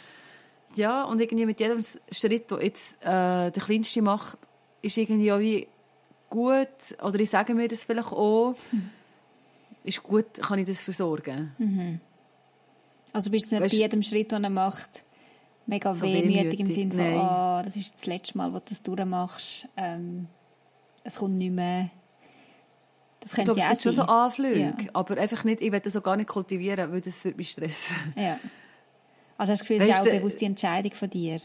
ja, 0.75 1.03
und 1.03 1.19
irgendwie 1.19 1.45
mit 1.47 1.59
jedem 1.59 1.83
Schritt, 2.11 2.49
den 2.51 2.61
jetzt 2.61 2.95
äh, 3.01 3.51
der 3.51 3.51
Kleinste 3.51 4.01
macht, 4.01 4.37
ist 4.81 4.97
irgendwie 4.97 5.31
auch 5.31 5.39
wie 5.39 5.67
gut, 6.29 6.67
oder 7.01 7.19
ich 7.19 7.29
sage 7.29 7.55
mir 7.55 7.67
das 7.67 7.83
vielleicht 7.83 8.11
auch, 8.11 8.55
ist 9.83 10.03
gut, 10.03 10.25
kann 10.35 10.59
ich 10.59 10.67
das 10.67 10.81
versorgen. 10.81 11.99
Also 13.11 13.31
bist 13.31 13.51
du 13.51 13.55
nicht 13.55 13.65
Weißt- 13.65 13.71
bei 13.71 13.77
jedem 13.77 14.03
Schritt, 14.03 14.31
den 14.31 14.43
er 14.43 14.49
macht, 14.51 15.03
mega 15.69 15.93
So 15.93 16.01
wehmütig 16.05 16.59
im 16.59 16.67
wehmütig, 16.67 16.73
Sinne 16.75 16.93
von, 16.93 17.13
nein. 17.15 17.19
oh, 17.19 17.61
das 17.63 17.75
ist 17.75 17.95
das 17.95 18.05
letzte 18.05 18.37
Mal, 18.37 18.51
wo 18.53 18.57
du 18.57 18.65
das 18.69 18.81
durchmachst. 18.83 19.67
Ähm, 19.77 20.27
es 21.03 21.15
kommt 21.15 21.35
nicht 21.37 21.51
mehr. 21.53 21.89
Das 23.21 23.31
Ich 23.31 23.35
könnte 23.35 23.53
glaube, 23.53 23.59
ja 23.59 23.65
es 23.73 23.83
gibt 23.83 23.95
schon 23.95 24.05
so. 24.05 24.11
Anflüge, 24.11 24.59
Ja. 24.59 24.73
aber 24.93 25.17
einfach 25.17 25.43
nicht, 25.43 25.61
ich 25.61 25.71
will 25.71 25.79
das 25.79 25.95
auch 25.95 26.03
gar 26.03 26.15
nicht 26.15 26.27
kultivieren, 26.29 26.91
weil 26.91 27.01
das 27.01 27.23
würde 27.23 27.37
mich 27.37 27.51
stressen. 27.51 27.95
Ja. 28.15 28.39
Also 29.37 29.51
hast 29.53 29.61
du 29.61 29.63
das 29.63 29.67
Gefühl, 29.67 29.81
es 29.81 29.89
ist 29.89 30.01
auch 30.07 30.11
bewusst 30.19 30.41
die 30.41 30.45
Entscheidung 30.45 30.91
von 30.91 31.09
dir? 31.09 31.39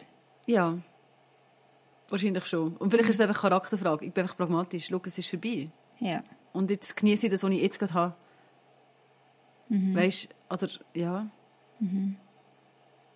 Ja, 0.46 0.78
wahrscheinlich 2.08 2.46
schon. 2.46 2.76
Und 2.76 2.90
vielleicht 2.90 3.08
ist 3.08 3.16
es 3.16 3.20
einfach 3.20 3.42
eine 3.44 3.50
Charakterfrage. 3.50 4.04
Ich 4.06 4.12
bin 4.12 4.22
einfach 4.22 4.36
pragmatisch. 4.36 4.86
Schau, 4.90 5.00
es 5.04 5.18
ist 5.18 5.28
vorbei. 5.30 5.68
Ja. 6.00 6.22
Und 6.52 6.70
jetzt 6.70 6.96
genieße 6.96 7.26
ich 7.26 7.32
das, 7.32 7.42
was 7.42 7.50
ich 7.50 7.62
jetzt 7.62 7.78
gerade 7.78 7.94
habe. 7.94 8.14
Mhm. 9.68 9.96
Weißt 9.96 10.28
du, 10.48 10.54
oder 10.54 10.68
ja. 10.94 11.26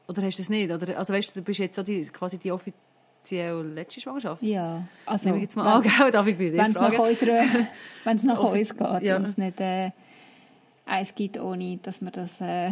Oder 0.09 0.23
hast 0.23 0.39
du 0.39 0.43
das 0.43 0.49
nicht? 0.49 0.71
Oder, 0.71 0.99
also 0.99 1.13
weißt 1.13 1.37
du, 1.37 1.41
du 1.41 1.45
bist 1.45 1.61
jetzt 1.61 1.77
so 1.77 1.83
die, 1.83 2.05
quasi 2.07 2.39
die 2.39 2.51
offiziell 2.51 3.63
letzte 3.75 4.01
Schwangerschaft. 4.01 4.43
Ja. 4.43 4.83
Also, 5.07 5.29
Nehme 5.29 5.39
ich 5.39 5.43
jetzt 5.45 5.57
mal 5.57 5.71
an, 5.71 5.83
gell? 5.83 6.11
Darf 6.13 6.27
ich 6.27 6.37
bei 6.39 6.45
dir 6.49 6.57
wenn 6.59 6.73
es 6.73 6.81
nach, 6.81 6.99
unserer, 6.99 7.45
wenn 8.05 8.17
es 8.17 8.23
nach 8.25 8.43
uns 8.43 8.75
geht 8.77 9.03
Ja. 9.03 9.17
und 9.17 9.25
es 9.27 9.37
nicht 9.37 9.61
äh, 9.61 9.91
eins 10.87 11.15
gibt, 11.15 11.39
ohne 11.39 11.77
dass 11.83 12.01
wir 12.01 12.11
das 12.11 12.31
äh, 12.41 12.71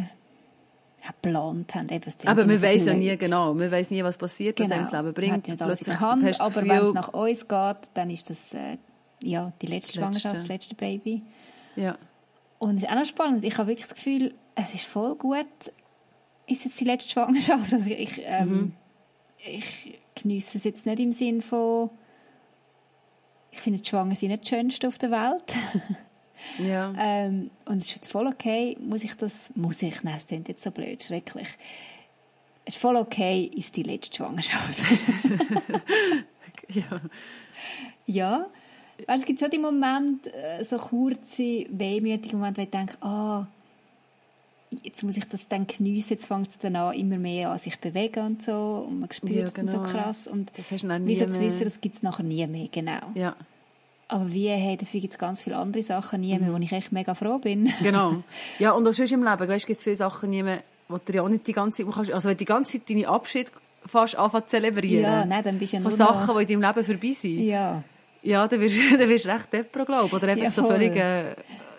geplant 1.07 1.75
haben. 1.75 1.89
Eben, 1.91 2.05
es 2.09 2.27
Aber 2.27 2.43
so 2.43 2.63
weiß 2.63 2.87
ja 2.87 2.95
nie 2.95 3.17
genau. 3.17 3.53
Man 3.55 3.71
weiß 3.71 3.91
nie, 3.91 4.03
was 4.03 4.17
passiert, 4.17 4.59
was 4.59 4.71
einem 4.71 4.85
das 4.85 4.93
Leben 4.93 5.13
bringt. 5.15 5.47
nicht 5.49 5.61
alles 5.63 5.81
Plötzlich 5.81 6.01
Hand, 6.01 6.25
hast 6.25 6.41
aber 6.41 6.63
wenn 6.63 6.71
es 6.71 6.93
nach 6.93 7.09
uns 7.13 7.47
geht, 7.47 7.77
dann 7.95 8.11
ist 8.11 8.31
das 8.31 8.55
äh, 8.55 8.79
ja, 9.23 9.53
die 9.63 9.67
letzte 9.67 9.93
Das 9.93 10.01
Schwangerschaft, 10.03 10.35
Letzte. 10.35 10.49
das 10.49 10.49
letzte 10.49 10.75
Baby. 10.75 11.23
Ja. 11.77 11.97
Und 12.59 12.77
es 12.79 12.83
ist 12.85 12.89
auch 12.89 12.95
noch 12.95 13.05
spannend. 13.05 13.45
Ich 13.45 13.59
habe 13.59 13.69
wirklich 13.69 13.87
das 13.87 13.95
Gefühl, 13.95 14.33
es 14.55 14.73
ist 14.75 14.85
voll 14.87 15.15
gut, 15.17 15.47
ist 16.47 16.65
jetzt 16.65 16.81
die 16.81 16.85
letzte 16.85 17.11
Schwangerschaft. 17.13 17.73
Also 17.73 17.91
ich, 17.91 18.23
ähm, 18.25 18.49
Mhm. 18.49 18.73
ich 19.39 19.99
genieße 20.15 20.59
es 20.59 20.65
jetzt 20.65 20.87
nicht 20.87 21.01
im 21.01 21.13
Sinn 21.13 21.43
von, 21.43 21.91
ich 23.51 23.61
finde 23.61 23.79
das 23.81 23.89
Schwangersein 23.89 24.31
nicht 24.31 24.43
das 24.43 24.49
Schönste 24.49 24.89
auf 24.89 24.99
der 24.99 25.11
Welt. 25.11 25.55
ja. 26.59 26.93
ähm, 26.99 27.51
und 27.65 27.79
es 27.79 27.89
ist 27.89 27.95
jetzt 27.97 28.11
voll 28.13 28.27
okay. 28.27 28.77
Muss 28.81 29.03
ich 29.05 29.15
das, 29.15 29.51
muss 29.55 29.83
ich, 29.83 30.03
nein, 30.03 30.17
es 30.17 30.27
klingt 30.27 30.49
jetzt 30.49 30.63
so 30.63 30.71
blöd, 30.71 31.03
schrecklich. 31.03 31.49
Es 32.65 32.75
ist 32.75 32.81
voll 32.81 32.97
okay, 32.97 33.51
ist 33.55 33.77
die 33.77 33.83
letzte 33.85 34.17
Schwangerschaft. 34.17 34.79
ja. 36.69 37.01
Ja, 38.07 38.47
weil 39.07 39.19
es 39.19 39.25
gibt 39.25 39.41
schon 39.41 39.51
die 39.51 39.59
Momente, 39.59 40.33
äh, 40.33 40.65
so 40.65 40.79
kurze, 40.79 41.67
wehmütige 41.71 42.37
Momente, 42.37 42.61
wo 42.61 42.65
ich 42.65 42.71
denke, 42.71 42.97
ah, 43.03 43.47
jetzt 44.83 45.03
muss 45.03 45.17
ich 45.17 45.25
das 45.29 45.47
dann 45.49 45.67
geniessen, 45.67 46.11
jetzt 46.15 46.27
fängt 46.27 46.49
es 46.49 46.59
dann 46.59 46.77
an, 46.77 46.95
immer 46.95 47.17
mehr 47.19 47.51
an 47.51 47.59
sich 47.59 47.79
bewegen 47.81 48.25
und 48.27 48.43
so 48.43 48.87
und 48.89 49.01
man 49.01 49.11
spürt 49.13 49.33
Ja, 49.33 49.45
es 49.45 49.55
dann 49.55 49.69
so 49.69 49.79
genau. 49.79 49.89
krass 49.91 50.27
und 50.27 50.51
Das 50.57 50.71
hast 50.71 50.83
du 50.85 50.89
dann 50.89 51.07
wie 51.07 51.13
nie 51.13 51.19
so 51.19 51.27
zu 51.27 51.39
mehr. 51.39 51.47
wissen, 51.49 51.65
das 51.65 51.81
gibt 51.81 51.97
es 51.97 52.03
nachher 52.03 52.23
nie 52.25 52.47
mehr, 52.47 52.69
genau. 52.71 52.99
Ja, 53.15 53.35
Aber 54.09 54.33
wie, 54.33 54.49
hey, 54.49 54.77
dafür 54.77 55.01
gibt 55.01 55.15
es 55.15 55.19
ganz 55.19 55.43
viele 55.43 55.57
andere 55.57 55.83
Sachen 55.83 56.21
nie 56.21 56.35
Mhm. 56.35 56.41
mehr, 56.45 56.53
wo 56.55 56.59
ich 56.59 56.73
echt 56.73 56.93
mega 56.93 57.15
froh 57.15 57.39
bin. 57.39 57.73
genau. 57.83 58.17
Ja, 58.59 58.73
und 58.73 58.87
auch 58.87 58.93
sonst 58.93 59.13
im 59.13 59.25
Leben, 59.25 59.49
weißt, 59.49 59.67
gibt 59.67 59.79
es 59.79 59.85
viele 59.85 59.97
Sachen, 59.97 60.31
die 60.31 60.43
man, 60.43 60.59
wo 60.89 60.99
du 60.99 61.13
ja 61.13 61.23
auch 61.23 61.29
nicht 61.29 61.47
die 61.47 61.53
ganze 61.53 61.85
Zeit, 61.85 61.93
kannst, 61.95 62.13
also 62.13 62.29
wenn 62.29 62.35
du 62.37 62.39
die 62.39 62.45
ganze 62.45 62.73
Zeit 62.79 62.89
deine 62.89 63.09
Abschied 63.09 63.51
fast 63.85 64.17
anfangen 64.17 64.45
zu 64.45 64.51
zelebrieren. 64.51 65.03
Ja, 65.03 65.25
nein, 65.27 65.43
dann 65.45 65.59
bist 65.59 65.73
du 65.73 65.77
ja 65.79 65.83
Von 65.83 65.91
Sachen, 65.93 66.27
noch... 66.35 66.41
die 66.43 66.53
in 66.53 66.61
deinem 66.61 66.75
Leben 66.77 66.85
vorbei 66.87 67.13
sind. 67.15 67.39
Ja, 67.41 67.83
Ja, 68.23 68.49
dann 68.49 68.61
wirst, 68.61 68.77
du 68.79 68.99
recht 69.33 69.53
depro, 69.53 69.85
glaube 69.85 70.07
ich. 70.07 70.13
Oder 70.13 70.29
einfach 70.29 70.45
Ja, 70.45 70.51
so 70.51 70.65
völlig, 70.65 70.95
äh, 70.97 71.35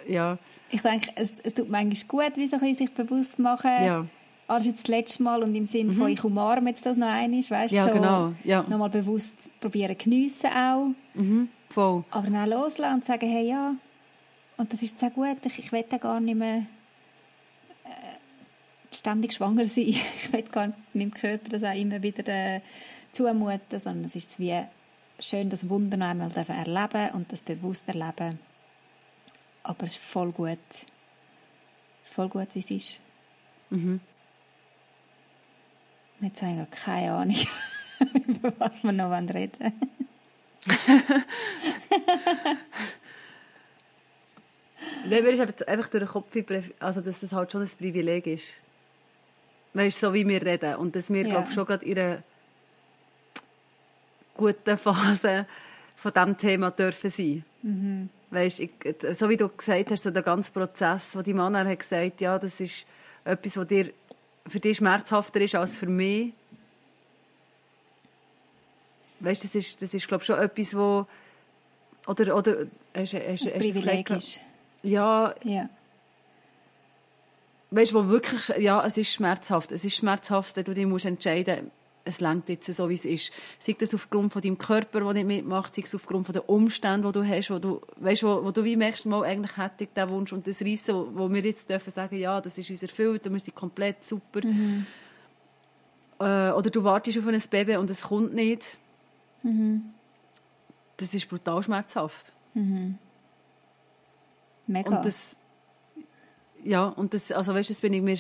ja, 0.08 0.38
ich 0.70 0.82
denke, 0.82 1.10
es, 1.16 1.34
es 1.44 1.54
tut 1.54 1.70
manchmal 1.70 2.30
gut, 2.30 2.38
wie 2.38 2.48
so 2.48 2.56
ein 2.56 2.62
bisschen 2.62 2.76
sich 2.76 2.94
bewusst 2.94 3.40
machen, 3.40 3.72
ja, 3.86 4.06
ah, 4.48 4.56
das 4.56 4.66
ist 4.66 4.72
jetzt 4.72 4.84
das 4.84 4.88
letzte 4.90 5.24
Mal 5.24 5.44
und 5.44 5.56
im 5.56 5.66
Sinne 5.66 5.92
von, 5.92 6.08
ich 6.08 6.24
umarme 6.24 6.70
jetzt 6.70 6.86
das 6.86 6.98
noch 6.98 7.08
einmal, 7.08 7.40
weißt 7.40 7.72
Mhm. 7.72 7.78
Ja, 7.78 7.88
so 7.88 7.94
genau, 7.94 8.34
ja. 8.44 8.64
nochmal 8.64 8.90
bewusst 8.90 9.52
probieren 9.60 9.98
geniessen 9.98 10.50
auch, 10.50 10.90
mhm, 11.14 11.50
voll. 11.70 12.04
aber 12.12 12.30
dann 12.30 12.50
loslassen 12.50 12.96
und 12.96 13.06
sagen, 13.06 13.30
hey, 13.30 13.48
ja, 13.48 13.76
und 14.58 14.74
das 14.74 14.82
ist 14.82 14.92
jetzt 14.92 15.04
auch 15.04 15.14
gut, 15.14 15.38
ich, 15.46 15.60
ich 15.60 15.72
will 15.72 15.86
da 15.88 15.98
gar 15.98 16.20
nicht 16.20 16.38
mehr 16.38 16.66
äh, 17.84 18.96
ständig 18.96 19.34
schwanger 19.34 19.66
sein, 19.66 19.88
ich 20.18 20.34
will 20.34 20.44
gar 20.44 20.68
nicht 20.68 20.80
meinem 20.94 21.12
Körper 21.12 21.50
das 21.50 21.64
auch 21.64 21.76
immer 21.76 22.02
wieder 22.02 22.28
äh, 22.28 22.62
zumuten, 23.12 23.80
sondern 23.80 24.06
es 24.06 24.16
ist 24.16 24.40
wie 24.40 24.56
schön, 25.20 25.50
das 25.50 25.70
Wunder 25.70 25.98
noch 25.98 26.08
einmal 26.08 26.32
erleben 26.32 27.16
und 27.16 27.32
das 27.32 27.44
bewusst 27.44 27.88
erleben, 27.88 28.40
aber 29.68 29.86
es 29.86 29.94
ist 29.94 30.02
voll 30.04 30.32
gut, 30.32 30.58
voll 32.10 32.30
gut, 32.30 32.56
wie 32.56 32.60
es 32.60 32.72
ist. 32.72 33.00
Mhm. 33.70 34.00
Jetzt 36.22 36.42
habe 36.42 36.52
ich 36.54 36.58
gar 36.58 36.66
keine 36.68 37.12
Ahnung, 37.14 37.36
über 38.28 38.54
was 38.58 38.84
wir 38.84 38.92
noch 38.92 39.12
reden. 39.12 39.74
Nein, 45.10 45.24
mir 45.24 45.30
ist 45.30 45.40
einfach, 45.68 45.88
durch 45.90 46.04
den 46.04 46.08
Kopf, 46.08 46.32
also, 46.80 47.02
dass 47.02 47.20
das 47.22 47.34
halt 47.34 47.52
schon 47.52 47.62
ein 47.62 47.70
Privileg 47.78 48.28
ist. 48.28 48.54
Weißt 49.74 50.02
du, 50.02 50.08
so 50.08 50.14
wie 50.14 50.28
wir 50.28 50.42
reden. 50.42 50.76
Und 50.76 50.96
dass 50.96 51.10
wir, 51.12 51.24
Ja. 51.24 51.30
glaube 51.30 51.52
schon 51.52 51.66
gerade 51.66 51.86
in 51.86 51.98
einer 52.00 52.24
guten 54.36 54.78
Phase 54.78 55.46
von 55.96 56.14
diesem 56.14 56.38
Thema 56.38 56.72
dürfen 56.72 57.10
sein. 57.10 57.46
Mhm. 57.62 58.10
Weißt, 58.30 58.60
ich, 58.60 58.72
so 59.14 59.30
wie 59.30 59.38
du 59.38 59.48
gesagt 59.48 59.92
hast, 59.92 60.04
so 60.04 60.12
der 60.12 60.24
ganze 60.24 60.52
Prozess, 60.52 61.16
wo 61.16 61.22
die 61.22 61.34
Mann 61.34 61.56
hat 61.56 61.80
gesagt, 61.80 62.20
ja, 62.20 62.38
das 62.38 62.60
ist 62.60 62.86
etwas, 63.24 63.58
was 63.58 63.68
dir, 63.68 63.94
für 64.46 64.60
dich 64.60 64.78
schmerzhafter 64.78 65.42
ist 65.42 65.56
als 65.56 65.78
für 65.78 65.88
mich. 65.88 66.34
Weißt, 69.20 69.44
das 69.44 69.56
ist, 69.56 69.82
das 69.82 69.94
ist 69.94 70.08
glaube 70.08 70.24
ich 70.24 70.28
schon 70.28 70.40
etwas, 70.40 70.76
wo 70.76 71.06
oder 72.06 72.36
oder 72.36 72.68
hast, 72.94 73.14
hast, 73.14 73.46
das 73.46 73.54
hast 73.54 73.60
Privileg 73.60 74.10
ist. 74.10 74.40
Ja. 74.84 75.34
ja. 75.44 75.70
Weißt 77.72 77.92
du, 77.92 77.96
wo 77.96 78.10
wirklich, 78.10 78.48
ja, 78.60 78.86
es 78.86 78.98
ist 78.98 79.12
schmerzhaft. 79.12 79.72
Es 79.72 79.84
ist 79.84 79.96
schmerzhaft, 79.96 80.56
du 80.58 80.74
dich 80.74 80.86
musst 80.86 81.06
entscheiden 81.06 81.72
es 82.08 82.20
längt 82.20 82.50
jetzt 82.50 82.72
so, 82.72 82.90
wie 82.90 82.94
es 82.94 83.06
ist. 83.06 83.32
Sei 83.60 83.76
das 83.78 83.94
aufgrund 83.94 84.34
von 84.34 84.42
deinem 84.42 84.58
Körper, 84.58 85.02
der 85.02 85.14
nicht 85.14 85.28
mitmacht, 85.28 85.76
sei 85.76 85.84
es 85.84 85.94
aufgrund 85.94 86.26
von 86.26 86.34
den 86.34 86.44
Umständen, 86.44 87.06
die 87.06 87.20
du 87.20 87.28
hast, 87.28 87.52
wo 87.52 87.60
du, 87.60 87.82
weißt, 87.98 88.24
wo, 88.24 88.44
wo 88.44 88.52
du 88.52 88.64
wie 88.64 88.76
merkst, 88.76 89.06
mal, 89.06 89.24
eigentlich 89.24 89.58
hätte 89.58 89.84
ich 89.84 89.90
diesen 89.96 90.10
Wunsch 90.10 90.34
und 90.34 90.48
das 90.48 90.62
Reissen, 90.62 90.96
wo, 90.96 91.10
wo 91.14 91.34
wir 91.34 91.42
jetzt 91.42 91.70
dürfen 91.70 91.92
sagen, 91.92 92.18
ja, 92.18 92.42
das 92.42 92.58
ist 92.58 92.70
uns 92.70 92.82
erfüllt 92.82 93.28
und 93.28 93.34
wir 93.34 93.40
sind 93.40 93.56
komplett 93.56 94.04
super. 94.06 94.46
Mhm. 94.46 94.86
Äh, 96.20 96.52
oder 96.52 96.70
du 96.70 96.84
wartest 96.84 97.18
auf 97.20 97.28
ein 97.28 97.42
Baby 97.50 97.76
und 97.76 97.90
es 97.90 98.02
kommt 98.02 98.34
nicht. 98.34 98.78
Mhm. 99.44 99.94
Das 100.98 101.14
ist 101.14 101.30
brutal 101.30 101.62
schmerzhaft. 101.62 102.34
Mhm. 102.54 102.98
Mega. 104.66 104.90
Und 104.90 105.06
das, 105.06 105.38
ja, 106.64 106.88
und 106.88 107.14
das, 107.14 107.32
also 107.32 107.54
weißt, 107.54 107.70
das 107.70 107.78
bin 107.78 107.94
ich 107.94 108.02
mir 108.02 108.18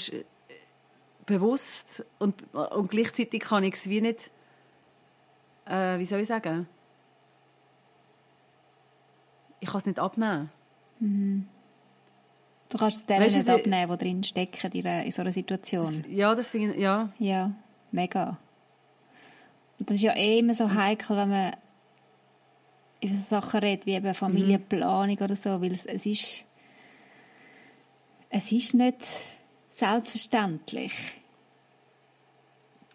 bewusst 1.27 2.03
und, 2.17 2.41
und 2.53 2.89
gleichzeitig 2.89 3.41
kann 3.41 3.63
ich 3.63 3.75
es 3.75 3.87
wie 3.87 4.01
nicht, 4.01 4.31
äh, 5.67 5.99
wie 5.99 6.05
soll 6.05 6.21
ich 6.21 6.27
sagen, 6.27 6.67
ich 9.59 9.69
kann 9.69 9.77
es 9.77 9.85
nicht 9.85 9.99
abnehmen. 9.99 10.49
Mhm. 10.99 11.47
Du 12.69 12.77
kannst 12.77 12.97
es 12.97 13.05
dem 13.05 13.21
weißt, 13.21 13.37
nicht 13.37 13.49
abnehmen, 13.49 13.91
die 13.91 13.97
drin 13.97 14.23
stecken 14.23 14.71
in, 14.71 14.85
in 14.85 15.11
so 15.11 15.21
einer 15.21 15.31
Situation. 15.31 16.03
Das, 16.03 16.11
ja, 16.11 16.33
das 16.33 16.49
finde 16.49 16.73
ich, 16.73 16.81
ja. 16.81 17.11
Ja, 17.19 17.51
mega. 17.91 18.37
Und 19.79 19.89
das 19.89 19.97
ist 19.97 20.03
ja 20.03 20.15
eh 20.15 20.39
immer 20.39 20.55
so 20.55 20.73
heikel, 20.73 21.15
wenn 21.15 21.29
man 21.29 21.55
über 23.01 23.13
so 23.13 23.21
Sachen 23.21 23.59
redet, 23.59 23.85
wie 23.85 23.93
eben 23.93 24.13
Familienplanung 24.15 25.15
mhm. 25.15 25.23
oder 25.23 25.35
so, 25.35 25.61
weil 25.61 25.73
es, 25.73 25.85
es 25.85 26.05
ist 26.05 26.45
es 28.29 28.51
ist 28.51 28.73
nicht 28.73 29.05
selbstverständlich. 29.77 31.21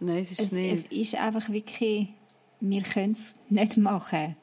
Nein, 0.01 0.19
es 0.19 0.33
ist 0.33 0.41
es, 0.41 0.53
nicht. 0.53 0.73
Es 0.73 0.85
ist 0.91 1.15
einfach 1.15 1.49
wirklich, 1.49 2.09
wir 2.61 2.83
können 2.83 3.13
es 3.13 3.35
nicht 3.49 3.77
machen. 3.77 4.37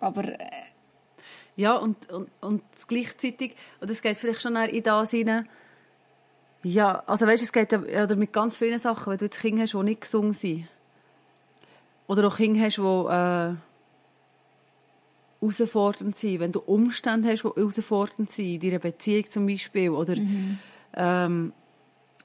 Aber... 0.00 0.24
Äh, 0.24 0.48
ja, 1.56 1.74
und, 1.74 2.10
und, 2.10 2.30
und 2.40 2.62
gleichzeitig, 2.88 3.54
und 3.80 3.90
es 3.90 4.00
geht 4.00 4.16
vielleicht 4.16 4.40
schon 4.40 4.56
in 4.56 4.82
das 4.82 5.10
hinein, 5.10 5.48
ja, 6.62 7.02
also 7.06 7.26
weißt, 7.26 7.42
es 7.42 7.52
geht 7.52 7.72
ja 7.72 8.06
mit 8.14 8.32
ganz 8.32 8.56
vielen 8.56 8.78
Sachen, 8.78 9.10
wenn 9.10 9.18
du 9.18 9.26
jetzt 9.26 9.40
Kinder 9.40 9.62
hast, 9.62 9.72
die 9.72 9.82
nicht 9.82 10.02
gesungen 10.02 10.32
sind. 10.32 10.68
Oder 12.06 12.28
auch 12.28 12.36
Kinder 12.36 12.60
hast, 12.60 12.78
die... 12.78 12.82
Äh, 12.82 13.69
herausfordernd 15.40 16.18
sind, 16.18 16.40
wenn 16.40 16.52
du 16.52 16.60
Umstände 16.60 17.28
hast, 17.28 17.42
die 17.42 17.48
herausfordernd 17.48 18.30
sind, 18.30 18.46
in 18.46 18.60
deiner 18.60 18.78
Beziehung 18.78 19.30
zum 19.30 19.46
Beispiel, 19.46 19.90
oder 19.90 20.16
mhm. 20.16 20.58
ähm, 20.94 21.52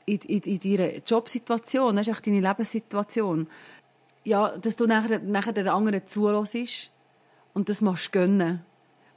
in, 0.05 0.19
in, 0.19 0.41
in 0.41 0.77
deiner 0.77 0.97
Jobsituation, 0.97 1.95
das 1.95 2.07
ist 2.07 2.17
auch 2.17 2.21
deine 2.21 2.41
Lebenssituation, 2.41 3.47
ja, 4.23 4.57
dass 4.57 4.75
du 4.75 4.85
nachher, 4.85 5.19
nachher 5.19 5.53
den 5.53 5.67
anderen 5.67 6.05
zulässt 6.07 6.91
und 7.53 7.69
das 7.69 7.81
machst 7.81 8.11
gönnen. 8.11 8.61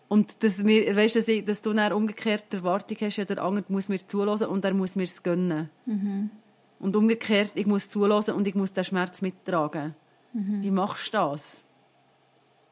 Und 0.08 0.42
dass, 0.42 0.64
wir, 0.64 0.96
weißt, 0.96 1.16
dass, 1.16 1.28
ich, 1.28 1.44
dass 1.44 1.60
du 1.60 1.74
dann 1.74 1.92
umgekehrt 1.92 2.44
die 2.52 2.56
Erwartung 2.56 2.96
hast, 3.00 3.16
ja, 3.16 3.24
der 3.24 3.42
andere 3.42 3.64
muss 3.68 3.88
mir 3.88 4.06
zulassen 4.06 4.46
und 4.46 4.64
er 4.64 4.72
muss 4.72 4.96
mir 4.96 5.02
es 5.02 5.22
gönnen. 5.22 5.68
Mhm. 5.84 6.30
Und 6.78 6.96
umgekehrt, 6.96 7.52
ich 7.56 7.66
muss 7.66 7.90
zulassen 7.90 8.34
und 8.34 8.46
ich 8.46 8.54
muss 8.54 8.72
den 8.72 8.84
Schmerz 8.84 9.20
mittragen. 9.20 9.94
Mhm. 10.32 10.62
Wie 10.62 10.70
machst 10.70 11.08
du 11.08 11.18
das? 11.18 11.62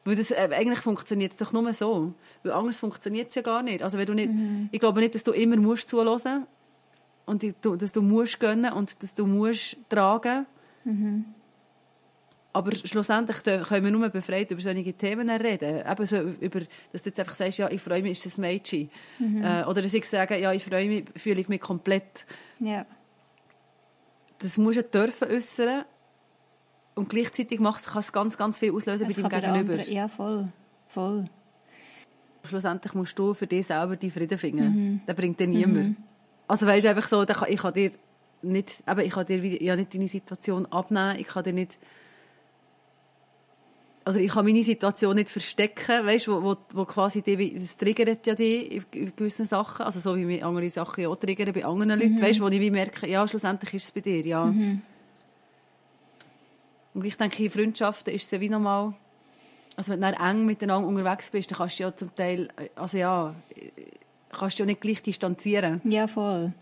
Weil 0.07 0.15
das, 0.15 0.31
äh, 0.31 0.49
eigentlich 0.53 0.79
funktioniert 0.79 1.33
es 1.33 1.37
doch 1.37 1.51
nur 1.51 1.73
so. 1.73 2.13
Weil 2.41 2.53
anders 2.53 2.79
funktioniert 2.79 3.27
es 3.27 3.35
ja 3.35 3.41
gar 3.41 3.61
nicht. 3.61 3.83
Also 3.83 3.97
wenn 3.97 4.05
du 4.05 4.13
nicht, 4.13 4.31
mhm. 4.31 4.69
Ich 4.71 4.79
glaube 4.79 5.01
nicht, 5.01 5.15
dass 5.15 5.23
du 5.25 5.33
immer 5.33 5.57
musst 5.57 5.89
zuhören 5.89 6.47
und 7.25 7.41
die, 7.41 7.53
du, 7.59 7.75
dass 7.75 7.91
du 7.91 8.01
musst 8.01 8.39
gönnen 8.39 8.71
und 8.71 9.03
dass 9.03 9.13
du 9.13 9.27
musst 9.27 9.75
tragen. 9.89 10.45
Mhm. 10.85 11.25
Aber 12.53 12.73
schlussendlich 12.73 13.43
können 13.43 13.83
wir 13.83 13.91
nur 13.91 14.07
befreit 14.07 14.49
über 14.49 14.61
solche 14.61 14.93
Themen 14.93 15.29
reden. 15.29 15.83
Eben 15.85 16.05
so 16.05 16.15
über, 16.15 16.61
dass 16.93 17.03
du 17.03 17.09
jetzt 17.09 17.19
einfach 17.19 17.35
sagst, 17.35 17.57
ja, 17.57 17.69
ich 17.69 17.81
freue 17.81 18.01
mich, 18.01 18.13
ist 18.13 18.27
das 18.27 18.37
Mädchen. 18.37 18.89
Mhm. 19.19 19.43
Äh, 19.43 19.65
oder 19.65 19.81
dass 19.81 19.93
ich 19.93 20.05
sage, 20.05 20.39
ja, 20.39 20.53
ich 20.53 20.63
freue 20.63 20.87
mich, 20.87 21.03
fühle 21.17 21.41
ich 21.41 21.49
mich 21.49 21.59
komplett. 21.59 22.25
Ja. 22.59 22.85
Das 24.39 24.57
musst 24.57 24.77
du 24.77 24.83
dürfen 24.83 25.27
äußern 25.27 25.83
und 26.97 27.09
gleichzeitig 27.09 27.59
macht, 27.59 27.85
kann 27.85 27.99
es 27.99 28.11
ganz, 28.11 28.37
ganz 28.37 28.57
viel 28.57 28.73
auslösen 28.73 29.07
es 29.07 29.21
bei 29.21 29.29
deinem 29.29 29.53
Gegenüber. 29.53 29.73
Andere, 29.73 29.91
ja, 29.91 30.07
voll. 30.07 30.47
voll. 30.87 31.25
Schlussendlich 32.43 32.93
musst 32.93 33.17
du 33.19 33.33
für 33.33 33.47
dich 33.47 33.67
selber 33.67 33.95
die 33.95 34.09
Frieden 34.09 34.37
finden. 34.37 34.69
Mhm. 34.69 35.01
Das 35.05 35.15
bringt 35.15 35.39
dir 35.39 35.47
niemand. 35.47 35.89
Mhm. 35.89 35.97
Also 36.47 36.65
weißt 36.65 36.85
du, 36.85 36.89
einfach 36.89 37.07
so, 37.07 37.23
ich 37.23 37.57
kann 37.59 37.73
dir 37.73 37.91
nicht, 38.41 38.83
aber 38.85 39.03
ich 39.03 39.11
kann 39.11 39.25
dir 39.25 39.43
ja 39.61 39.75
nicht 39.75 39.93
deine 39.93 40.07
Situation 40.07 40.65
abnehmen, 40.67 41.19
ich 41.19 41.27
kann 41.27 41.43
dir 41.43 41.53
nicht 41.53 41.77
also 44.05 44.19
ich 44.19 44.31
kann 44.31 44.45
meine 44.45 44.63
Situation 44.63 45.15
nicht 45.15 45.29
verstecken, 45.29 46.05
weißt, 46.05 46.29
wo, 46.29 46.41
wo, 46.41 46.55
wo 46.73 46.85
quasi 46.85 47.21
die, 47.21 47.53
das 47.53 47.75
triggert 47.75 48.25
ja 48.25 48.35
die 48.35 48.81
in 48.93 49.13
gewissen 49.13 49.43
Sachen, 49.43 49.85
also 49.85 49.99
so 49.99 50.15
wie 50.15 50.23
mich 50.23 50.45
andere 50.45 50.69
Sachen 50.69 51.01
ja 51.01 51.09
auch 51.09 51.17
triggern 51.17 51.51
bei 51.51 51.65
anderen 51.65 51.99
Leuten, 51.99 52.13
mhm. 52.13 52.21
weißt, 52.21 52.39
wo 52.39 52.47
ich 52.47 52.61
wie 52.61 52.71
merke, 52.71 53.05
ja, 53.05 53.27
schlussendlich 53.27 53.73
ist 53.73 53.83
es 53.83 53.91
bei 53.91 53.99
dir, 53.99 54.25
ja. 54.25 54.45
Mhm. 54.45 54.81
Und 56.97 57.05
ich 57.05 57.15
denke, 57.15 57.43
in 57.43 57.51
Freundschaften 57.51 58.11
ist 58.11 58.23
es 58.23 58.31
ja 58.31 58.41
wie 58.41 58.49
normal, 58.49 58.95
also 59.75 59.91
wenn 59.91 60.01
du 60.01 60.07
eng 60.07 60.47
miteinander 60.47 60.87
unterwegs 60.87 61.29
bist, 61.29 61.51
dann 61.51 61.59
kannst 61.59 61.77
du 61.77 61.83
ja 61.83 61.95
zum 61.95 62.15
Teil, 62.15 62.49
also 62.75 62.97
ja, 62.97 63.35
kannst 64.31 64.57
du 64.57 64.63
ja 64.63 64.65
nicht 64.65 64.81
gleich 64.81 65.03
distanzieren. 65.03 65.79
Ja, 65.83 66.07
voll. 66.07 66.53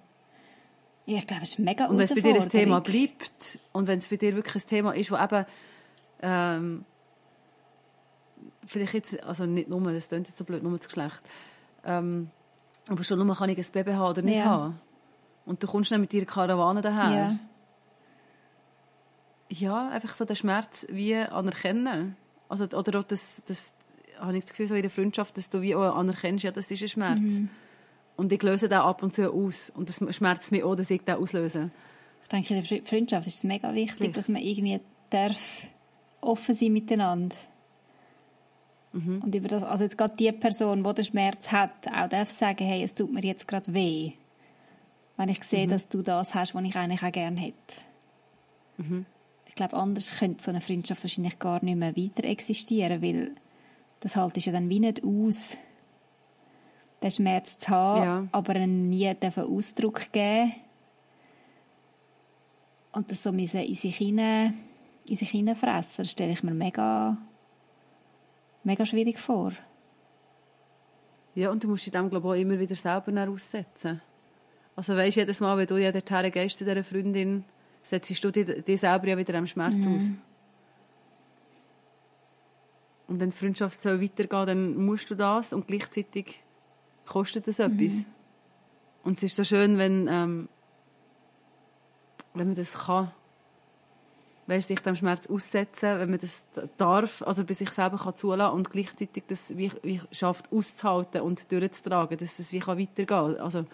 Ja, 1.05 1.19
ich 1.19 1.27
glaube, 1.27 1.43
es 1.43 1.51
ist 1.51 1.59
mega 1.59 1.85
Und 1.85 1.97
wenn 1.97 2.03
es 2.03 2.13
bei 2.13 2.19
dir 2.19 2.35
ein 2.35 2.49
Thema 2.49 2.81
bleibt 2.81 3.59
und 3.71 3.87
wenn 3.87 3.99
es 3.99 4.09
bei 4.09 4.17
dir 4.17 4.35
wirklich 4.35 4.61
ein 4.61 4.67
Thema 4.67 4.91
ist, 4.93 5.09
wo 5.09 5.15
eben 5.15 5.45
ähm, 6.21 6.85
vielleicht 8.65 8.93
jetzt, 8.95 9.23
also 9.23 9.45
nicht 9.45 9.69
nur, 9.69 9.89
das 9.89 10.09
klingt 10.09 10.27
jetzt 10.27 10.37
so 10.37 10.43
blöd, 10.43 10.63
nur 10.63 10.77
das 10.77 10.87
Geschlecht, 10.87 11.21
ähm, 11.85 12.29
aber 12.89 13.05
schon 13.05 13.25
nur 13.25 13.37
kann 13.37 13.49
ich 13.49 13.57
ein 13.57 13.71
Baby 13.71 13.93
haben 13.93 14.09
oder 14.09 14.21
nicht 14.21 14.39
ja. 14.39 14.45
haben. 14.47 14.81
Und 15.45 15.63
du 15.63 15.67
kommst 15.67 15.93
dann 15.93 16.01
mit 16.01 16.11
deiner 16.11 16.25
Karawane 16.25 16.81
daher. 16.81 17.15
Ja 17.15 17.39
ja, 19.49 19.89
einfach 19.89 20.15
so 20.15 20.25
den 20.25 20.35
Schmerz 20.35 20.87
wie 20.89 21.15
anerkennen. 21.15 22.15
Also, 22.49 22.65
oder 22.65 22.99
auch 22.99 23.03
das, 23.03 23.41
das 23.47 23.73
habe 24.19 24.37
ich 24.37 24.43
das 24.43 24.51
Gefühl, 24.51 24.67
so 24.67 24.75
in 24.75 24.81
der 24.81 24.91
Freundschaft, 24.91 25.37
dass 25.37 25.49
du 25.49 25.61
wie 25.61 25.75
auch 25.75 25.95
anerkennst, 25.95 26.43
ja, 26.43 26.51
das 26.51 26.71
ist 26.71 26.81
ein 26.81 26.89
Schmerz. 26.89 27.19
Mhm. 27.19 27.49
Und 28.15 28.31
ich 28.31 28.41
löse 28.43 28.69
den 28.69 28.79
ab 28.79 29.03
und 29.03 29.13
zu 29.13 29.31
aus. 29.31 29.71
Und 29.75 29.89
das 29.89 30.01
schmerzt 30.15 30.51
mich 30.51 30.63
auch, 30.63 30.75
dass 30.75 30.89
ich 30.89 31.01
den 31.01 31.15
auslöse. 31.15 31.69
Ich 32.23 32.29
denke, 32.29 32.55
in 32.55 32.63
der 32.63 32.83
Freundschaft 32.83 33.27
ist 33.27 33.35
es 33.35 33.43
mega 33.43 33.73
wichtig, 33.73 34.13
dass 34.13 34.29
man 34.29 34.41
irgendwie 34.41 34.79
darf 35.09 35.67
offen 36.21 36.55
sein 36.55 36.73
miteinander. 36.73 37.35
Mhm. 38.93 39.21
Und 39.21 39.35
über 39.35 39.47
das, 39.47 39.63
also 39.63 39.83
jetzt 39.83 39.97
gerade 39.97 40.15
die 40.15 40.31
Person, 40.31 40.83
die 40.83 40.93
den 40.93 41.05
Schmerz 41.05 41.51
hat, 41.51 41.87
auch 41.93 42.07
darf 42.07 42.29
sagen, 42.29 42.65
hey, 42.65 42.83
es 42.83 42.95
tut 42.95 43.11
mir 43.11 43.21
jetzt 43.21 43.47
gerade 43.47 43.73
weh. 43.73 44.13
Wenn 45.17 45.29
ich 45.29 45.43
sehe, 45.43 45.67
mhm. 45.67 45.71
dass 45.71 45.89
du 45.89 46.01
das 46.01 46.33
hast, 46.33 46.55
was 46.55 46.63
ich 46.63 46.75
eigentlich 46.75 47.03
auch 47.03 47.11
gerne 47.11 47.39
hätte. 47.39 47.75
Mhm 48.77 49.05
ich 49.55 49.57
glaube, 49.57 49.77
anders 49.77 50.19
könnte 50.19 50.43
so 50.43 50.51
eine 50.51 50.59
Freundschaft 50.59 51.01
wahrscheinlich 51.01 51.39
gar 51.39 51.63
nicht 51.63 51.77
mehr 51.77 51.95
weiter 51.95 52.25
existieren, 52.25 53.01
weil 53.01 53.31
das 54.01 54.17
halt 54.17 54.35
ist 54.35 54.47
ja 54.47 54.51
dann 54.51 54.67
wie 54.67 54.81
nicht 54.81 55.01
aus, 55.01 55.55
den 57.01 57.11
Schmerz 57.11 57.57
zu 57.57 57.69
haben, 57.69 58.03
ja. 58.03 58.27
aber 58.33 58.67
nie 58.67 59.13
dürfen 59.13 59.45
Ausdruck 59.45 60.11
geben 60.11 60.55
und 62.91 63.09
das 63.09 63.23
so 63.23 63.29
in 63.29 63.47
sich 63.47 63.95
hinein, 63.95 64.55
in 65.07 65.15
sich 65.15 65.29
hineinfressen, 65.29 66.03
das 66.03 66.11
stelle 66.11 66.33
ich 66.33 66.43
mir 66.43 66.53
mega, 66.53 67.17
mega 68.65 68.85
schwierig 68.85 69.21
vor. 69.21 69.53
Ja, 71.33 71.49
und 71.49 71.63
du 71.63 71.69
musst 71.69 71.85
dich 71.85 71.93
dem, 71.93 72.09
glaube 72.09 72.27
ich, 72.27 72.31
auch 72.33 72.41
immer 72.41 72.59
wieder 72.59 72.75
selber 72.75 73.31
aussetzen. 73.31 74.01
Also 74.75 74.97
weißt 74.97 75.15
jedes 75.15 75.39
Mal, 75.39 75.57
wenn 75.57 75.67
du 75.67 75.77
ja 75.77 75.93
dorthin 75.93 76.29
gehst 76.29 76.57
zu 76.57 76.65
dieser 76.65 76.83
Freundin, 76.83 77.45
setzt 77.85 78.23
du 78.23 78.31
dich, 78.31 78.79
selber 78.79 79.07
ja 79.07 79.17
wieder 79.17 79.35
am 79.35 79.47
Schmerz 79.47 79.85
mhm. 79.85 79.95
aus. 79.95 80.03
Und 83.07 83.19
wenn 83.19 83.29
die 83.29 83.35
Freundschaft 83.35 83.81
soll 83.81 84.01
weitergehen 84.01 84.47
dann 84.47 84.85
musst 84.85 85.09
du 85.11 85.15
das 85.15 85.53
und 85.53 85.67
gleichzeitig 85.67 86.43
kostet 87.05 87.47
das 87.47 87.59
etwas. 87.59 87.93
Mhm. 87.93 88.05
Und 89.03 89.17
es 89.17 89.23
ist 89.23 89.35
so 89.35 89.43
schön, 89.43 89.77
wenn, 89.77 90.07
ähm, 90.09 90.49
wenn 92.33 92.47
man 92.47 92.55
das 92.55 92.73
kann. 92.73 93.11
weißt, 94.47 94.67
sich 94.67 94.79
dem 94.79 94.95
Schmerz 94.95 95.27
aussetzen, 95.27 95.99
wenn 95.99 96.09
man 96.09 96.19
das 96.19 96.47
darf, 96.77 97.21
also 97.21 97.43
bei 97.43 97.53
sich 97.53 97.69
selber 97.69 97.97
kann 97.97 98.17
zulassen 98.17 98.55
und 98.55 98.71
gleichzeitig 98.71 99.23
das 99.27 99.55
wie, 99.55 99.71
wie 99.83 100.01
schafft 100.11 100.51
auszuhalten 100.51 101.21
und 101.21 101.51
durchzutragen, 101.51 102.17
dass 102.17 102.39
es 102.39 102.51
wie 102.51 102.59
kann 102.59 102.79
weitergehen 102.79 103.07
kann. 103.07 103.37
Also, 103.37 103.65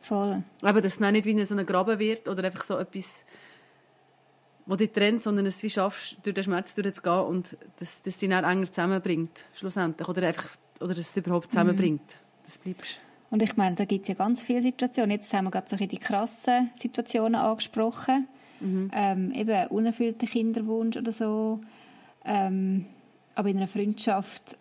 Voll. 0.00 0.42
eben, 0.62 0.82
dass 0.82 0.94
es 0.94 1.00
nicht 1.00 1.26
wie 1.26 1.44
so 1.44 1.54
ein 1.54 1.66
Graben 1.66 1.98
wird 1.98 2.26
oder 2.26 2.44
einfach 2.44 2.64
so 2.64 2.78
etwas, 2.78 3.24
wo 4.70 4.76
dich 4.76 4.92
trennt, 4.92 5.24
sondern 5.24 5.46
es 5.46 5.62
wie 5.64 5.68
schaffst, 5.68 6.16
durch 6.22 6.34
den 6.34 6.44
Schmerz 6.44 6.76
durchzugehen 6.76 7.26
und 7.26 7.56
dass 7.80 8.02
das 8.02 8.16
dich 8.18 8.28
dann 8.28 8.44
enger 8.44 8.66
zusammenbringt, 8.66 9.44
schlussendlich. 9.52 10.06
Oder 10.06 10.28
einfach, 10.28 10.48
oder 10.78 10.94
dass 10.94 11.10
es 11.10 11.16
überhaupt 11.16 11.50
zusammenbringt. 11.50 12.00
Mhm. 12.00 12.44
Das 12.44 12.58
bleibst. 12.58 13.00
Und 13.30 13.42
ich 13.42 13.56
meine, 13.56 13.74
da 13.74 13.84
gibt 13.84 14.02
es 14.02 14.08
ja 14.08 14.14
ganz 14.14 14.44
viele 14.44 14.62
Situationen. 14.62 15.10
Jetzt 15.10 15.32
haben 15.32 15.46
wir 15.46 15.50
gerade 15.50 15.68
so 15.68 15.76
die 15.76 15.98
krassen 15.98 16.70
Situationen 16.76 17.34
angesprochen. 17.34 18.28
Mhm. 18.60 18.90
Ähm, 18.94 19.32
eben 19.32 19.66
unerfüllter 19.68 20.26
Kinderwunsch 20.28 20.96
oder 20.96 21.10
so. 21.10 21.60
Ähm, 22.24 22.86
aber 23.34 23.48
in 23.48 23.56
einer 23.56 23.66
Freundschaft 23.66 24.56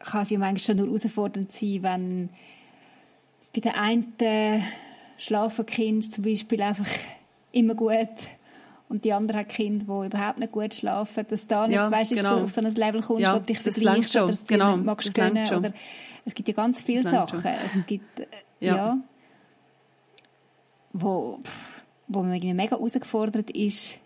kann 0.00 0.24
es 0.24 0.30
ja 0.30 0.40
manchmal 0.40 0.58
schon 0.58 0.76
nur 0.76 0.86
herausfordernd 0.86 1.52
sein, 1.52 1.82
wenn 1.82 2.30
bei 3.54 3.60
der 3.60 3.80
einen 3.80 4.12
schlafen 5.18 5.66
Kind 5.66 6.12
zum 6.12 6.24
Beispiel 6.24 6.62
einfach 6.62 6.88
immer 7.52 7.76
gut 7.76 8.35
und 8.88 9.04
die 9.04 9.12
andere 9.12 9.38
hat 9.38 9.48
Kinder, 9.48 9.84
die 9.86 10.06
überhaupt 10.06 10.38
nicht 10.38 10.52
gut 10.52 10.72
schlafen, 10.74 11.24
dass 11.28 11.46
da 11.46 11.66
nicht, 11.66 11.74
Ja, 11.76 11.90
weißt, 11.90 12.12
du, 12.12 12.14
genau. 12.16 12.42
auf 12.44 12.50
so 12.50 12.60
ein 12.60 12.72
Level 12.72 13.02
kommst, 13.02 13.22
Ja, 13.22 13.34
wo 13.34 13.38
du 13.40 13.44
dich 13.46 13.58
vergleichst 13.58 14.14
oder 14.16 14.32
du 14.32 14.44
Genau, 14.46 14.76
nicht 14.76 14.84
magst 14.86 15.14
gönnen 15.14 15.48
oder 15.54 15.72
es 16.24 16.34
gibt 16.34 16.48
ja 16.48 16.54
ganz 16.54 16.82
viele 16.82 17.02
Das 17.02 17.10
Sachen. 17.12 17.44
Es 17.64 17.86
gibt 17.86 18.20
äh, 18.20 18.26
Ja. 18.60 18.76
ja, 18.76 18.98
wo, 20.92 21.40
wo 22.08 22.22
man 22.22 22.34
irgendwie 22.34 22.54
mega 22.54 22.76
herausgefordert 22.76 23.50
ist. 23.50 23.98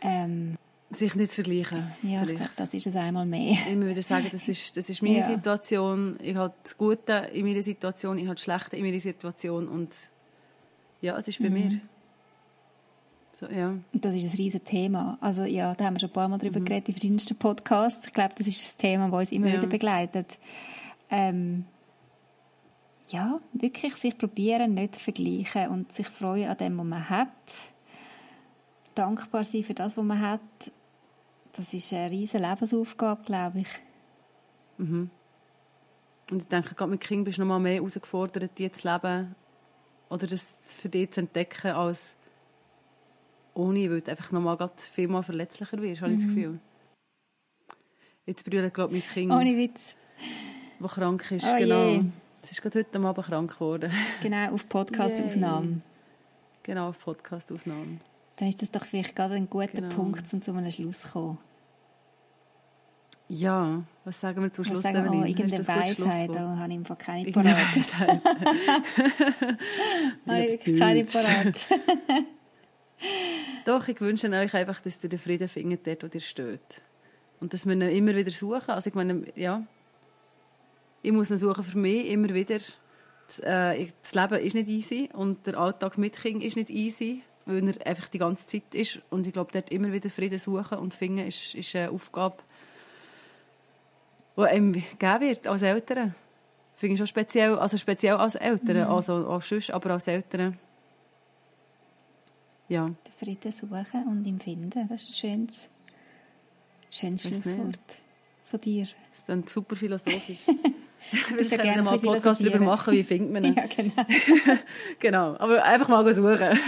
Ähm, 0.00 0.56
Sich 0.90 1.14
nicht 1.16 1.32
zu 1.32 1.42
vergleichen. 1.42 1.90
ja, 2.02 2.10
ich 2.10 2.18
vielleicht. 2.20 2.36
glaube, 2.36 2.50
das 2.56 2.72
ist 2.74 2.86
es 2.86 2.96
einmal 2.96 3.26
mehr. 3.26 3.56
immer 3.70 3.86
wieder 3.86 4.02
sagen, 4.02 4.28
das 4.30 4.46
ist, 4.48 4.76
das 4.76 4.88
ist 4.88 5.02
meine 5.02 5.18
Ja. 5.18 5.26
Situation, 5.26 6.16
ich 6.22 6.36
habe 6.36 6.54
das 6.62 6.78
Gute 6.78 7.28
in 7.32 7.44
meiner 7.46 7.62
Situation, 7.62 8.18
ich 8.18 8.24
habe 8.26 8.34
das 8.36 8.44
Schlechte 8.44 8.76
in 8.76 8.84
meiner 8.84 9.00
Situation 9.00 9.66
und 9.68 9.94
ja, 11.00 11.18
es 11.18 11.26
ist 11.28 11.42
bei 11.42 11.48
Mhm. 11.50 11.54
mir. 11.54 11.80
So, 13.38 13.44
ja. 13.48 13.68
Und 13.68 13.84
das 13.92 14.14
ist 14.16 14.32
ein 14.32 14.36
riesiges 14.38 14.64
Thema. 14.64 15.18
Also 15.20 15.42
ja, 15.44 15.74
da 15.74 15.84
haben 15.84 15.96
wir 15.96 16.00
schon 16.00 16.08
ein 16.08 16.12
paar 16.14 16.26
Mal 16.26 16.36
Mhm. 16.38 16.40
drüber 16.40 16.60
geredet 16.60 16.88
in 16.88 16.94
verschiedensten 16.94 17.36
Podcasts. 17.36 18.06
Ich 18.06 18.12
glaube, 18.14 18.32
das 18.34 18.46
ist 18.46 18.64
das 18.64 18.76
Thema, 18.78 19.10
das 19.10 19.18
uns 19.18 19.32
immer 19.32 19.48
Ja. 19.48 19.58
wieder 19.58 19.66
begleitet. 19.66 20.38
Ähm, 21.10 21.66
ja, 23.08 23.38
wirklich 23.52 23.94
sich 23.96 24.16
probieren, 24.16 24.72
nicht 24.72 24.94
zu 24.94 25.00
vergleichen 25.02 25.68
und 25.68 25.92
sich 25.92 26.08
freuen 26.08 26.48
an 26.48 26.56
dem, 26.56 26.78
was 26.78 26.86
man 26.86 27.10
hat. 27.10 27.28
Dankbar 28.94 29.44
sein 29.44 29.64
für 29.64 29.74
das, 29.74 29.98
was 29.98 30.04
man 30.04 30.18
hat. 30.18 30.40
Das 31.52 31.74
ist 31.74 31.92
eine 31.92 32.10
riesige 32.10 32.42
Lebensaufgabe, 32.42 33.22
glaube 33.24 33.60
ich. 33.60 33.68
Und 34.78 35.10
ich 36.30 36.44
denke, 36.48 36.74
gerade 36.74 36.90
mit 36.90 37.00
Kindern 37.02 37.24
bist 37.24 37.36
du 37.36 37.42
noch 37.42 37.48
mal 37.48 37.58
mehr 37.60 37.74
herausgefordert, 37.74 38.50
die 38.58 38.72
zu 38.72 38.88
leben 38.90 39.34
oder 40.08 40.26
das 40.26 40.56
für 40.64 40.88
dich 40.88 41.10
zu 41.12 41.20
entdecken, 41.20 41.72
als 41.72 42.16
ohne, 43.56 43.90
weil 43.90 44.00
du 44.02 44.10
einfach 44.10 44.32
noch 44.32 44.40
mal 44.40 44.56
gerade 44.56 44.74
viel 44.78 45.08
mal 45.08 45.22
verletzlicher 45.22 45.80
wirst, 45.80 46.02
habe 46.02 46.12
ich 46.12 46.18
Mhm. 46.18 46.22
das 46.22 46.28
Gefühl. 46.34 46.58
Jetzt 48.26 48.44
brüllt, 48.44 48.74
glaube 48.74 48.96
ich, 48.96 49.06
mein 49.06 49.14
Kind, 49.14 49.32
Ohne 49.32 49.56
Witz. 49.56 49.96
das 50.80 50.92
krank 50.92 51.30
ist. 51.30 51.46
Oh 51.46 51.56
genau. 51.58 51.88
je. 51.88 52.02
Es 52.42 52.50
ist 52.52 52.62
gerade 52.62 52.78
heute 52.80 52.98
Abend 53.00 53.26
krank 53.26 53.54
geworden. 53.54 53.90
Genau, 54.22 54.52
auf 54.52 54.68
Podcastaufnahme. 54.68 55.80
genau, 56.62 56.88
auf 56.90 56.98
Podcastaufnahme. 57.00 57.98
Dann 58.36 58.48
ist 58.48 58.60
das 58.62 58.70
doch 58.70 58.84
vielleicht 58.84 59.16
gerade 59.16 59.34
ein 59.34 59.48
guter 59.48 59.68
Genau. 59.68 59.88
Punkt, 59.94 60.32
um 60.32 60.42
zu 60.42 60.52
einem 60.52 60.70
Schluss 60.70 61.02
zu 61.02 61.08
kommen. 61.08 61.38
Ja, 63.28 63.82
was 64.04 64.20
sagen 64.20 64.40
wir 64.42 64.52
zum 64.52 64.64
Ich 64.64 64.70
Schluss, 64.70 64.82
sage, 64.82 64.98
oh, 64.98 65.02
Evelyn? 65.02 65.24
Hast 65.24 65.24
du 65.24 65.28
irgendeine 65.42 65.68
Weisheit, 65.68 66.34
da 66.34 66.56
habe 66.56 66.72
ich 66.72 66.78
einfach 66.78 66.98
keine 66.98 67.32
parat. 67.32 67.46
Habe 70.26 70.44
ich 70.46 70.78
keine 70.78 71.04
parat. 71.04 71.56
Doch, 73.66 73.88
ich 73.88 74.00
wünsche 74.00 74.30
euch 74.30 74.54
einfach, 74.54 74.80
dass 74.80 75.02
ihr 75.02 75.10
den 75.10 75.18
Frieden 75.18 75.48
findet, 75.48 75.88
dort, 75.88 76.04
wo 76.04 76.06
ihr 76.14 76.20
steht. 76.20 76.82
Und 77.40 77.52
dass 77.52 77.66
wir 77.66 77.72
ihn 77.72 77.82
immer 77.82 78.14
wieder 78.14 78.30
suchen. 78.30 78.70
Also 78.70 78.88
ich 78.88 78.94
meine, 78.94 79.24
ja, 79.34 79.66
ich 81.02 81.10
muss 81.10 81.32
ihn 81.32 81.36
suchen 81.36 81.64
für 81.64 81.76
mich 81.76 82.08
immer 82.08 82.32
wieder. 82.32 82.60
Das, 83.26 83.40
äh, 83.40 83.88
das 84.00 84.14
Leben 84.14 84.46
ist 84.46 84.54
nicht 84.54 84.68
easy 84.68 85.10
und 85.12 85.44
der 85.48 85.58
Alltag 85.58 85.98
mit 85.98 86.16
Kind 86.16 86.44
ist 86.44 86.56
nicht 86.56 86.70
easy, 86.70 87.22
weil 87.44 87.68
er 87.68 87.84
einfach 87.84 88.06
die 88.06 88.18
ganze 88.18 88.46
Zeit 88.46 88.72
ist. 88.72 89.00
Und 89.10 89.26
ich 89.26 89.32
glaube, 89.32 89.50
dort 89.52 89.70
immer 89.70 89.92
wieder 89.92 90.10
Frieden 90.10 90.38
suchen 90.38 90.78
und 90.78 90.94
finden, 90.94 91.26
ist, 91.26 91.56
ist 91.56 91.74
eine 91.74 91.90
Aufgabe, 91.90 92.36
die 94.36 94.42
einem 94.42 94.72
gegeben 94.74 95.20
wird 95.22 95.48
als 95.48 95.62
Eltern. 95.62 96.14
Finde 96.76 96.92
ich 96.92 96.98
schon 96.98 97.08
speziell, 97.08 97.58
also 97.58 97.76
speziell 97.78 98.14
als 98.14 98.36
Eltern, 98.36 98.84
also 98.84 99.26
auch 99.26 99.42
sonst, 99.42 99.72
aber 99.72 99.90
als 99.90 100.06
Eltern. 100.06 100.56
Ja. 102.68 102.86
Den 102.86 103.12
Frieden 103.18 103.52
suchen 103.52 104.04
und 104.08 104.24
ihn 104.24 104.40
finden. 104.40 104.88
Das 104.88 105.02
ist 105.02 105.08
ein 105.08 105.12
schönes, 105.12 105.70
schönes. 106.90 107.22
Schlusswort 107.22 107.78
von 108.44 108.60
dir. 108.60 108.86
Das 109.10 109.20
ist 109.20 109.28
dann 109.28 109.46
super 109.46 109.76
philosophisch. 109.76 110.38
Wir 111.10 111.42
ja 111.42 111.48
können 111.56 111.62
gerne 111.62 111.82
mal 111.82 111.92
einen 111.92 112.02
Podcast 112.02 112.40
darüber 112.40 112.58
machen, 112.58 112.92
wie 112.92 113.04
findet 113.04 113.32
man 113.32 113.44
ihn. 113.44 113.54
Ja, 113.56 113.66
genau. 113.66 113.92
Genau, 114.98 115.36
aber 115.38 115.62
einfach 115.62 115.88
mal 115.88 116.14
suchen. 116.14 116.58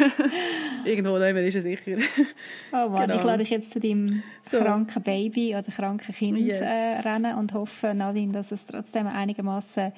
Irgendwo 0.89 1.19
nehmen 1.19 1.45
ist 1.45 1.55
er 1.57 1.63
sicher. 1.63 1.99
Oh 2.73 2.89
Mann, 2.89 3.03
Genau. 3.03 3.17
ich 3.17 3.23
lade 3.25 3.39
dich 3.39 3.51
jetzt 3.51 3.71
zu 3.73 3.81
deinem 3.81 4.23
So. 4.51 4.59
kranken 4.59 5.03
Baby 5.03 5.55
oder 5.55 5.63
kranken 5.65 6.15
Kind 6.15 6.39
Yes. 6.39 6.61
äh, 6.61 7.01
rennen 7.09 7.37
und 7.37 7.53
hoffe, 7.53 7.95
Nadine, 7.95 8.33
dass 8.33 8.53
es 8.53 8.65
trotzdem 8.67 9.07
einigermaßen 9.07 9.93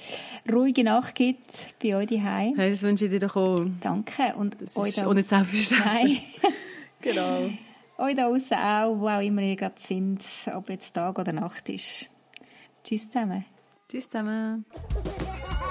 ruhige 0.50 0.84
Nacht 0.84 1.14
gibt 1.14 1.74
bei 1.82 1.96
euch 1.96 2.06
daheim. 2.08 2.54
Hey, 2.56 2.70
das 2.70 2.82
wünsche 2.82 3.04
ich 3.06 3.10
dir 3.10 3.20
doch 3.20 3.36
auch. 3.36 3.64
Danke 3.80 4.34
und 4.36 4.60
Das 4.60 4.76
euch 4.76 4.88
ist 4.90 4.98
da 4.98 5.12
selbstverständlich. 5.14 5.70
Nein. 6.42 6.52
Genau. 7.02 7.50
euch 7.98 8.14
da 8.14 8.26
außen 8.26 8.56
auch, 8.56 8.98
wo 9.00 9.08
auch 9.08 9.22
immer 9.22 9.42
ihr 9.42 9.56
gerade 9.56 9.74
sind, 9.78 10.20
ob 10.54 10.68
jetzt 10.68 10.92
Tag 10.94 11.18
oder 11.18 11.32
Nacht 11.32 11.68
ist. 11.70 12.08
Tschüss 12.84 13.08
zusammen. 13.08 13.44
Tschüss 13.88 14.08
zusammen. 14.08 14.64